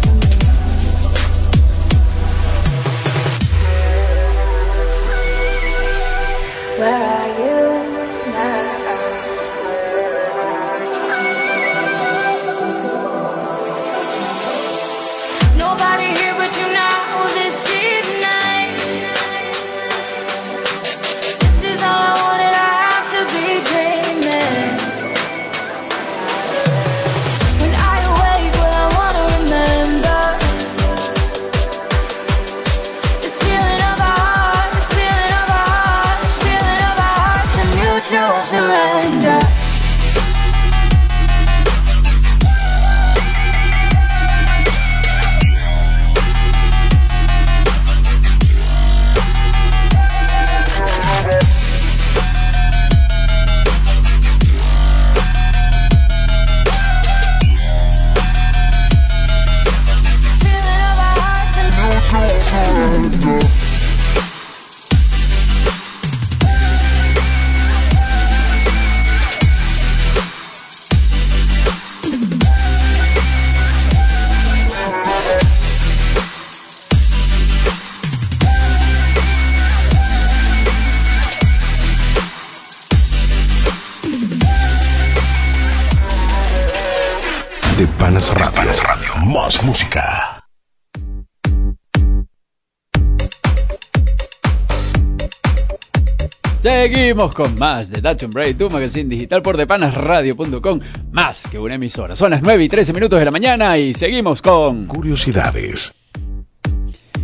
Seguimos 97.14 97.34
con 97.36 97.56
más 97.60 97.90
de 97.90 98.00
Dutch 98.00 98.24
and 98.24 98.34
Break, 98.34 98.58
tu 98.58 98.68
magazine 98.68 99.08
digital 99.08 99.40
por 99.40 99.56
depanasradio.com, 99.56 100.80
más 101.12 101.46
que 101.46 101.60
una 101.60 101.76
emisora. 101.76 102.16
Son 102.16 102.32
las 102.32 102.42
9 102.42 102.64
y 102.64 102.68
13 102.68 102.92
minutos 102.92 103.20
de 103.20 103.24
la 103.24 103.30
mañana 103.30 103.78
y 103.78 103.94
seguimos 103.94 104.42
con... 104.42 104.86
Curiosidades. 104.86 105.94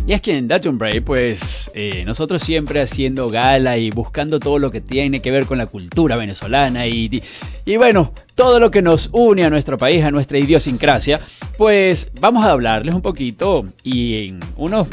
Y 0.07 0.13
es 0.13 0.21
que 0.21 0.37
en 0.37 0.47
Dutch 0.47 0.67
and 0.67 0.79
Break, 0.79 1.03
pues 1.03 1.69
eh, 1.73 2.03
nosotros 2.05 2.41
siempre 2.41 2.79
haciendo 2.79 3.27
gala 3.27 3.77
y 3.77 3.89
buscando 3.89 4.39
todo 4.39 4.59
lo 4.59 4.71
que 4.71 4.79
tiene 4.79 5.21
que 5.21 5.29
ver 5.29 5.45
con 5.45 5.57
la 5.57 5.65
cultura 5.65 6.15
venezolana 6.15 6.87
y, 6.87 7.21
y 7.65 7.75
bueno, 7.75 8.13
todo 8.33 8.61
lo 8.61 8.71
que 8.71 8.81
nos 8.81 9.09
une 9.11 9.43
a 9.43 9.49
nuestro 9.49 9.77
país, 9.77 10.05
a 10.05 10.11
nuestra 10.11 10.39
idiosincrasia, 10.39 11.19
pues 11.57 12.11
vamos 12.21 12.45
a 12.45 12.51
hablarles 12.51 12.95
un 12.95 13.01
poquito 13.01 13.65
y 13.83 14.27
en 14.27 14.39
unos 14.55 14.87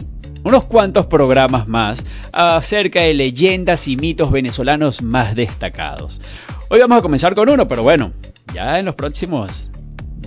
unos 0.45 0.65
cuantos 0.65 1.07
programas 1.07 1.69
más 1.69 2.05
acerca 2.33 3.01
de 3.01 3.15
leyendas 3.15 3.89
y 3.89 3.97
mitos 3.97 4.31
venezolanos 4.31 5.03
más 5.03 5.35
destacados. 5.35 6.21
Hoy 6.69 6.81
vamos 6.81 6.99
a 6.99 7.03
comenzar 7.03 7.35
con 7.35 7.49
uno, 7.49 7.67
pero 7.67 7.83
bueno, 7.83 8.13
ya 8.55 8.79
en 8.79 8.85
los 8.85 8.95
próximos 8.95 9.71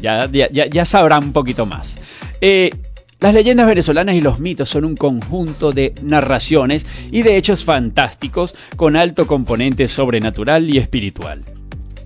ya, 0.02 0.28
ya, 0.32 0.48
ya, 0.50 1.20
un 1.20 1.34
poquito 1.34 1.66
más. 1.66 1.98
Eh, 2.42 2.72
las 3.20 3.36
leyendas 3.36 3.68
venezolanas 3.68 4.16
y 4.16 4.22
los 4.22 4.40
mitos 4.40 4.68
son 4.68 4.84
un 4.84 4.96
conjunto 4.96 5.72
de 5.74 5.94
narraciones 6.02 6.88
y 7.12 7.22
de 7.22 7.38
hechos 7.38 7.64
fantásticos 7.64 8.56
con 8.76 8.96
alto 8.96 9.28
componente 9.28 9.88
sobrenatural 9.88 10.74
y 10.74 10.80
espiritual. 10.80 11.44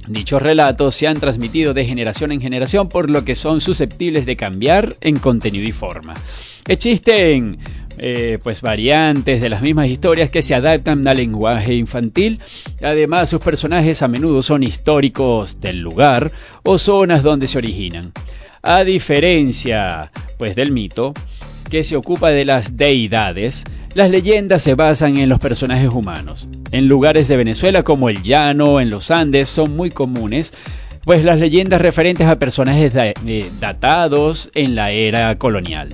Dichos 0.08 0.42
relatos 0.42 0.94
se 0.96 1.08
han 1.08 1.20
transmitido 1.20 1.74
de 1.74 1.86
generación 1.86 2.32
en 2.32 2.42
generación 2.42 2.90
por 2.90 3.10
lo 3.10 3.24
que 3.24 3.36
son 3.36 3.62
susceptibles 3.62 4.26
de 4.26 4.36
cambiar 4.36 4.98
en 5.00 5.18
contenido 5.18 5.66
y 5.66 5.72
forma. 5.72 6.14
Existen 6.68 7.58
eh, 7.98 8.40
pues 8.42 8.62
variantes 8.62 9.42
de 9.42 9.50
las 9.50 9.62
mismas 9.62 9.88
historias 9.88 10.30
que 10.30 10.42
se 10.42 10.56
adaptan 10.56 11.08
al 11.08 11.18
lenguaje 11.18 11.76
infantil. 11.76 12.40
Además, 12.82 13.30
sus 13.30 13.42
personajes 13.42 14.02
a 14.02 14.08
menudo 14.08 14.44
son 14.44 14.64
históricos 14.64 15.62
del 15.62 15.82
lugar 15.82 16.32
o 16.64 16.78
zonas 16.78 17.24
donde 17.24 17.48
se 17.48 17.58
originan. 17.58 18.12
A 18.62 18.84
diferencia 18.84 20.12
pues 20.38 20.56
del 20.56 20.72
mito, 20.72 21.14
que 21.70 21.84
se 21.84 21.96
ocupa 21.96 22.32
de 22.32 22.46
las 22.46 22.78
deidades, 22.78 23.64
las 23.94 24.10
leyendas 24.10 24.62
se 24.62 24.76
basan 24.76 25.18
en 25.18 25.30
los 25.30 25.40
personajes 25.40 25.90
humanos. 25.90 26.48
En 26.72 26.88
lugares 26.88 27.28
de 27.28 27.38
Venezuela 27.38 27.84
como 27.84 28.10
el 28.10 28.22
Llano, 28.22 28.80
en 28.80 28.90
los 28.90 29.12
Andes, 29.12 29.50
son 29.50 29.76
muy 29.76 29.90
comunes, 29.90 30.54
pues 31.04 31.24
las 31.24 31.40
leyendas 31.40 31.82
referentes 31.82 32.28
a 32.28 32.40
personajes 32.40 32.92
eh, 32.96 33.50
datados 33.60 34.52
en 34.56 34.76
la 34.76 34.92
era 34.92 35.38
colonial. 35.38 35.90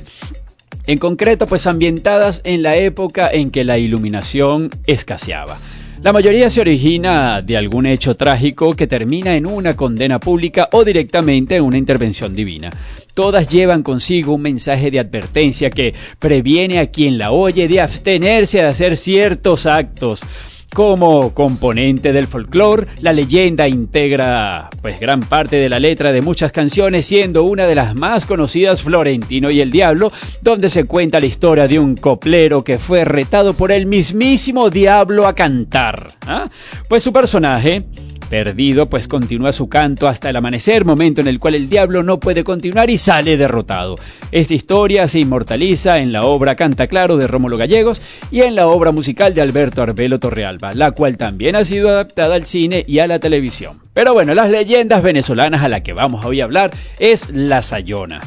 En 0.91 0.97
concreto, 0.97 1.47
pues 1.47 1.67
ambientadas 1.67 2.41
en 2.43 2.63
la 2.63 2.75
época 2.75 3.29
en 3.31 3.49
que 3.49 3.63
la 3.63 3.77
iluminación 3.77 4.69
escaseaba. 4.87 5.57
La 6.03 6.11
mayoría 6.11 6.49
se 6.49 6.59
origina 6.59 7.41
de 7.41 7.55
algún 7.55 7.85
hecho 7.85 8.17
trágico 8.17 8.73
que 8.73 8.87
termina 8.87 9.37
en 9.37 9.45
una 9.45 9.77
condena 9.77 10.19
pública 10.19 10.67
o 10.73 10.83
directamente 10.83 11.55
en 11.55 11.63
una 11.63 11.77
intervención 11.77 12.33
divina. 12.35 12.71
Todas 13.13 13.47
llevan 13.47 13.83
consigo 13.83 14.35
un 14.35 14.41
mensaje 14.41 14.91
de 14.91 14.99
advertencia 14.99 15.69
que 15.69 15.93
previene 16.19 16.79
a 16.79 16.87
quien 16.87 17.17
la 17.17 17.31
oye 17.31 17.69
de 17.69 17.79
abstenerse 17.79 18.57
de 18.57 18.65
hacer 18.65 18.97
ciertos 18.97 19.67
actos. 19.67 20.25
Como 20.73 21.33
componente 21.33 22.13
del 22.13 22.27
folclore, 22.27 22.87
la 23.01 23.11
leyenda 23.11 23.67
integra 23.67 24.69
pues 24.81 25.01
gran 25.01 25.19
parte 25.19 25.57
de 25.57 25.67
la 25.67 25.79
letra 25.79 26.13
de 26.13 26.21
muchas 26.21 26.53
canciones, 26.53 27.05
siendo 27.05 27.43
una 27.43 27.67
de 27.67 27.75
las 27.75 27.93
más 27.93 28.25
conocidas 28.25 28.81
Florentino 28.81 29.51
y 29.51 29.59
el 29.59 29.69
Diablo, 29.69 30.13
donde 30.41 30.69
se 30.69 30.85
cuenta 30.85 31.19
la 31.19 31.25
historia 31.25 31.67
de 31.67 31.77
un 31.77 31.97
coplero 31.97 32.63
que 32.63 32.79
fue 32.79 33.03
retado 33.03 33.53
por 33.53 33.73
el 33.73 33.85
mismísimo 33.85 34.69
diablo 34.69 35.27
a 35.27 35.35
cantar. 35.35 36.13
¿ah? 36.25 36.49
Pues 36.87 37.03
su 37.03 37.11
personaje, 37.11 37.83
perdido, 38.31 38.85
pues 38.85 39.09
continúa 39.09 39.51
su 39.51 39.67
canto 39.67 40.07
hasta 40.07 40.29
el 40.29 40.37
amanecer, 40.37 40.85
momento 40.85 41.19
en 41.19 41.27
el 41.27 41.37
cual 41.37 41.53
el 41.53 41.69
diablo 41.69 42.01
no 42.01 42.21
puede 42.21 42.45
continuar 42.45 42.89
y 42.89 42.97
sale 42.97 43.35
derrotado. 43.35 43.97
Esta 44.31 44.53
historia 44.53 45.09
se 45.09 45.19
inmortaliza 45.19 45.99
en 45.99 46.13
la 46.13 46.23
obra 46.23 46.55
Canta 46.55 46.87
Claro 46.87 47.17
de 47.17 47.27
Rómulo 47.27 47.57
Gallegos 47.57 48.01
y 48.31 48.39
en 48.43 48.55
la 48.55 48.67
obra 48.67 48.93
musical 48.93 49.33
de 49.33 49.41
Alberto 49.41 49.83
Arbelo 49.83 50.17
Torrealba, 50.17 50.73
la 50.73 50.91
cual 50.91 51.17
también 51.17 51.57
ha 51.57 51.65
sido 51.65 51.89
adaptada 51.89 52.35
al 52.35 52.45
cine 52.45 52.85
y 52.87 52.99
a 52.99 53.07
la 53.07 53.19
televisión. 53.19 53.81
Pero 53.93 54.13
bueno, 54.13 54.33
las 54.33 54.49
leyendas 54.49 55.03
venezolanas 55.03 55.61
a 55.61 55.67
la 55.67 55.83
que 55.83 55.91
vamos 55.91 56.23
hoy 56.23 56.39
a 56.39 56.45
hablar 56.45 56.71
es 56.99 57.31
La 57.31 57.61
Sayona. 57.61 58.21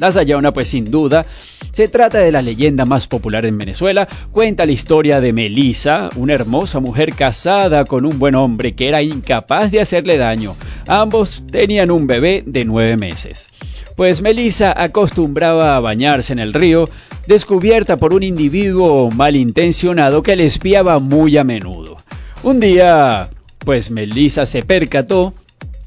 La 0.00 0.10
Sayona, 0.10 0.54
pues 0.54 0.70
sin 0.70 0.90
duda, 0.90 1.26
se 1.72 1.86
trata 1.86 2.20
de 2.20 2.32
la 2.32 2.40
leyenda 2.40 2.86
más 2.86 3.06
popular 3.06 3.44
en 3.44 3.58
Venezuela. 3.58 4.08
Cuenta 4.32 4.64
la 4.64 4.72
historia 4.72 5.20
de 5.20 5.34
Melisa, 5.34 6.08
una 6.16 6.32
hermosa 6.32 6.80
mujer 6.80 7.14
casada 7.14 7.84
con 7.84 8.06
un 8.06 8.18
buen 8.18 8.34
hombre 8.34 8.74
que 8.74 8.88
era 8.88 9.02
incapaz 9.02 9.70
de 9.70 9.78
hacerle 9.78 10.16
daño. 10.16 10.56
Ambos 10.86 11.44
tenían 11.52 11.90
un 11.90 12.06
bebé 12.06 12.42
de 12.46 12.64
nueve 12.64 12.96
meses. 12.96 13.50
Pues 13.94 14.22
Melisa 14.22 14.72
acostumbraba 14.74 15.76
a 15.76 15.80
bañarse 15.80 16.32
en 16.32 16.38
el 16.38 16.54
río, 16.54 16.88
descubierta 17.26 17.98
por 17.98 18.14
un 18.14 18.22
individuo 18.22 19.10
malintencionado 19.10 20.22
que 20.22 20.34
le 20.34 20.46
espiaba 20.46 20.98
muy 20.98 21.36
a 21.36 21.44
menudo. 21.44 21.98
Un 22.42 22.58
día, 22.58 23.28
pues 23.58 23.90
Melisa 23.90 24.46
se 24.46 24.62
percató 24.62 25.34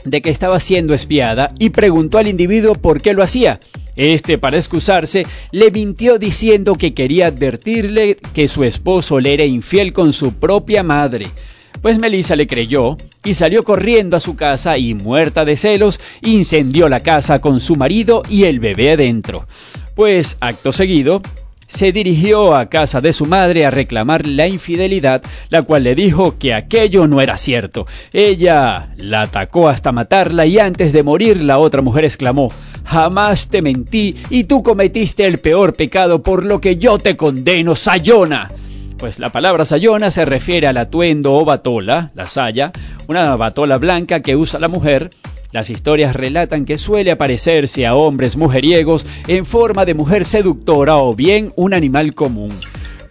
de 0.05 0.21
que 0.21 0.29
estaba 0.29 0.59
siendo 0.59 0.93
espiada 0.93 1.51
y 1.57 1.71
preguntó 1.71 2.19
al 2.19 2.27
individuo 2.27 2.75
por 2.75 3.01
qué 3.01 3.13
lo 3.13 3.23
hacía. 3.23 3.59
Este, 3.95 4.37
para 4.37 4.57
excusarse, 4.57 5.25
le 5.51 5.71
mintió 5.71 6.17
diciendo 6.17 6.75
que 6.75 6.93
quería 6.93 7.27
advertirle 7.27 8.17
que 8.33 8.47
su 8.47 8.63
esposo 8.63 9.19
le 9.19 9.33
era 9.33 9.45
infiel 9.45 9.93
con 9.93 10.13
su 10.13 10.33
propia 10.33 10.83
madre. 10.83 11.27
Pues 11.81 11.99
Melissa 11.99 12.35
le 12.35 12.47
creyó 12.47 12.97
y 13.23 13.33
salió 13.33 13.63
corriendo 13.63 14.15
a 14.15 14.21
su 14.21 14.35
casa 14.35 14.77
y, 14.77 14.93
muerta 14.93 15.43
de 15.43 15.57
celos, 15.57 15.99
incendió 16.21 16.87
la 16.87 17.01
casa 17.01 17.41
con 17.41 17.59
su 17.59 17.75
marido 17.75 18.23
y 18.29 18.43
el 18.43 18.59
bebé 18.59 18.93
adentro. 18.93 19.45
Pues, 19.95 20.37
acto 20.39 20.71
seguido, 20.71 21.21
se 21.73 21.91
dirigió 21.91 22.55
a 22.55 22.67
casa 22.67 23.01
de 23.01 23.13
su 23.13 23.25
madre 23.25 23.65
a 23.65 23.71
reclamar 23.71 24.27
la 24.27 24.47
infidelidad, 24.47 25.23
la 25.49 25.63
cual 25.63 25.83
le 25.83 25.95
dijo 25.95 26.37
que 26.37 26.53
aquello 26.53 27.07
no 27.07 27.19
era 27.19 27.35
cierto. 27.35 27.87
Ella 28.11 28.89
la 28.97 29.23
atacó 29.23 29.67
hasta 29.67 29.91
matarla 29.91 30.45
y 30.45 30.59
antes 30.59 30.93
de 30.93 31.01
morir 31.01 31.41
la 31.41 31.57
otra 31.57 31.81
mujer 31.81 32.05
exclamó, 32.05 32.51
jamás 32.85 33.47
te 33.47 33.63
mentí 33.63 34.15
y 34.29 34.43
tú 34.43 34.61
cometiste 34.61 35.25
el 35.25 35.39
peor 35.39 35.73
pecado 35.73 36.21
por 36.21 36.45
lo 36.45 36.61
que 36.61 36.77
yo 36.77 36.99
te 36.99 37.17
condeno, 37.17 37.75
Sayona. 37.75 38.51
Pues 38.99 39.17
la 39.17 39.31
palabra 39.31 39.65
sayona 39.65 40.11
se 40.11 40.23
refiere 40.23 40.67
al 40.67 40.77
atuendo 40.77 41.33
o 41.33 41.43
batola, 41.43 42.11
la 42.13 42.27
saya, 42.27 42.71
una 43.07 43.35
batola 43.35 43.77
blanca 43.77 44.21
que 44.21 44.35
usa 44.35 44.59
la 44.59 44.69
mujer. 44.69 45.09
Las 45.53 45.69
historias 45.69 46.15
relatan 46.15 46.65
que 46.65 46.79
suele 46.79 47.11
aparecerse 47.11 47.85
a 47.85 47.93
hombres 47.93 48.37
mujeriegos 48.37 49.05
en 49.27 49.45
forma 49.45 49.85
de 49.85 49.93
mujer 49.93 50.25
seductora 50.25 50.97
o 50.97 51.13
bien 51.13 51.53
un 51.55 51.75
animal 51.75 52.15
común. 52.15 52.51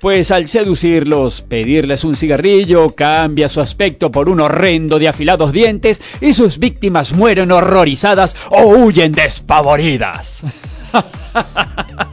Pues 0.01 0.33
al 0.33 0.49
seducirlos, 0.49 1.41
pedirles 1.41 2.03
un 2.03 2.17
cigarrillo, 2.17 2.97
cambia 2.97 3.49
su 3.49 3.61
aspecto 3.61 4.11
por 4.11 4.29
un 4.29 4.41
horrendo 4.41 4.99
de 4.99 5.07
afilados 5.07 5.53
dientes 5.53 6.03
y 6.21 6.33
sus 6.33 6.59
víctimas 6.59 7.13
mueren 7.13 7.53
horrorizadas 7.53 8.35
o 8.51 8.67
huyen 8.67 9.13
despavoridas. 9.13 10.43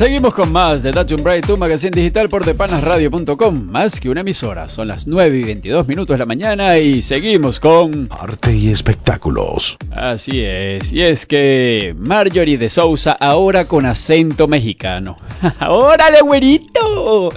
Seguimos 0.00 0.32
con 0.32 0.50
más 0.50 0.82
de 0.82 0.92
Dutch 0.92 1.12
Bright, 1.22 1.46
tu 1.46 1.58
magazine 1.58 1.90
digital 1.90 2.30
por 2.30 2.42
depanasradio.com. 2.42 3.66
Más 3.66 4.00
que 4.00 4.08
una 4.08 4.22
emisora, 4.22 4.70
son 4.70 4.88
las 4.88 5.06
9 5.06 5.40
y 5.40 5.44
22 5.44 5.86
minutos 5.86 6.14
de 6.14 6.18
la 6.18 6.24
mañana 6.24 6.78
y 6.78 7.02
seguimos 7.02 7.60
con... 7.60 8.08
Arte 8.10 8.56
y 8.56 8.70
espectáculos. 8.70 9.76
Así 9.90 10.40
es, 10.40 10.94
y 10.94 11.02
es 11.02 11.26
que 11.26 11.94
Marjorie 11.98 12.56
de 12.56 12.70
Sousa 12.70 13.12
ahora 13.12 13.66
con 13.66 13.84
acento 13.84 14.48
mexicano. 14.48 15.18
¡Órale, 15.68 16.22
güerito! 16.22 17.30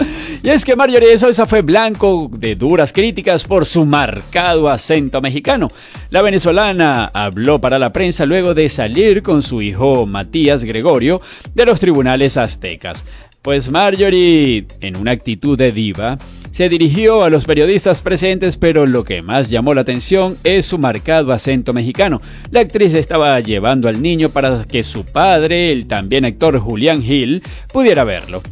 Y 0.44 0.50
es 0.50 0.66
que 0.66 0.76
Marjorie 0.76 1.08
de 1.08 1.16
Sousa 1.16 1.46
fue 1.46 1.62
blanco 1.62 2.30
de 2.30 2.54
duras 2.54 2.92
críticas 2.92 3.44
por 3.44 3.64
su 3.64 3.86
marcado 3.86 4.68
acento 4.68 5.22
mexicano. 5.22 5.70
La 6.10 6.20
venezolana 6.20 7.06
habló 7.06 7.62
para 7.62 7.78
la 7.78 7.94
prensa 7.94 8.26
luego 8.26 8.52
de 8.52 8.68
salir 8.68 9.22
con 9.22 9.40
su 9.40 9.62
hijo 9.62 10.04
Matías 10.04 10.62
Gregorio 10.62 11.22
de 11.54 11.64
los 11.64 11.80
tribunales 11.80 12.36
aztecas. 12.36 13.06
Pues 13.40 13.70
Marjorie, 13.70 14.66
en 14.82 14.98
una 14.98 15.12
actitud 15.12 15.56
de 15.56 15.72
diva, 15.72 16.18
se 16.52 16.68
dirigió 16.68 17.24
a 17.24 17.30
los 17.30 17.46
periodistas 17.46 18.02
presentes, 18.02 18.58
pero 18.58 18.84
lo 18.84 19.02
que 19.02 19.22
más 19.22 19.48
llamó 19.48 19.72
la 19.72 19.80
atención 19.80 20.36
es 20.44 20.66
su 20.66 20.76
marcado 20.76 21.32
acento 21.32 21.72
mexicano. 21.72 22.20
La 22.50 22.60
actriz 22.60 22.92
estaba 22.92 23.40
llevando 23.40 23.88
al 23.88 24.02
niño 24.02 24.28
para 24.28 24.66
que 24.66 24.82
su 24.82 25.06
padre, 25.06 25.72
el 25.72 25.86
también 25.86 26.26
actor 26.26 26.58
Julián 26.58 27.02
Hill, 27.02 27.42
pudiera 27.72 28.04
verlo. 28.04 28.42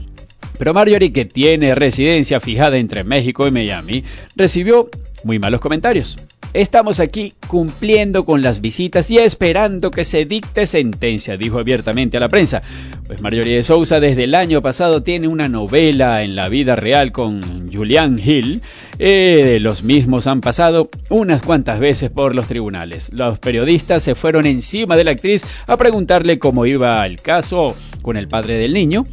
Pero 0.63 0.75
Marjorie, 0.75 1.13
que 1.13 1.25
tiene 1.25 1.75
residencia 1.75 2.39
fijada 2.39 2.77
entre 2.77 3.03
México 3.03 3.49
y 3.49 3.51
Miami, 3.51 4.05
recibió 4.37 4.89
muy 5.25 5.41
malos 5.41 5.61
comentarios. 5.61 6.17
Estamos 6.55 7.01
aquí 7.01 7.35
cumpliendo 7.49 8.25
con 8.25 8.43
las 8.43 8.61
visitas 8.61 9.11
y 9.11 9.19
esperando 9.19 9.91
que 9.91 10.05
se 10.05 10.25
dicte 10.25 10.69
sentencia, 10.69 11.37
dijo 11.37 11.59
abiertamente 11.59 12.17
a 12.17 12.21
la 12.21 12.29
prensa. 12.29 12.63
Pues 13.09 13.21
Marjorie 13.21 13.57
de 13.57 13.65
Sousa 13.65 13.99
desde 13.99 14.23
el 14.23 14.37
año 14.37 14.63
pasado 14.63 15.03
tiene 15.03 15.27
una 15.27 15.49
novela 15.49 16.23
en 16.23 16.37
la 16.37 16.49
vida 16.49 16.77
real 16.77 17.11
con 17.11 17.69
Julian 17.73 18.21
Hill. 18.25 18.63
Eh, 19.01 19.59
los 19.61 19.83
mismos 19.83 20.29
han 20.29 20.41
pasado 20.41 20.91
unas 21.11 21.43
cuantas 21.43 21.81
veces 21.81 22.09
por 22.09 22.37
los 22.37 22.47
tribunales. 22.47 23.11
Los 23.13 23.41
periodistas 23.41 24.05
se 24.05 24.15
fueron 24.15 24.47
encima 24.47 24.97
de 24.97 25.03
la 25.03 25.11
actriz 25.11 25.45
a 25.67 25.77
preguntarle 25.77 26.39
cómo 26.39 26.67
iba 26.67 27.05
el 27.05 27.21
caso 27.21 27.75
con 28.01 28.17
el 28.17 28.29
padre 28.29 28.59
del 28.59 28.75
niño 28.75 29.07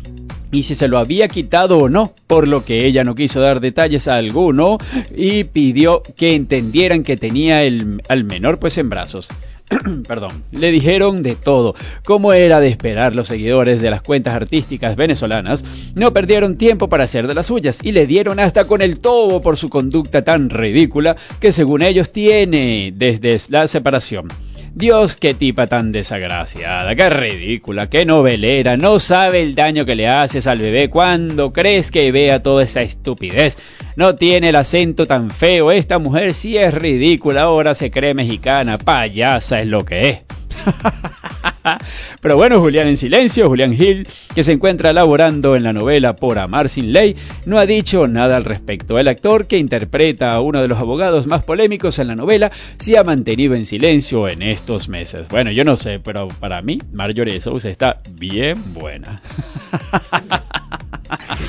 y 0.52 0.64
si 0.64 0.76
se 0.76 0.88
lo 0.88 0.98
había 0.98 1.28
quitado 1.28 1.78
o 1.78 1.90
no, 1.90 2.14
por 2.28 2.48
lo 2.48 2.64
que 2.64 2.86
ella 2.86 3.04
no 3.04 3.16
quiso 3.16 3.40
dar 3.40 3.60
detalles 3.60 4.08
a 4.08 4.16
alguno 4.16 4.78
y 5.16 5.44
pidió 5.46 6.02
que 6.16 6.36
entendieran 6.36 7.04
que 7.04 7.18
tenía 7.18 7.64
el, 7.64 8.02
al 8.08 8.24
menor 8.24 8.60
pues 8.60 8.78
en 8.78 8.90
brazos. 8.90 9.30
Perdón, 10.08 10.44
le 10.52 10.72
dijeron 10.72 11.22
de 11.22 11.36
todo. 11.36 11.76
Como 12.04 12.34
era 12.34 12.60
de 12.60 12.70
esperar, 12.70 13.14
los 13.14 13.28
seguidores 13.28 13.82
de 13.82 13.92
las 13.92 14.02
cuentas 14.02 14.34
artísticas 14.34 14.96
venezolanas 14.96 15.64
no 15.94 16.12
perdieron 16.12 16.58
tiempo 16.58 16.90
para 16.90 17.04
hacer 17.04 17.28
de 17.28 17.36
las 17.36 17.48
suyas 17.48 17.80
y 17.84 17.92
le 17.92 18.08
dieron 18.08 18.40
hasta 18.40 18.66
con 18.66 18.82
el 18.82 19.00
tobo 19.00 19.42
por 19.42 19.58
su 19.58 19.70
conducta 19.70 20.24
tan 20.24 20.50
ridícula 20.50 21.16
que 21.40 21.52
según 21.52 21.84
ellos 21.84 22.12
tiene 22.12 22.92
desde 22.96 23.40
la 23.50 23.68
separación. 23.68 24.30
Dios, 24.74 25.16
qué 25.16 25.34
tipa 25.34 25.68
tan 25.68 25.92
desagraciada, 25.92 26.96
qué 26.96 27.10
ridícula, 27.10 27.90
qué 27.90 28.06
novelera, 28.06 28.78
no 28.78 29.00
sabe 29.00 29.42
el 29.42 29.56
daño 29.56 29.86
que 29.86 29.96
le 29.96 30.08
haces 30.08 30.48
al 30.48 30.60
bebé 30.60 30.90
cuando 30.90 31.52
crees 31.52 31.92
que 31.92 32.12
vea 32.12 32.42
toda 32.44 32.64
esa 32.64 32.82
estupidez. 32.82 33.58
No 33.96 34.16
tiene 34.16 34.50
el 34.50 34.56
acento 34.56 35.06
tan 35.06 35.32
feo, 35.32 35.72
esta 35.72 36.00
mujer 36.00 36.34
sí 36.34 36.58
es 36.58 36.74
ridícula, 36.74 37.44
ahora 37.44 37.74
se 37.74 37.92
cree 37.92 38.14
mexicana, 38.14 38.78
payasa 38.78 39.62
es 39.62 39.68
lo 39.68 39.84
que 39.84 40.10
es. 40.10 40.22
Pero 42.22 42.36
bueno, 42.36 42.60
Julián 42.60 42.88
en 42.88 42.98
silencio, 42.98 43.48
Julián 43.48 43.74
Hill, 43.74 44.08
que 44.34 44.44
se 44.44 44.52
encuentra 44.52 44.94
laborando 44.94 45.56
en 45.56 45.64
la 45.64 45.74
novela 45.74 46.16
Por 46.16 46.40
Amar 46.40 46.70
sin 46.70 46.94
Ley, 46.94 47.16
no 47.46 47.58
ha 47.58 47.66
dicho 47.66 48.08
nada 48.08 48.38
al 48.38 48.46
respecto. 48.46 49.00
El 49.00 49.08
actor 49.08 49.48
que 49.48 49.58
interpreta 49.58 50.32
a 50.32 50.42
uno 50.42 50.62
de 50.62 50.68
los 50.68 50.78
abogados 50.78 51.28
más 51.28 51.44
polémicos 51.44 52.00
en 52.00 52.08
la 52.08 52.16
novela 52.16 52.52
se 52.78 52.98
ha 52.98 53.04
mantenido 53.04 53.56
en 53.56 53.66
silencio 53.66 54.28
en 54.28 54.42
estos 54.42 54.90
meses. 54.90 55.28
Bueno, 55.30 55.52
yo 55.52 55.64
no 55.64 55.78
sé, 55.78 56.00
pero 56.00 56.28
para 56.28 56.62
mí 56.62 56.80
Marjorie 56.92 57.42
Sousa 57.42 57.70
está 57.70 58.00
bien 58.12 58.74
buena. 58.74 59.22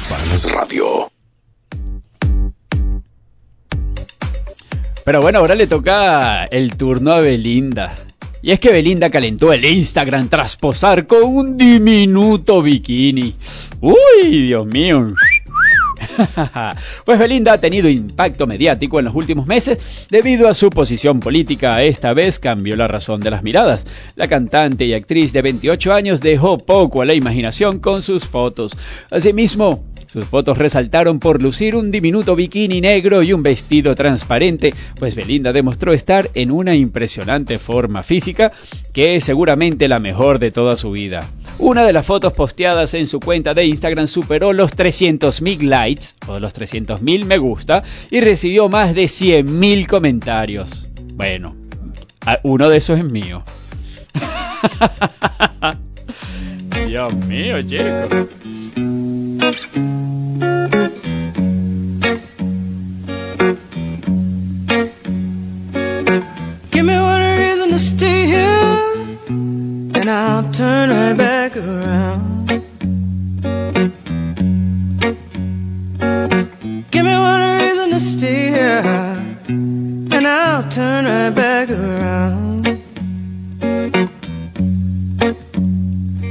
Panas 0.09 0.51
Radio. 0.53 1.11
Pero 5.05 5.23
bueno, 5.23 5.39
ahora 5.39 5.55
le 5.55 5.67
toca 5.67 6.45
el 6.45 6.77
turno 6.77 7.13
a 7.13 7.21
Belinda. 7.21 7.95
Y 8.43 8.53
es 8.53 8.61
que 8.61 8.73
Belinda 8.73 9.11
calentó 9.11 9.53
el 9.53 9.65
Instagram 9.65 10.29
tras 10.29 10.57
posar 10.57 11.07
con 11.07 11.25
un 11.25 11.57
diminuto 11.57 12.63
bikini. 12.63 13.35
Uy, 13.81 14.47
Dios 14.47 14.67
mío. 14.67 15.09
Pues 17.05 17.19
Belinda 17.19 17.53
ha 17.53 17.59
tenido 17.59 17.89
impacto 17.89 18.47
mediático 18.47 18.99
en 18.99 19.05
los 19.07 19.15
últimos 19.15 19.47
meses 19.47 20.07
debido 20.09 20.49
a 20.49 20.55
su 20.55 20.71
posición 20.71 21.21
política. 21.21 21.83
Esta 21.83 22.13
vez 22.15 22.39
cambió 22.39 22.77
la 22.77 22.89
razón 22.89 23.21
de 23.21 23.31
las 23.31 23.43
miradas. 23.43 23.87
La 24.17 24.29
cantante 24.29 24.87
y 24.87 24.95
actriz 24.95 25.33
de 25.33 25.43
28 25.43 25.93
años 25.93 26.21
dejó 26.21 26.59
poco 26.59 27.03
a 27.03 27.05
la 27.05 27.15
imaginación 27.15 27.79
con 27.79 28.03
sus 28.03 28.27
fotos. 28.27 28.77
Asimismo, 29.11 29.85
sus 30.11 30.25
fotos 30.25 30.59
resaltaron 30.59 31.21
por 31.21 31.41
lucir 31.41 31.77
un 31.77 31.93
diminuto 31.93 32.35
bikini 32.35 32.81
negro 32.81 33.23
y 33.23 33.33
un 33.33 33.45
vestido 33.45 33.95
transparente, 33.95 34.75
pues 34.99 35.15
Belinda 35.15 35.53
demostró 35.53 35.93
estar 35.93 36.29
en 36.35 36.51
una 36.51 36.75
impresionante 36.75 37.61
forma 37.61 38.03
física 38.03 38.51
que 38.93 39.15
es 39.15 39.23
seguramente 39.23 39.87
la 39.87 40.01
mejor 40.01 40.41
de 40.41 40.51
toda 40.51 40.77
su 40.77 40.91
vida. 40.91 41.29
Una 41.59 41.85
de 41.85 41.93
las 41.93 42.07
fotos 42.07 42.33
posteadas 42.33 42.93
en 42.95 43.07
su 43.07 43.21
cuenta 43.21 43.55
de 43.55 43.67
Instagram 43.67 44.09
superó 44.09 44.53
los 44.53 44.77
300.000 44.77 45.69
likes 45.69 46.07
o 46.27 46.41
los 46.41 46.57
300.000 46.57 47.25
me 47.25 47.39
gusta 47.39 47.85
y 48.11 48.21
recibió 48.21 48.69
más 48.69 48.97
de 48.97 49.05
100.000 49.05 49.87
comentarios. 49.87 50.89
Bueno, 51.15 51.55
uno 52.43 52.69
de 52.69 52.79
esos 52.79 52.99
es 52.99 53.05
mío. 53.05 53.45
Dios 56.89 57.15
mío, 57.27 57.63
chico. 57.63 58.29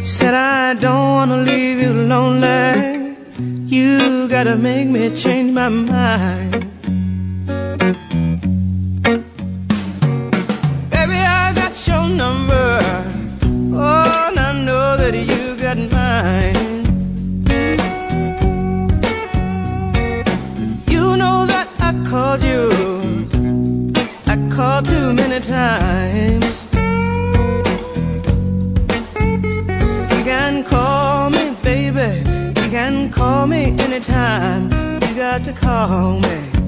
Said 0.01 0.33
I 0.33 0.73
don't 0.73 1.11
wanna 1.15 1.37
leave 1.37 1.79
you 1.79 1.93
lonely. 1.93 2.98
You 3.69 4.27
gotta 4.27 4.55
make 4.55 4.87
me 4.87 5.15
change 5.15 5.51
my 5.51 5.69
mind. 5.69 6.51
Baby, 10.89 11.19
I 11.37 11.53
got 11.53 11.87
your 11.87 12.09
number. 12.09 12.79
Oh, 13.75 14.25
and 14.27 14.39
I 14.39 14.53
know 14.65 14.97
that 14.97 15.13
you 15.13 15.55
got 15.61 15.77
mine. 15.77 16.55
You 20.87 21.15
know 21.17 21.45
that 21.45 21.67
I 21.79 21.91
called 22.09 22.41
you. 22.41 22.71
I 24.25 24.49
called 24.49 24.85
too 24.85 25.13
many 25.13 25.41
times. 25.41 26.78
Me 33.49 33.75
anytime. 33.79 34.71
You 35.01 35.15
got 35.15 35.43
to 35.45 35.53
call 35.53 36.19
me. 36.19 36.58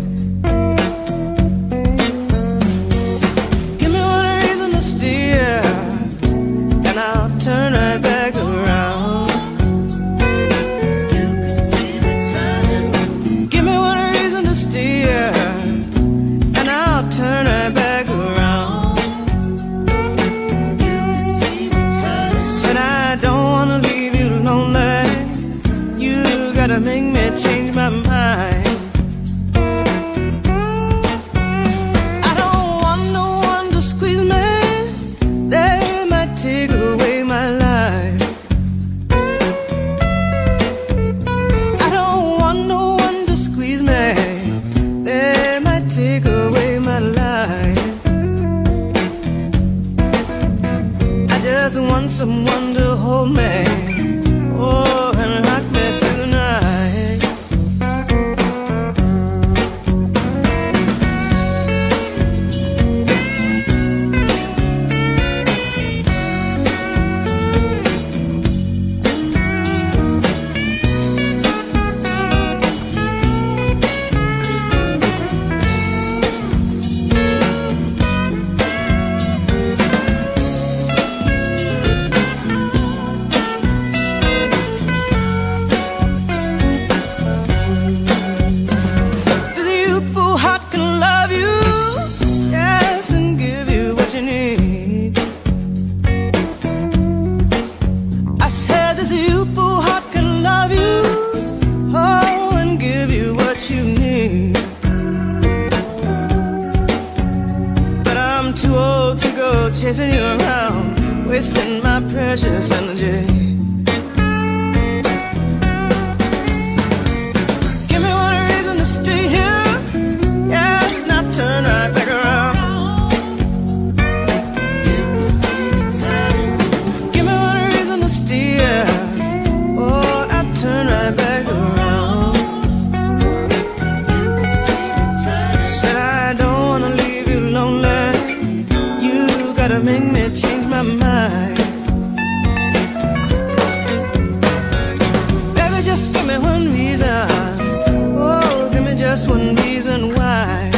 Just 149.12 149.28
one 149.28 149.56
reason 149.56 150.16
why. 150.16 150.72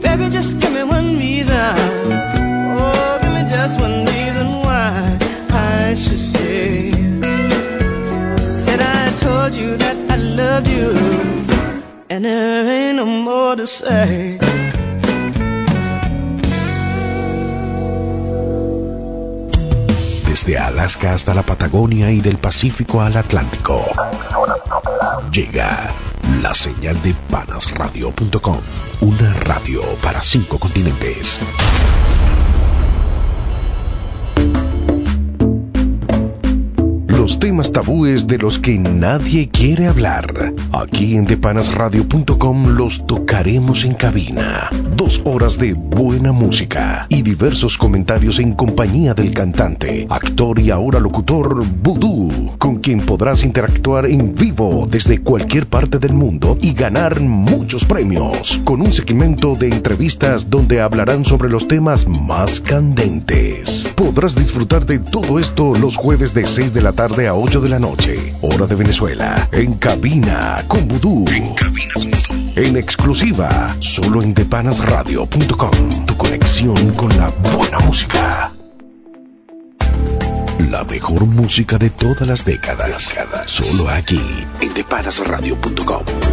Baby, 0.00 0.28
just 0.30 0.60
give 0.60 0.72
me 0.72 0.84
one 0.84 1.18
reason. 1.18 1.74
Oh, 2.78 3.18
give 3.20 3.32
me 3.32 3.42
just 3.50 3.80
one 3.80 4.06
reason 4.06 4.46
why 4.64 5.18
I 5.50 5.94
should 5.96 6.22
stay. 6.30 6.92
Said 8.46 8.80
I 8.80 9.10
told 9.16 9.56
you 9.56 9.76
that 9.76 9.96
I 10.08 10.16
loved 10.16 10.68
you, 10.68 10.90
and 12.08 12.24
there 12.24 12.64
ain't 12.76 12.96
no 12.98 13.06
more 13.06 13.56
to 13.56 13.66
say. 13.66 14.38
Desde 20.28 20.58
Alaska 20.58 21.14
hasta 21.14 21.34
la 21.34 21.42
Patagonia 21.42 22.12
y 22.12 22.20
del 22.20 22.36
Pacífico 22.36 23.00
al 23.00 23.16
Atlántico. 23.16 23.84
Llega 25.38 25.94
la 26.42 26.52
señal 26.52 27.00
de 27.04 27.14
panasradio.com, 27.30 28.58
una 29.02 29.34
radio 29.34 29.82
para 30.02 30.20
cinco 30.20 30.58
continentes. 30.58 31.38
Los 37.28 37.38
temas 37.38 37.72
tabúes 37.72 38.26
de 38.26 38.38
los 38.38 38.58
que 38.58 38.78
nadie 38.78 39.50
quiere 39.50 39.86
hablar. 39.86 40.54
Aquí 40.72 41.14
en 41.14 41.26
depanasradio.com 41.26 42.68
los 42.68 43.06
tocaremos 43.06 43.84
en 43.84 43.92
cabina. 43.92 44.70
Dos 44.96 45.20
horas 45.26 45.58
de 45.58 45.74
buena 45.74 46.32
música 46.32 47.06
y 47.10 47.20
diversos 47.20 47.76
comentarios 47.76 48.38
en 48.38 48.52
compañía 48.52 49.12
del 49.12 49.34
cantante, 49.34 50.06
actor 50.08 50.58
y 50.58 50.70
ahora 50.70 51.00
locutor 51.00 51.66
Voodoo, 51.66 52.56
con 52.56 52.76
quien 52.76 53.00
podrás 53.00 53.44
interactuar 53.44 54.06
en 54.06 54.32
vivo 54.34 54.88
desde 54.90 55.18
cualquier 55.18 55.66
parte 55.66 55.98
del 55.98 56.14
mundo 56.14 56.56
y 56.62 56.72
ganar 56.72 57.20
muchos 57.20 57.84
premios, 57.84 58.58
con 58.64 58.80
un 58.80 58.90
segmento 58.90 59.54
de 59.54 59.68
entrevistas 59.68 60.48
donde 60.48 60.80
hablarán 60.80 61.26
sobre 61.26 61.50
los 61.50 61.68
temas 61.68 62.08
más 62.08 62.62
candentes. 62.62 63.92
Podrás 63.94 64.34
disfrutar 64.34 64.86
de 64.86 64.98
todo 64.98 65.38
esto 65.38 65.74
los 65.74 65.98
jueves 65.98 66.32
de 66.32 66.46
6 66.46 66.72
de 66.72 66.80
la 66.82 66.92
tarde 66.92 67.17
a 67.26 67.34
8 67.34 67.60
de 67.60 67.68
la 67.68 67.78
noche, 67.78 68.34
hora 68.42 68.66
de 68.66 68.76
Venezuela, 68.76 69.48
en 69.50 69.74
cabina 69.74 70.62
con 70.68 70.86
Voodoo. 70.86 71.24
En 71.28 71.54
cabina 71.54 71.92
con 71.94 72.10
Voodoo. 72.10 72.52
En 72.54 72.76
exclusiva, 72.76 73.76
solo 73.80 74.22
en 74.22 74.34
depanasradio.com, 74.34 76.04
tu 76.06 76.16
conexión 76.16 76.94
con 76.94 77.08
la 77.16 77.28
buena 77.28 77.80
música. 77.80 78.52
La 80.70 80.84
mejor 80.84 81.26
música 81.26 81.78
de 81.78 81.90
todas 81.90 82.28
las 82.28 82.44
décadas, 82.44 83.14
solo 83.46 83.88
aquí 83.88 84.20
en 84.60 84.74
depanasradio.com. 84.74 86.27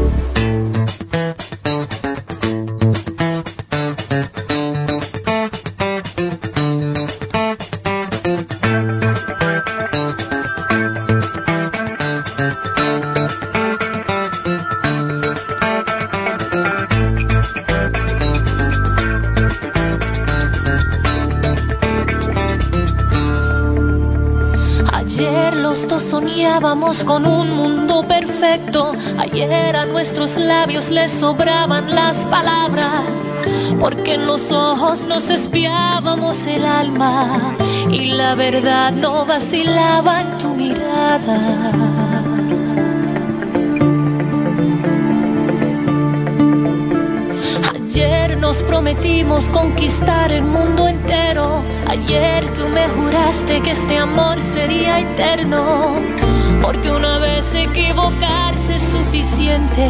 con 27.04 27.26
un 27.26 27.56
mundo 27.56 28.08
perfecto. 28.08 28.94
Ayer 29.18 29.76
a 29.76 29.86
nuestros 29.86 30.38
labios 30.38 30.92
les 30.92 31.12
sobraban 31.12 31.94
las 31.94 32.26
palabras. 32.26 33.04
Porque 33.80 34.16
en 34.16 34.28
los 34.28 34.52
ojos 34.52 35.06
nos 35.06 35.30
espiábamos 35.30 36.46
el 36.48 36.66
alma. 36.66 37.56
Y 37.90 38.12
la 38.12 38.36
verdad 38.36 38.92
no 38.94 39.26
vacilaba 39.26 40.22
en 40.22 40.38
tu 40.38 40.56
mirada. 40.56 41.40
Ayer 47.74 48.38
nos 48.38 48.64
prometimos 48.64 49.50
conquistar 49.50 50.32
el 50.32 50.44
mundo 50.44 50.88
entero. 50.88 51.64
Ayer 51.88 52.50
tú 52.54 52.68
me 52.70 52.88
juraste 52.90 53.62
que 53.62 53.72
este 53.72 53.98
amor 53.98 54.42
sería 54.42 55.00
eterno. 55.00 56.25
Porque 56.66 56.92
una 56.92 57.20
vez 57.20 57.54
equivocarse 57.54 58.78
es 58.78 58.82
suficiente 58.82 59.88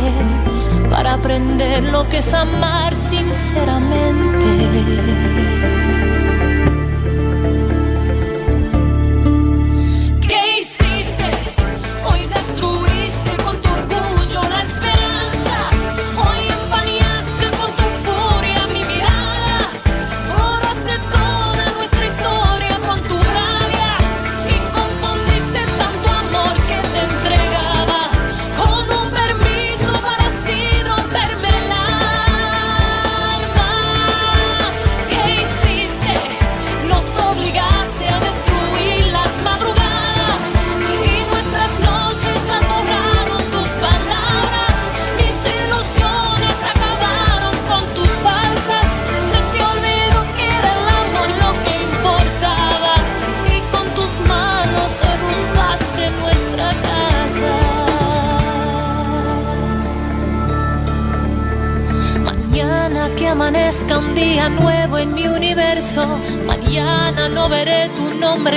para 0.89 1.13
aprender 1.13 1.83
lo 1.83 2.03
que 2.09 2.17
es 2.17 2.33
amar 2.33 2.97
sinceramente. 2.97 5.44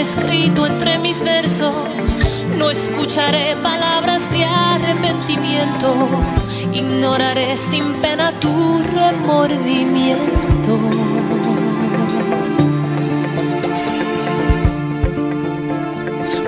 Escrito 0.09 0.67
entre 0.67 0.99
mis 0.99 1.21
versos. 1.23 1.75
No 2.57 2.71
escucharé 2.71 3.57
palabras 3.57 4.31
de 4.31 4.43
arrepentimiento. 4.45 5.95
Ignoraré 6.73 7.57
sin 7.57 7.93
pena 8.01 8.33
tu 8.41 8.83
remordimiento. 8.97 10.73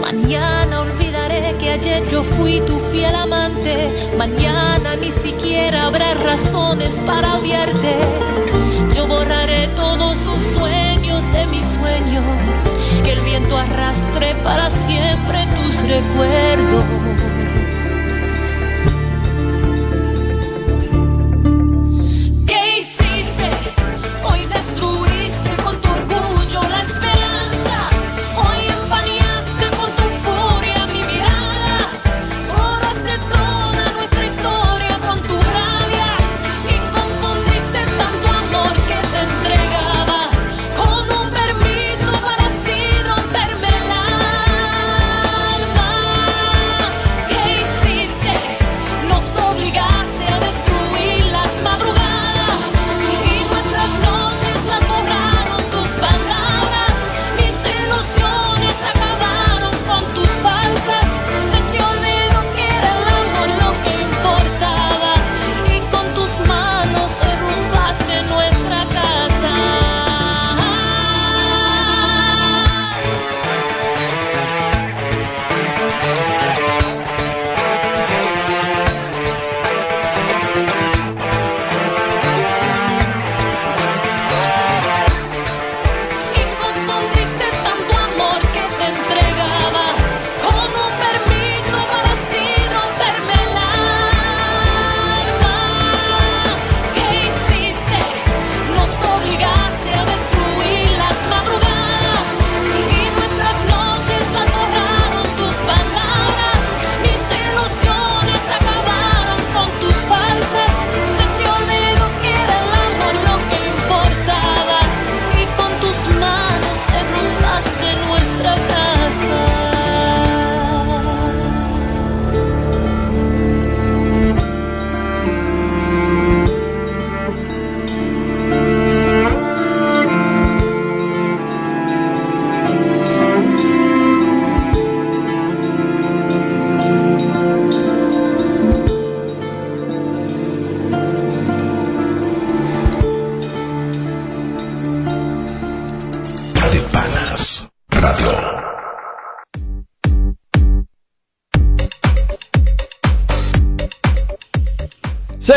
Mañana 0.01 0.81
olvidaré 0.81 1.55
que 1.59 1.71
ayer 1.71 2.03
yo 2.11 2.23
fui 2.23 2.61
tu 2.61 2.79
fiel 2.79 3.15
amante. 3.15 3.75
Mañana 4.17 4.97
ni 4.97 5.11
siquiera 5.11 5.87
habrá 5.87 6.15
razones 6.15 6.99
para 7.05 7.37
odiarte. 7.37 7.95
Yo 8.97 9.07
borraré 9.07 9.69
todos 9.77 10.19
tus 10.25 10.43
sueños 10.57 11.31
de 11.33 11.47
mis 11.49 11.65
sueños. 11.65 12.40
Viento 13.31 13.57
arrastre 13.57 14.35
para 14.43 14.69
siempre 14.71 15.47
tus 15.55 15.83
recuerdos. 15.83 16.90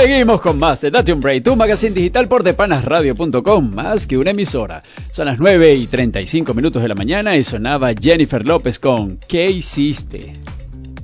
Seguimos 0.03 0.41
con 0.41 0.59
más 0.59 0.81
de 0.81 0.91
Date 0.91 1.13
un 1.13 1.21
Break, 1.21 1.45
tu 1.45 1.55
magazine 1.55 1.93
digital 1.93 2.27
por 2.27 2.43
depanasradio.com, 2.43 3.73
más 3.73 4.05
que 4.05 4.17
una 4.17 4.31
emisora. 4.31 4.83
Son 5.13 5.27
las 5.27 5.39
9 5.39 5.75
y 5.75 5.87
35 5.87 6.53
minutos 6.53 6.81
de 6.81 6.89
la 6.89 6.93
mañana 6.93 7.37
y 7.37 7.45
sonaba 7.45 7.93
Jennifer 7.93 8.45
López 8.45 8.79
con 8.79 9.17
¿Qué 9.29 9.49
hiciste? 9.49 10.33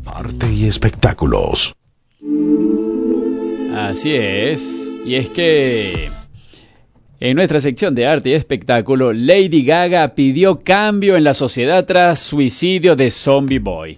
Arte 0.06 0.52
y 0.52 0.66
espectáculos. 0.66 1.74
Así 3.74 4.14
es, 4.14 4.92
y 5.06 5.16
es 5.16 5.30
que 5.30 6.12
en 7.22 7.38
nuestra 7.38 7.62
sección 7.62 7.96
de 7.96 8.06
arte 8.06 8.32
y 8.32 8.34
espectáculo, 8.34 9.14
Lady 9.14 9.64
Gaga 9.64 10.14
pidió 10.14 10.60
cambio 10.60 11.16
en 11.16 11.24
la 11.24 11.36
sociedad 11.36 11.86
tras 11.86 12.20
suicidio 12.20 12.98
de 12.98 13.12
Zombie 13.12 13.60
Boy. 13.60 13.96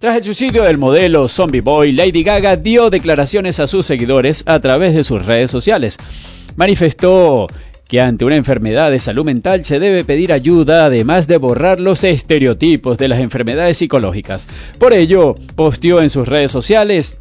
Tras 0.00 0.16
el 0.16 0.24
suicidio 0.24 0.62
del 0.62 0.78
modelo 0.78 1.28
Zombie 1.28 1.60
Boy, 1.60 1.92
Lady 1.92 2.22
Gaga 2.22 2.56
dio 2.56 2.88
declaraciones 2.88 3.60
a 3.60 3.66
sus 3.66 3.84
seguidores 3.84 4.44
a 4.46 4.58
través 4.58 4.94
de 4.94 5.04
sus 5.04 5.26
redes 5.26 5.50
sociales. 5.50 5.98
Manifestó 6.56 7.48
que 7.86 8.00
ante 8.00 8.24
una 8.24 8.36
enfermedad 8.36 8.90
de 8.90 8.98
salud 8.98 9.26
mental 9.26 9.62
se 9.66 9.78
debe 9.78 10.02
pedir 10.04 10.32
ayuda 10.32 10.86
además 10.86 11.26
de 11.26 11.36
borrar 11.36 11.80
los 11.80 12.02
estereotipos 12.02 12.96
de 12.96 13.08
las 13.08 13.20
enfermedades 13.20 13.76
psicológicas. 13.76 14.48
Por 14.78 14.94
ello, 14.94 15.34
posteó 15.54 16.00
en 16.00 16.08
sus 16.08 16.26
redes 16.26 16.50
sociales 16.50 17.18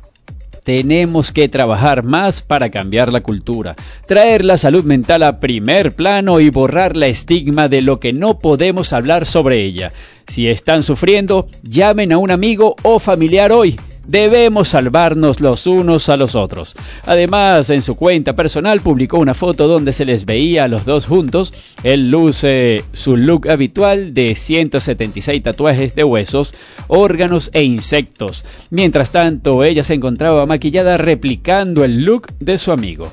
tenemos 0.63 1.31
que 1.31 1.49
trabajar 1.49 2.03
más 2.03 2.41
para 2.41 2.69
cambiar 2.69 3.11
la 3.11 3.21
cultura, 3.21 3.75
traer 4.07 4.45
la 4.45 4.57
salud 4.57 4.83
mental 4.83 5.23
a 5.23 5.39
primer 5.39 5.95
plano 5.95 6.39
y 6.39 6.49
borrar 6.49 6.95
la 6.95 7.07
estigma 7.07 7.67
de 7.67 7.81
lo 7.81 7.99
que 7.99 8.13
no 8.13 8.39
podemos 8.39 8.93
hablar 8.93 9.25
sobre 9.25 9.63
ella. 9.63 9.91
Si 10.27 10.47
están 10.47 10.83
sufriendo, 10.83 11.47
llamen 11.63 12.11
a 12.13 12.17
un 12.17 12.31
amigo 12.31 12.75
o 12.83 12.99
familiar 12.99 13.51
hoy. 13.51 13.79
Debemos 14.09 14.69
salvarnos 14.69 15.39
los 15.39 15.67
unos 15.67 16.09
a 16.09 16.17
los 16.17 16.33
otros. 16.33 16.75
Además, 17.05 17.69
en 17.69 17.83
su 17.83 17.93
cuenta 17.93 18.35
personal 18.35 18.81
publicó 18.81 19.19
una 19.19 19.35
foto 19.35 19.67
donde 19.67 19.93
se 19.93 20.03
les 20.03 20.25
veía 20.25 20.63
a 20.63 20.67
los 20.67 20.83
dos 20.83 21.05
juntos. 21.05 21.53
Él 21.83 22.09
luce 22.09 22.83
su 22.91 23.15
look 23.15 23.47
habitual 23.47 24.15
de 24.15 24.33
176 24.33 25.43
tatuajes 25.43 25.93
de 25.93 26.03
huesos, 26.03 26.55
órganos 26.87 27.51
e 27.53 27.61
insectos. 27.61 28.45
Mientras 28.71 29.11
tanto, 29.11 29.63
ella 29.63 29.83
se 29.83 29.93
encontraba 29.93 30.47
maquillada 30.47 30.97
replicando 30.97 31.83
el 31.83 32.03
look 32.03 32.33
de 32.39 32.57
su 32.57 32.71
amigo. 32.71 33.11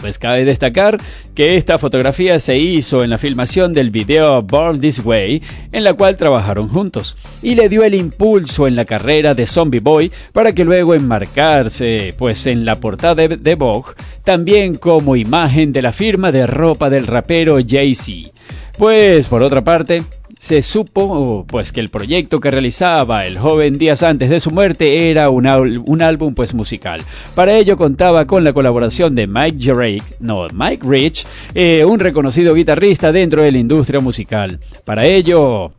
Pues 0.00 0.18
cabe 0.18 0.46
destacar 0.46 0.96
que 1.34 1.56
esta 1.56 1.78
fotografía 1.78 2.38
se 2.38 2.56
hizo 2.58 3.04
en 3.04 3.10
la 3.10 3.18
filmación 3.18 3.74
del 3.74 3.90
video 3.90 4.42
Born 4.42 4.80
This 4.80 5.04
Way, 5.04 5.42
en 5.72 5.84
la 5.84 5.92
cual 5.92 6.16
trabajaron 6.16 6.68
juntos, 6.68 7.18
y 7.42 7.54
le 7.54 7.68
dio 7.68 7.84
el 7.84 7.94
impulso 7.94 8.66
en 8.66 8.76
la 8.76 8.86
carrera 8.86 9.34
de 9.34 9.46
Zombie 9.46 9.80
Boy 9.80 10.10
para 10.32 10.54
que 10.54 10.64
luego 10.64 10.94
enmarcarse 10.94 12.14
pues 12.16 12.46
en 12.46 12.64
la 12.64 12.80
portada 12.80 13.28
de, 13.28 13.54
Vogue, 13.54 13.92
también 14.24 14.76
como 14.76 15.16
imagen 15.16 15.72
de 15.72 15.82
la 15.82 15.92
firma 15.92 16.32
de 16.32 16.46
ropa 16.46 16.88
del 16.88 17.06
rapero 17.06 17.58
Jay-Z. 17.66 18.30
Pues 18.78 19.26
por 19.28 19.42
otra 19.42 19.62
parte, 19.62 20.02
se 20.40 20.62
supo 20.62 21.44
pues 21.46 21.70
que 21.70 21.80
el 21.80 21.90
proyecto 21.90 22.40
que 22.40 22.50
realizaba 22.50 23.26
el 23.26 23.38
joven 23.38 23.76
días 23.76 24.02
antes 24.02 24.30
de 24.30 24.40
su 24.40 24.50
muerte 24.50 25.10
era 25.10 25.28
un, 25.28 25.46
un 25.46 26.02
álbum 26.02 26.34
pues 26.34 26.54
musical. 26.54 27.02
Para 27.34 27.58
ello 27.58 27.76
contaba 27.76 28.26
con 28.26 28.42
la 28.42 28.54
colaboración 28.54 29.14
de 29.14 29.26
Mike 29.26 29.72
Drake, 29.72 30.16
no, 30.18 30.48
Mike 30.50 30.86
Rich, 30.88 31.26
eh, 31.54 31.84
un 31.84 32.00
reconocido 32.00 32.54
guitarrista 32.54 33.12
dentro 33.12 33.42
de 33.42 33.52
la 33.52 33.58
industria 33.58 34.00
musical. 34.00 34.58
Para 34.86 35.04
ello 35.04 35.72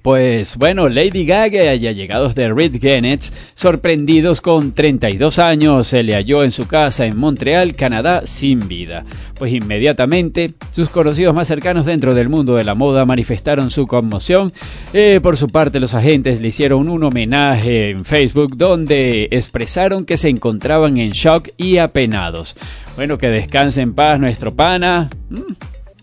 Pues 0.00 0.56
bueno, 0.56 0.88
Lady 0.88 1.26
Gaga 1.26 1.74
y 1.74 1.86
allegados 1.86 2.34
de 2.34 2.52
Reed 2.52 2.80
Gennett, 2.80 3.30
sorprendidos 3.54 4.40
con 4.40 4.72
32 4.72 5.38
años, 5.38 5.86
se 5.86 6.02
le 6.02 6.14
halló 6.14 6.44
en 6.44 6.50
su 6.50 6.66
casa 6.66 7.04
en 7.04 7.18
Montreal, 7.18 7.76
Canadá, 7.76 8.22
sin 8.24 8.66
vida. 8.68 9.04
Pues 9.38 9.52
inmediatamente, 9.52 10.54
sus 10.72 10.88
conocidos 10.88 11.34
más 11.34 11.46
cercanos 11.46 11.84
dentro 11.84 12.14
del 12.14 12.30
mundo 12.30 12.54
de 12.54 12.64
la 12.64 12.74
moda 12.74 13.04
manifestaron 13.04 13.70
su 13.70 13.86
conmoción. 13.86 14.52
Eh, 14.94 15.20
por 15.22 15.36
su 15.36 15.48
parte, 15.48 15.78
los 15.78 15.92
agentes 15.94 16.40
le 16.40 16.48
hicieron 16.48 16.88
un 16.88 17.04
homenaje 17.04 17.90
en 17.90 18.06
Facebook 18.06 18.56
donde 18.56 19.28
expresaron 19.30 20.06
que 20.06 20.16
se 20.16 20.30
encontraban 20.30 20.96
en 20.96 21.10
shock 21.10 21.50
y 21.58 21.76
apenados. 21.76 22.56
Bueno, 22.96 23.18
que 23.18 23.28
descanse 23.28 23.82
en 23.82 23.92
paz 23.94 24.18
nuestro 24.18 24.54
pana. 24.54 25.10
Mm, 25.28 25.52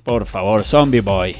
Por 0.03 0.25
favor, 0.27 0.63
Zombie 0.63 1.01
Boy. 1.01 1.35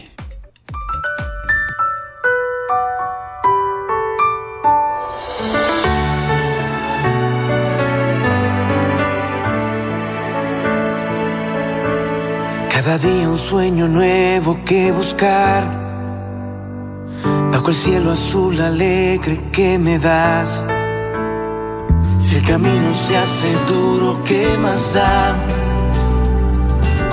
Cada 12.82 12.98
día 12.98 13.28
un 13.28 13.38
sueño 13.38 13.90
nuevo 13.90 14.60
que 14.64 14.94
buscar. 14.94 15.64
Bajo 17.52 17.68
el 17.68 17.76
cielo 17.76 18.14
azul 18.14 18.58
alegre 18.62 19.38
que 19.52 19.78
me 19.78 20.00
das. 20.00 20.64
Si 22.20 22.38
el 22.38 22.46
camino 22.46 22.96
se 22.96 23.18
hace 23.18 23.52
duro, 23.68 24.24
¿qué 24.24 24.58
más 24.62 24.94
da? 24.94 25.36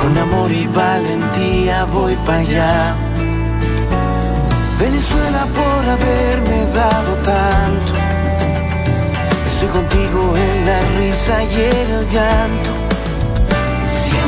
Con 0.00 0.16
amor 0.16 0.52
y 0.52 0.68
valentía 0.68 1.84
voy 1.86 2.14
para 2.24 2.38
allá. 2.38 2.94
Venezuela 4.78 5.48
por 5.58 5.82
haberme 5.94 6.58
dado 6.76 7.12
tanto. 7.24 7.92
Estoy 9.48 9.68
contigo 9.70 10.32
en 10.36 10.64
la 10.64 10.80
risa 10.96 11.42
y 11.42 11.54
el 11.60 12.08
llanto. 12.08 12.85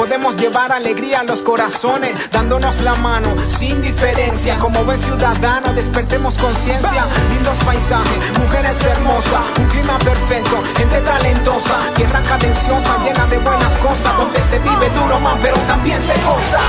podemos 0.00 0.34
llevar 0.38 0.72
alegría 0.72 1.20
a 1.20 1.24
los 1.24 1.42
corazones, 1.42 2.30
dándonos 2.30 2.80
la 2.80 2.94
mano 2.94 3.34
sin 3.46 3.82
diferencia. 3.82 4.56
Como 4.56 4.82
buen 4.82 4.96
ciudadano, 4.96 5.74
despertemos 5.74 6.38
conciencia. 6.38 7.04
Lindos 7.34 7.58
paisajes, 7.66 8.38
mujeres 8.38 8.82
hermosas, 8.82 9.42
un 9.58 9.66
clima 9.66 9.98
perfecto, 9.98 10.62
gente 10.74 11.02
talentosa, 11.02 11.76
tierra 11.96 12.22
cadenciosa, 12.22 13.04
llena 13.04 13.26
de 13.26 13.38
buenas 13.40 13.76
cosas, 13.76 14.16
donde 14.16 14.40
se 14.40 14.58
vive 14.60 14.88
duro, 14.88 15.20
man, 15.20 15.38
pero 15.42 15.58
también 15.68 16.00
se 16.00 16.14
goza. 16.14 16.60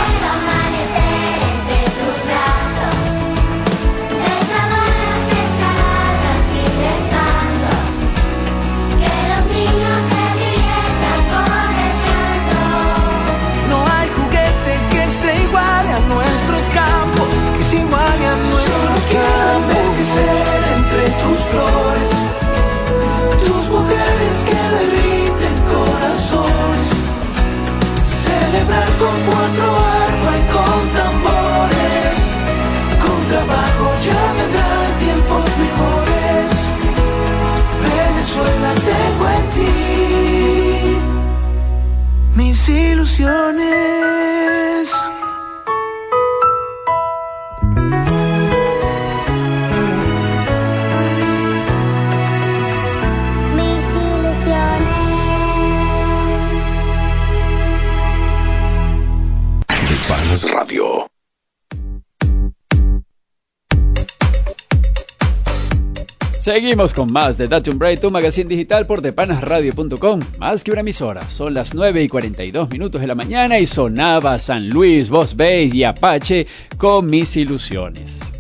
Seguimos 66.42 66.96
con 66.96 67.14
más 67.14 67.38
de 67.38 67.48
Date 67.48 67.70
un 67.70 67.78
Break, 67.78 68.02
tu 68.02 68.10
magazine 68.10 68.50
digital 68.50 68.88
por 68.88 69.04
depanasradio.com. 69.04 70.22
Más 70.40 70.64
que 70.64 70.72
una 70.72 70.82
emisora, 70.82 71.30
son 71.30 71.54
las 71.54 71.76
9 71.76 72.02
y 72.02 72.08
42 72.08 72.68
minutos 72.68 73.00
de 73.00 73.06
la 73.06 73.14
mañana 73.14 73.60
y 73.60 73.68
sonaba 73.68 74.40
San 74.40 74.68
Luis, 74.68 75.12
Voz 75.12 75.36
Bay 75.36 75.70
y 75.72 75.84
Apache 75.84 76.48
con 76.80 77.06
mis 77.06 77.38
ilusiones. 77.38 78.34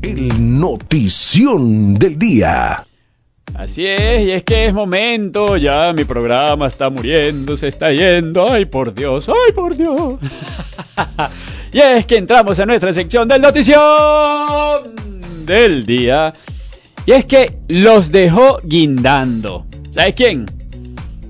El 0.00 0.60
notición 0.60 1.94
del 1.94 2.20
día. 2.20 2.86
Así 3.54 3.84
es, 3.84 4.28
y 4.28 4.30
es 4.30 4.44
que 4.44 4.66
es 4.66 4.72
momento, 4.72 5.56
ya 5.56 5.92
mi 5.92 6.04
programa 6.04 6.68
está 6.68 6.88
muriendo, 6.88 7.56
se 7.56 7.66
está 7.66 7.90
yendo, 7.90 8.48
ay 8.48 8.66
por 8.66 8.94
Dios, 8.94 9.28
ay 9.28 9.52
por 9.52 9.76
Dios. 9.76 10.20
y 11.72 11.80
es 11.80 12.06
que 12.06 12.16
entramos 12.16 12.60
a 12.60 12.66
nuestra 12.66 12.94
sección 12.94 13.26
del 13.26 13.42
notición 13.42 13.80
del 15.44 15.84
día, 15.84 16.32
y 17.06 17.12
es 17.12 17.24
que 17.24 17.58
los 17.68 18.12
dejó 18.12 18.58
guindando. 18.62 19.66
¿Sabes 19.90 20.14
quién? 20.14 20.46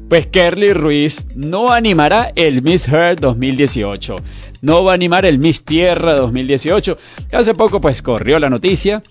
Pues 0.09 0.27
Kerly 0.27 0.73
Ruiz 0.73 1.27
no 1.37 1.71
animará 1.71 2.33
el 2.35 2.63
Miss 2.63 2.89
Earth 2.89 3.21
2018. 3.21 4.17
No 4.63 4.85
va 4.85 4.93
a 4.93 4.95
animar 4.95 5.25
el 5.25 5.39
Miss 5.39 5.65
Tierra 5.65 6.15
2018. 6.15 6.99
Hace 7.33 7.55
poco 7.55 7.81
pues 7.81 8.03
corrió 8.03 8.39
la 8.39 8.51
noticia 8.51 9.03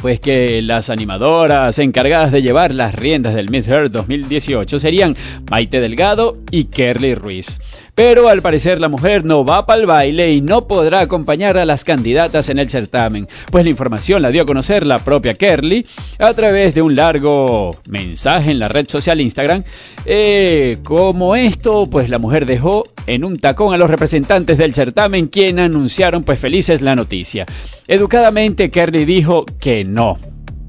pues 0.00 0.18
que 0.18 0.62
las 0.62 0.88
animadoras 0.88 1.78
encargadas 1.78 2.32
de 2.32 2.42
llevar 2.42 2.74
las 2.74 2.94
riendas 2.94 3.34
del 3.34 3.50
Miss 3.50 3.68
Earth 3.68 3.92
2018 3.92 4.78
serían 4.78 5.16
Maite 5.50 5.80
Delgado 5.80 6.38
y 6.50 6.64
Kerly 6.64 7.14
Ruiz. 7.14 7.60
Pero 8.02 8.30
al 8.30 8.40
parecer 8.40 8.80
la 8.80 8.88
mujer 8.88 9.26
no 9.26 9.44
va 9.44 9.66
para 9.66 9.78
el 9.78 9.86
baile 9.86 10.32
y 10.32 10.40
no 10.40 10.66
podrá 10.66 11.00
acompañar 11.00 11.58
a 11.58 11.66
las 11.66 11.84
candidatas 11.84 12.48
en 12.48 12.58
el 12.58 12.70
certamen, 12.70 13.28
pues 13.50 13.62
la 13.62 13.68
información 13.68 14.22
la 14.22 14.30
dio 14.30 14.40
a 14.40 14.46
conocer 14.46 14.86
la 14.86 15.00
propia 15.00 15.34
Kerly 15.34 15.86
a 16.18 16.32
través 16.32 16.74
de 16.74 16.80
un 16.80 16.96
largo 16.96 17.76
mensaje 17.90 18.52
en 18.52 18.58
la 18.58 18.68
red 18.68 18.88
social 18.88 19.20
Instagram. 19.20 19.64
Eh, 20.06 20.78
como 20.82 21.36
esto, 21.36 21.88
pues 21.90 22.08
la 22.08 22.18
mujer 22.18 22.46
dejó 22.46 22.84
en 23.06 23.22
un 23.22 23.36
tacón 23.36 23.74
a 23.74 23.76
los 23.76 23.90
representantes 23.90 24.56
del 24.56 24.72
certamen, 24.72 25.26
quien 25.26 25.58
anunciaron 25.58 26.24
pues 26.24 26.38
felices 26.38 26.80
la 26.80 26.96
noticia. 26.96 27.44
Educadamente 27.86 28.70
Kerly 28.70 29.04
dijo 29.04 29.44
que 29.44 29.84
no. 29.84 30.18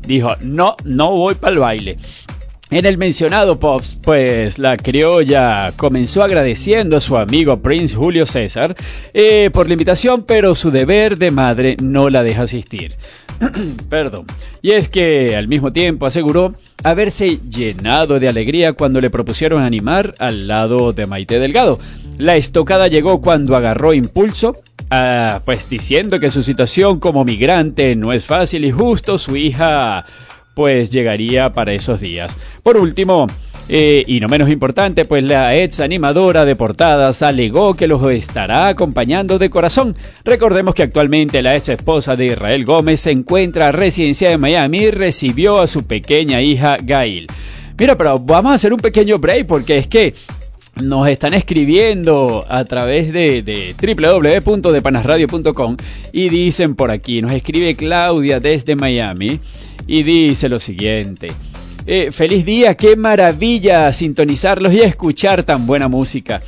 Dijo, 0.05 0.35
no, 0.41 0.75
no 0.83 1.11
voy 1.11 1.35
para 1.35 1.53
el 1.53 1.59
baile. 1.59 1.97
En 2.71 2.85
el 2.85 2.97
mencionado 2.97 3.59
post, 3.59 4.01
pues 4.01 4.57
la 4.57 4.77
criolla 4.77 5.73
comenzó 5.75 6.23
agradeciendo 6.23 6.95
a 6.95 7.01
su 7.01 7.17
amigo 7.17 7.61
Prince 7.61 7.97
Julio 7.97 8.25
César 8.25 8.77
eh, 9.13 9.49
por 9.51 9.67
la 9.67 9.73
invitación, 9.73 10.23
pero 10.23 10.55
su 10.55 10.71
deber 10.71 11.17
de 11.17 11.31
madre 11.31 11.75
no 11.81 12.09
la 12.09 12.23
deja 12.23 12.43
asistir. 12.43 12.95
Perdón. 13.89 14.25
Y 14.61 14.71
es 14.71 14.87
que 14.87 15.35
al 15.35 15.49
mismo 15.49 15.73
tiempo 15.73 16.05
aseguró 16.05 16.53
haberse 16.81 17.39
llenado 17.49 18.21
de 18.21 18.29
alegría 18.29 18.71
cuando 18.71 19.01
le 19.01 19.09
propusieron 19.09 19.63
animar 19.63 20.15
al 20.17 20.47
lado 20.47 20.93
de 20.93 21.07
Maite 21.07 21.39
Delgado. 21.39 21.77
La 22.17 22.37
estocada 22.37 22.87
llegó 22.87 23.19
cuando 23.19 23.57
agarró 23.57 23.93
impulso, 23.93 24.55
ah, 24.89 25.41
pues 25.43 25.69
diciendo 25.69 26.21
que 26.21 26.29
su 26.29 26.41
situación 26.41 27.01
como 27.01 27.25
migrante 27.25 27.97
no 27.97 28.13
es 28.13 28.23
fácil 28.23 28.63
y 28.63 28.71
justo 28.71 29.19
su 29.19 29.35
hija 29.35 30.05
pues 30.53 30.91
llegaría 30.91 31.51
para 31.51 31.73
esos 31.73 31.99
días. 31.99 32.35
Por 32.63 32.77
último, 32.77 33.27
eh, 33.69 34.03
y 34.05 34.19
no 34.19 34.27
menos 34.27 34.49
importante, 34.49 35.05
pues 35.05 35.23
la 35.23 35.55
ex 35.55 35.79
animadora 35.79 36.43
de 36.43 36.55
portadas 36.55 37.21
alegó 37.21 37.73
que 37.73 37.87
los 37.87 38.05
estará 38.11 38.67
acompañando 38.67 39.39
de 39.39 39.49
corazón. 39.49 39.95
Recordemos 40.25 40.75
que 40.75 40.83
actualmente 40.83 41.41
la 41.41 41.55
ex 41.55 41.69
esposa 41.69 42.15
de 42.15 42.27
Israel 42.27 42.65
Gómez 42.65 42.99
se 42.99 43.11
encuentra 43.11 43.71
residencia 43.71 44.31
en 44.31 44.41
Miami 44.41 44.79
y 44.79 44.91
recibió 44.91 45.59
a 45.59 45.67
su 45.67 45.83
pequeña 45.83 46.41
hija 46.41 46.77
Gail. 46.83 47.27
Mira, 47.77 47.97
pero 47.97 48.19
vamos 48.19 48.51
a 48.51 48.55
hacer 48.55 48.73
un 48.73 48.79
pequeño 48.79 49.19
break 49.19 49.47
porque 49.47 49.77
es 49.77 49.87
que 49.87 50.13
nos 50.75 51.07
están 51.07 51.33
escribiendo 51.33 52.45
a 52.47 52.63
través 52.65 53.11
de, 53.11 53.43
de 53.43 53.75
y 56.13 56.29
dicen 56.29 56.75
por 56.75 56.91
aquí, 56.91 57.21
nos 57.21 57.31
escribe 57.31 57.75
Claudia 57.75 58.39
desde 58.39 58.75
Miami 58.75 59.39
y 59.87 60.03
dice 60.03 60.49
lo 60.49 60.59
siguiente. 60.59 61.31
Eh, 61.85 62.11
feliz 62.11 62.45
día, 62.45 62.75
qué 62.75 62.95
maravilla 62.95 63.91
sintonizarlos 63.91 64.73
y 64.73 64.81
escuchar 64.81 65.43
tan 65.43 65.65
buena 65.65 65.87
música. 65.87 66.41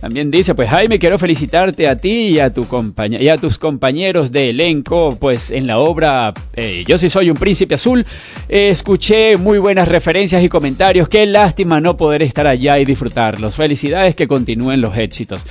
También 0.00 0.30
dice, 0.30 0.54
pues 0.54 0.70
Jaime, 0.70 1.00
quiero 1.00 1.18
felicitarte 1.18 1.88
a 1.88 1.96
ti 1.96 2.28
y 2.28 2.38
a, 2.38 2.54
tu 2.54 2.66
y 3.10 3.28
a 3.28 3.36
tus 3.36 3.58
compañeros 3.58 4.30
de 4.30 4.50
elenco, 4.50 5.16
pues 5.18 5.50
en 5.50 5.66
la 5.66 5.78
obra 5.78 6.34
eh, 6.54 6.84
Yo 6.86 6.98
sí 6.98 7.10
soy 7.10 7.30
un 7.30 7.36
príncipe 7.36 7.74
azul, 7.74 8.06
escuché 8.48 9.36
muy 9.36 9.58
buenas 9.58 9.88
referencias 9.88 10.44
y 10.44 10.48
comentarios, 10.48 11.08
qué 11.08 11.26
lástima 11.26 11.80
no 11.80 11.96
poder 11.96 12.22
estar 12.22 12.46
allá 12.46 12.78
y 12.78 12.84
disfrutarlos. 12.84 13.56
Felicidades, 13.56 14.14
que 14.14 14.28
continúen 14.28 14.80
los 14.80 14.96
éxitos. 14.96 15.44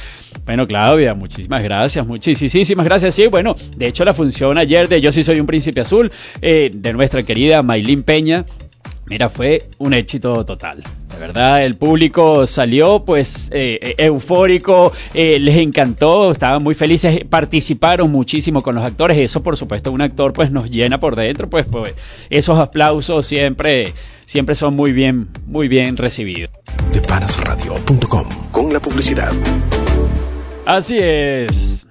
Bueno, 0.46 0.66
Claudia, 0.66 1.14
muchísimas 1.14 1.62
gracias, 1.62 2.08
muchísimas 2.08 2.86
gracias. 2.86 3.16
Sí, 3.16 3.28
bueno, 3.28 3.58
de 3.76 3.88
hecho 3.88 4.06
la 4.06 4.14
función 4.14 4.58
ayer 4.58 4.88
de 4.88 5.02
Yo 5.02 5.12
sí 5.12 5.26
soy 5.26 5.42
un 5.42 5.46
príncipe 5.46 5.82
azul, 5.82 6.10
eh, 6.42 6.72
de 6.74 6.94
nuestra 6.94 7.22
querida 7.24 7.64
Maylin 7.64 8.04
Peña, 8.04 8.46
Mira, 9.10 9.30
fue 9.30 9.64
un 9.78 9.94
éxito 9.94 10.44
total. 10.44 10.84
De 11.18 11.26
verdad, 11.26 11.66
el 11.66 11.74
público 11.74 12.46
salió 12.46 13.04
pues 13.04 13.50
eh, 13.52 13.96
eufórico, 13.98 14.94
eh, 15.16 15.40
les 15.40 15.56
encantó, 15.58 16.30
estaban 16.30 16.62
muy 16.62 16.76
felices, 16.76 17.22
participaron 17.28 18.12
muchísimo 18.12 18.62
con 18.62 18.76
los 18.76 18.84
actores. 18.84 19.18
Eso, 19.18 19.42
por 19.42 19.58
supuesto, 19.58 19.92
un 19.92 20.02
actor 20.02 20.32
pues 20.32 20.52
nos 20.52 20.70
llena 20.70 21.00
por 21.00 21.16
dentro, 21.16 21.50
pues, 21.50 21.66
pues 21.66 21.96
esos 22.30 22.60
aplausos 22.60 23.26
siempre, 23.26 23.96
siempre 24.26 24.54
son 24.54 24.76
muy 24.76 24.92
bien, 24.92 25.30
muy 25.48 25.68
bien 25.68 25.98
recibidos. 25.98 26.52
Depanasradio.com 26.94 28.26
con 28.52 28.72
la 28.72 28.80
publicidad. 28.80 29.34
Así 30.68 31.00
es. 31.00 31.88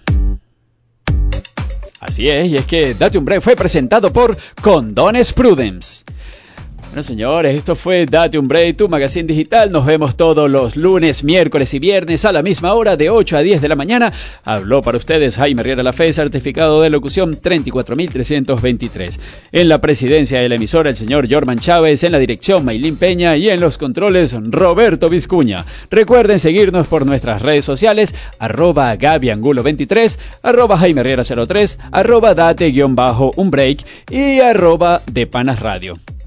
Así 1.98 2.28
es, 2.28 2.46
y 2.46 2.56
es 2.56 2.66
que 2.66 2.94
Date 2.94 3.18
un 3.18 3.24
Break 3.24 3.40
fue 3.40 3.56
presentado 3.56 4.12
por 4.12 4.36
Condones 4.62 5.32
Prudence. 5.32 6.04
Bueno, 6.96 7.08
señores, 7.08 7.54
esto 7.54 7.76
fue 7.76 8.06
Date 8.06 8.38
un 8.38 8.48
Break, 8.48 8.78
tu 8.78 8.88
magazine 8.88 9.26
digital. 9.26 9.70
Nos 9.70 9.84
vemos 9.84 10.16
todos 10.16 10.50
los 10.50 10.76
lunes, 10.76 11.24
miércoles 11.24 11.74
y 11.74 11.78
viernes 11.78 12.24
a 12.24 12.32
la 12.32 12.42
misma 12.42 12.72
hora, 12.72 12.96
de 12.96 13.10
8 13.10 13.36
a 13.36 13.42
10 13.42 13.60
de 13.60 13.68
la 13.68 13.76
mañana. 13.76 14.14
Habló 14.44 14.80
para 14.80 14.96
ustedes 14.96 15.36
Jaime 15.36 15.62
Riera 15.62 15.82
La 15.82 15.92
Fe, 15.92 16.10
certificado 16.14 16.80
de 16.80 16.88
locución 16.88 17.36
34323. 17.36 19.20
En 19.52 19.68
la 19.68 19.82
presidencia 19.82 20.40
de 20.40 20.48
la 20.48 20.54
emisora, 20.54 20.88
el 20.88 20.96
señor 20.96 21.30
Jorman 21.30 21.58
Chávez. 21.58 22.02
En 22.02 22.12
la 22.12 22.18
dirección, 22.18 22.64
Maylin 22.64 22.96
Peña. 22.96 23.36
Y 23.36 23.50
en 23.50 23.60
los 23.60 23.76
controles, 23.76 24.34
Roberto 24.34 25.10
Vizcuña. 25.10 25.66
Recuerden 25.90 26.38
seguirnos 26.38 26.86
por 26.86 27.04
nuestras 27.04 27.42
redes 27.42 27.66
sociales, 27.66 28.14
arroba 28.38 28.96
gabiangulo23, 28.96 30.18
arroba 30.42 30.78
Jaime 30.78 31.02
Riera 31.02 31.24
03, 31.24 31.78
arroba 31.92 32.32
date-un 32.32 32.96
break 33.50 33.84
y 34.10 34.40
arroba 34.40 35.02
de 35.12 35.26
Panas 35.26 35.60
Radio. 35.60 35.98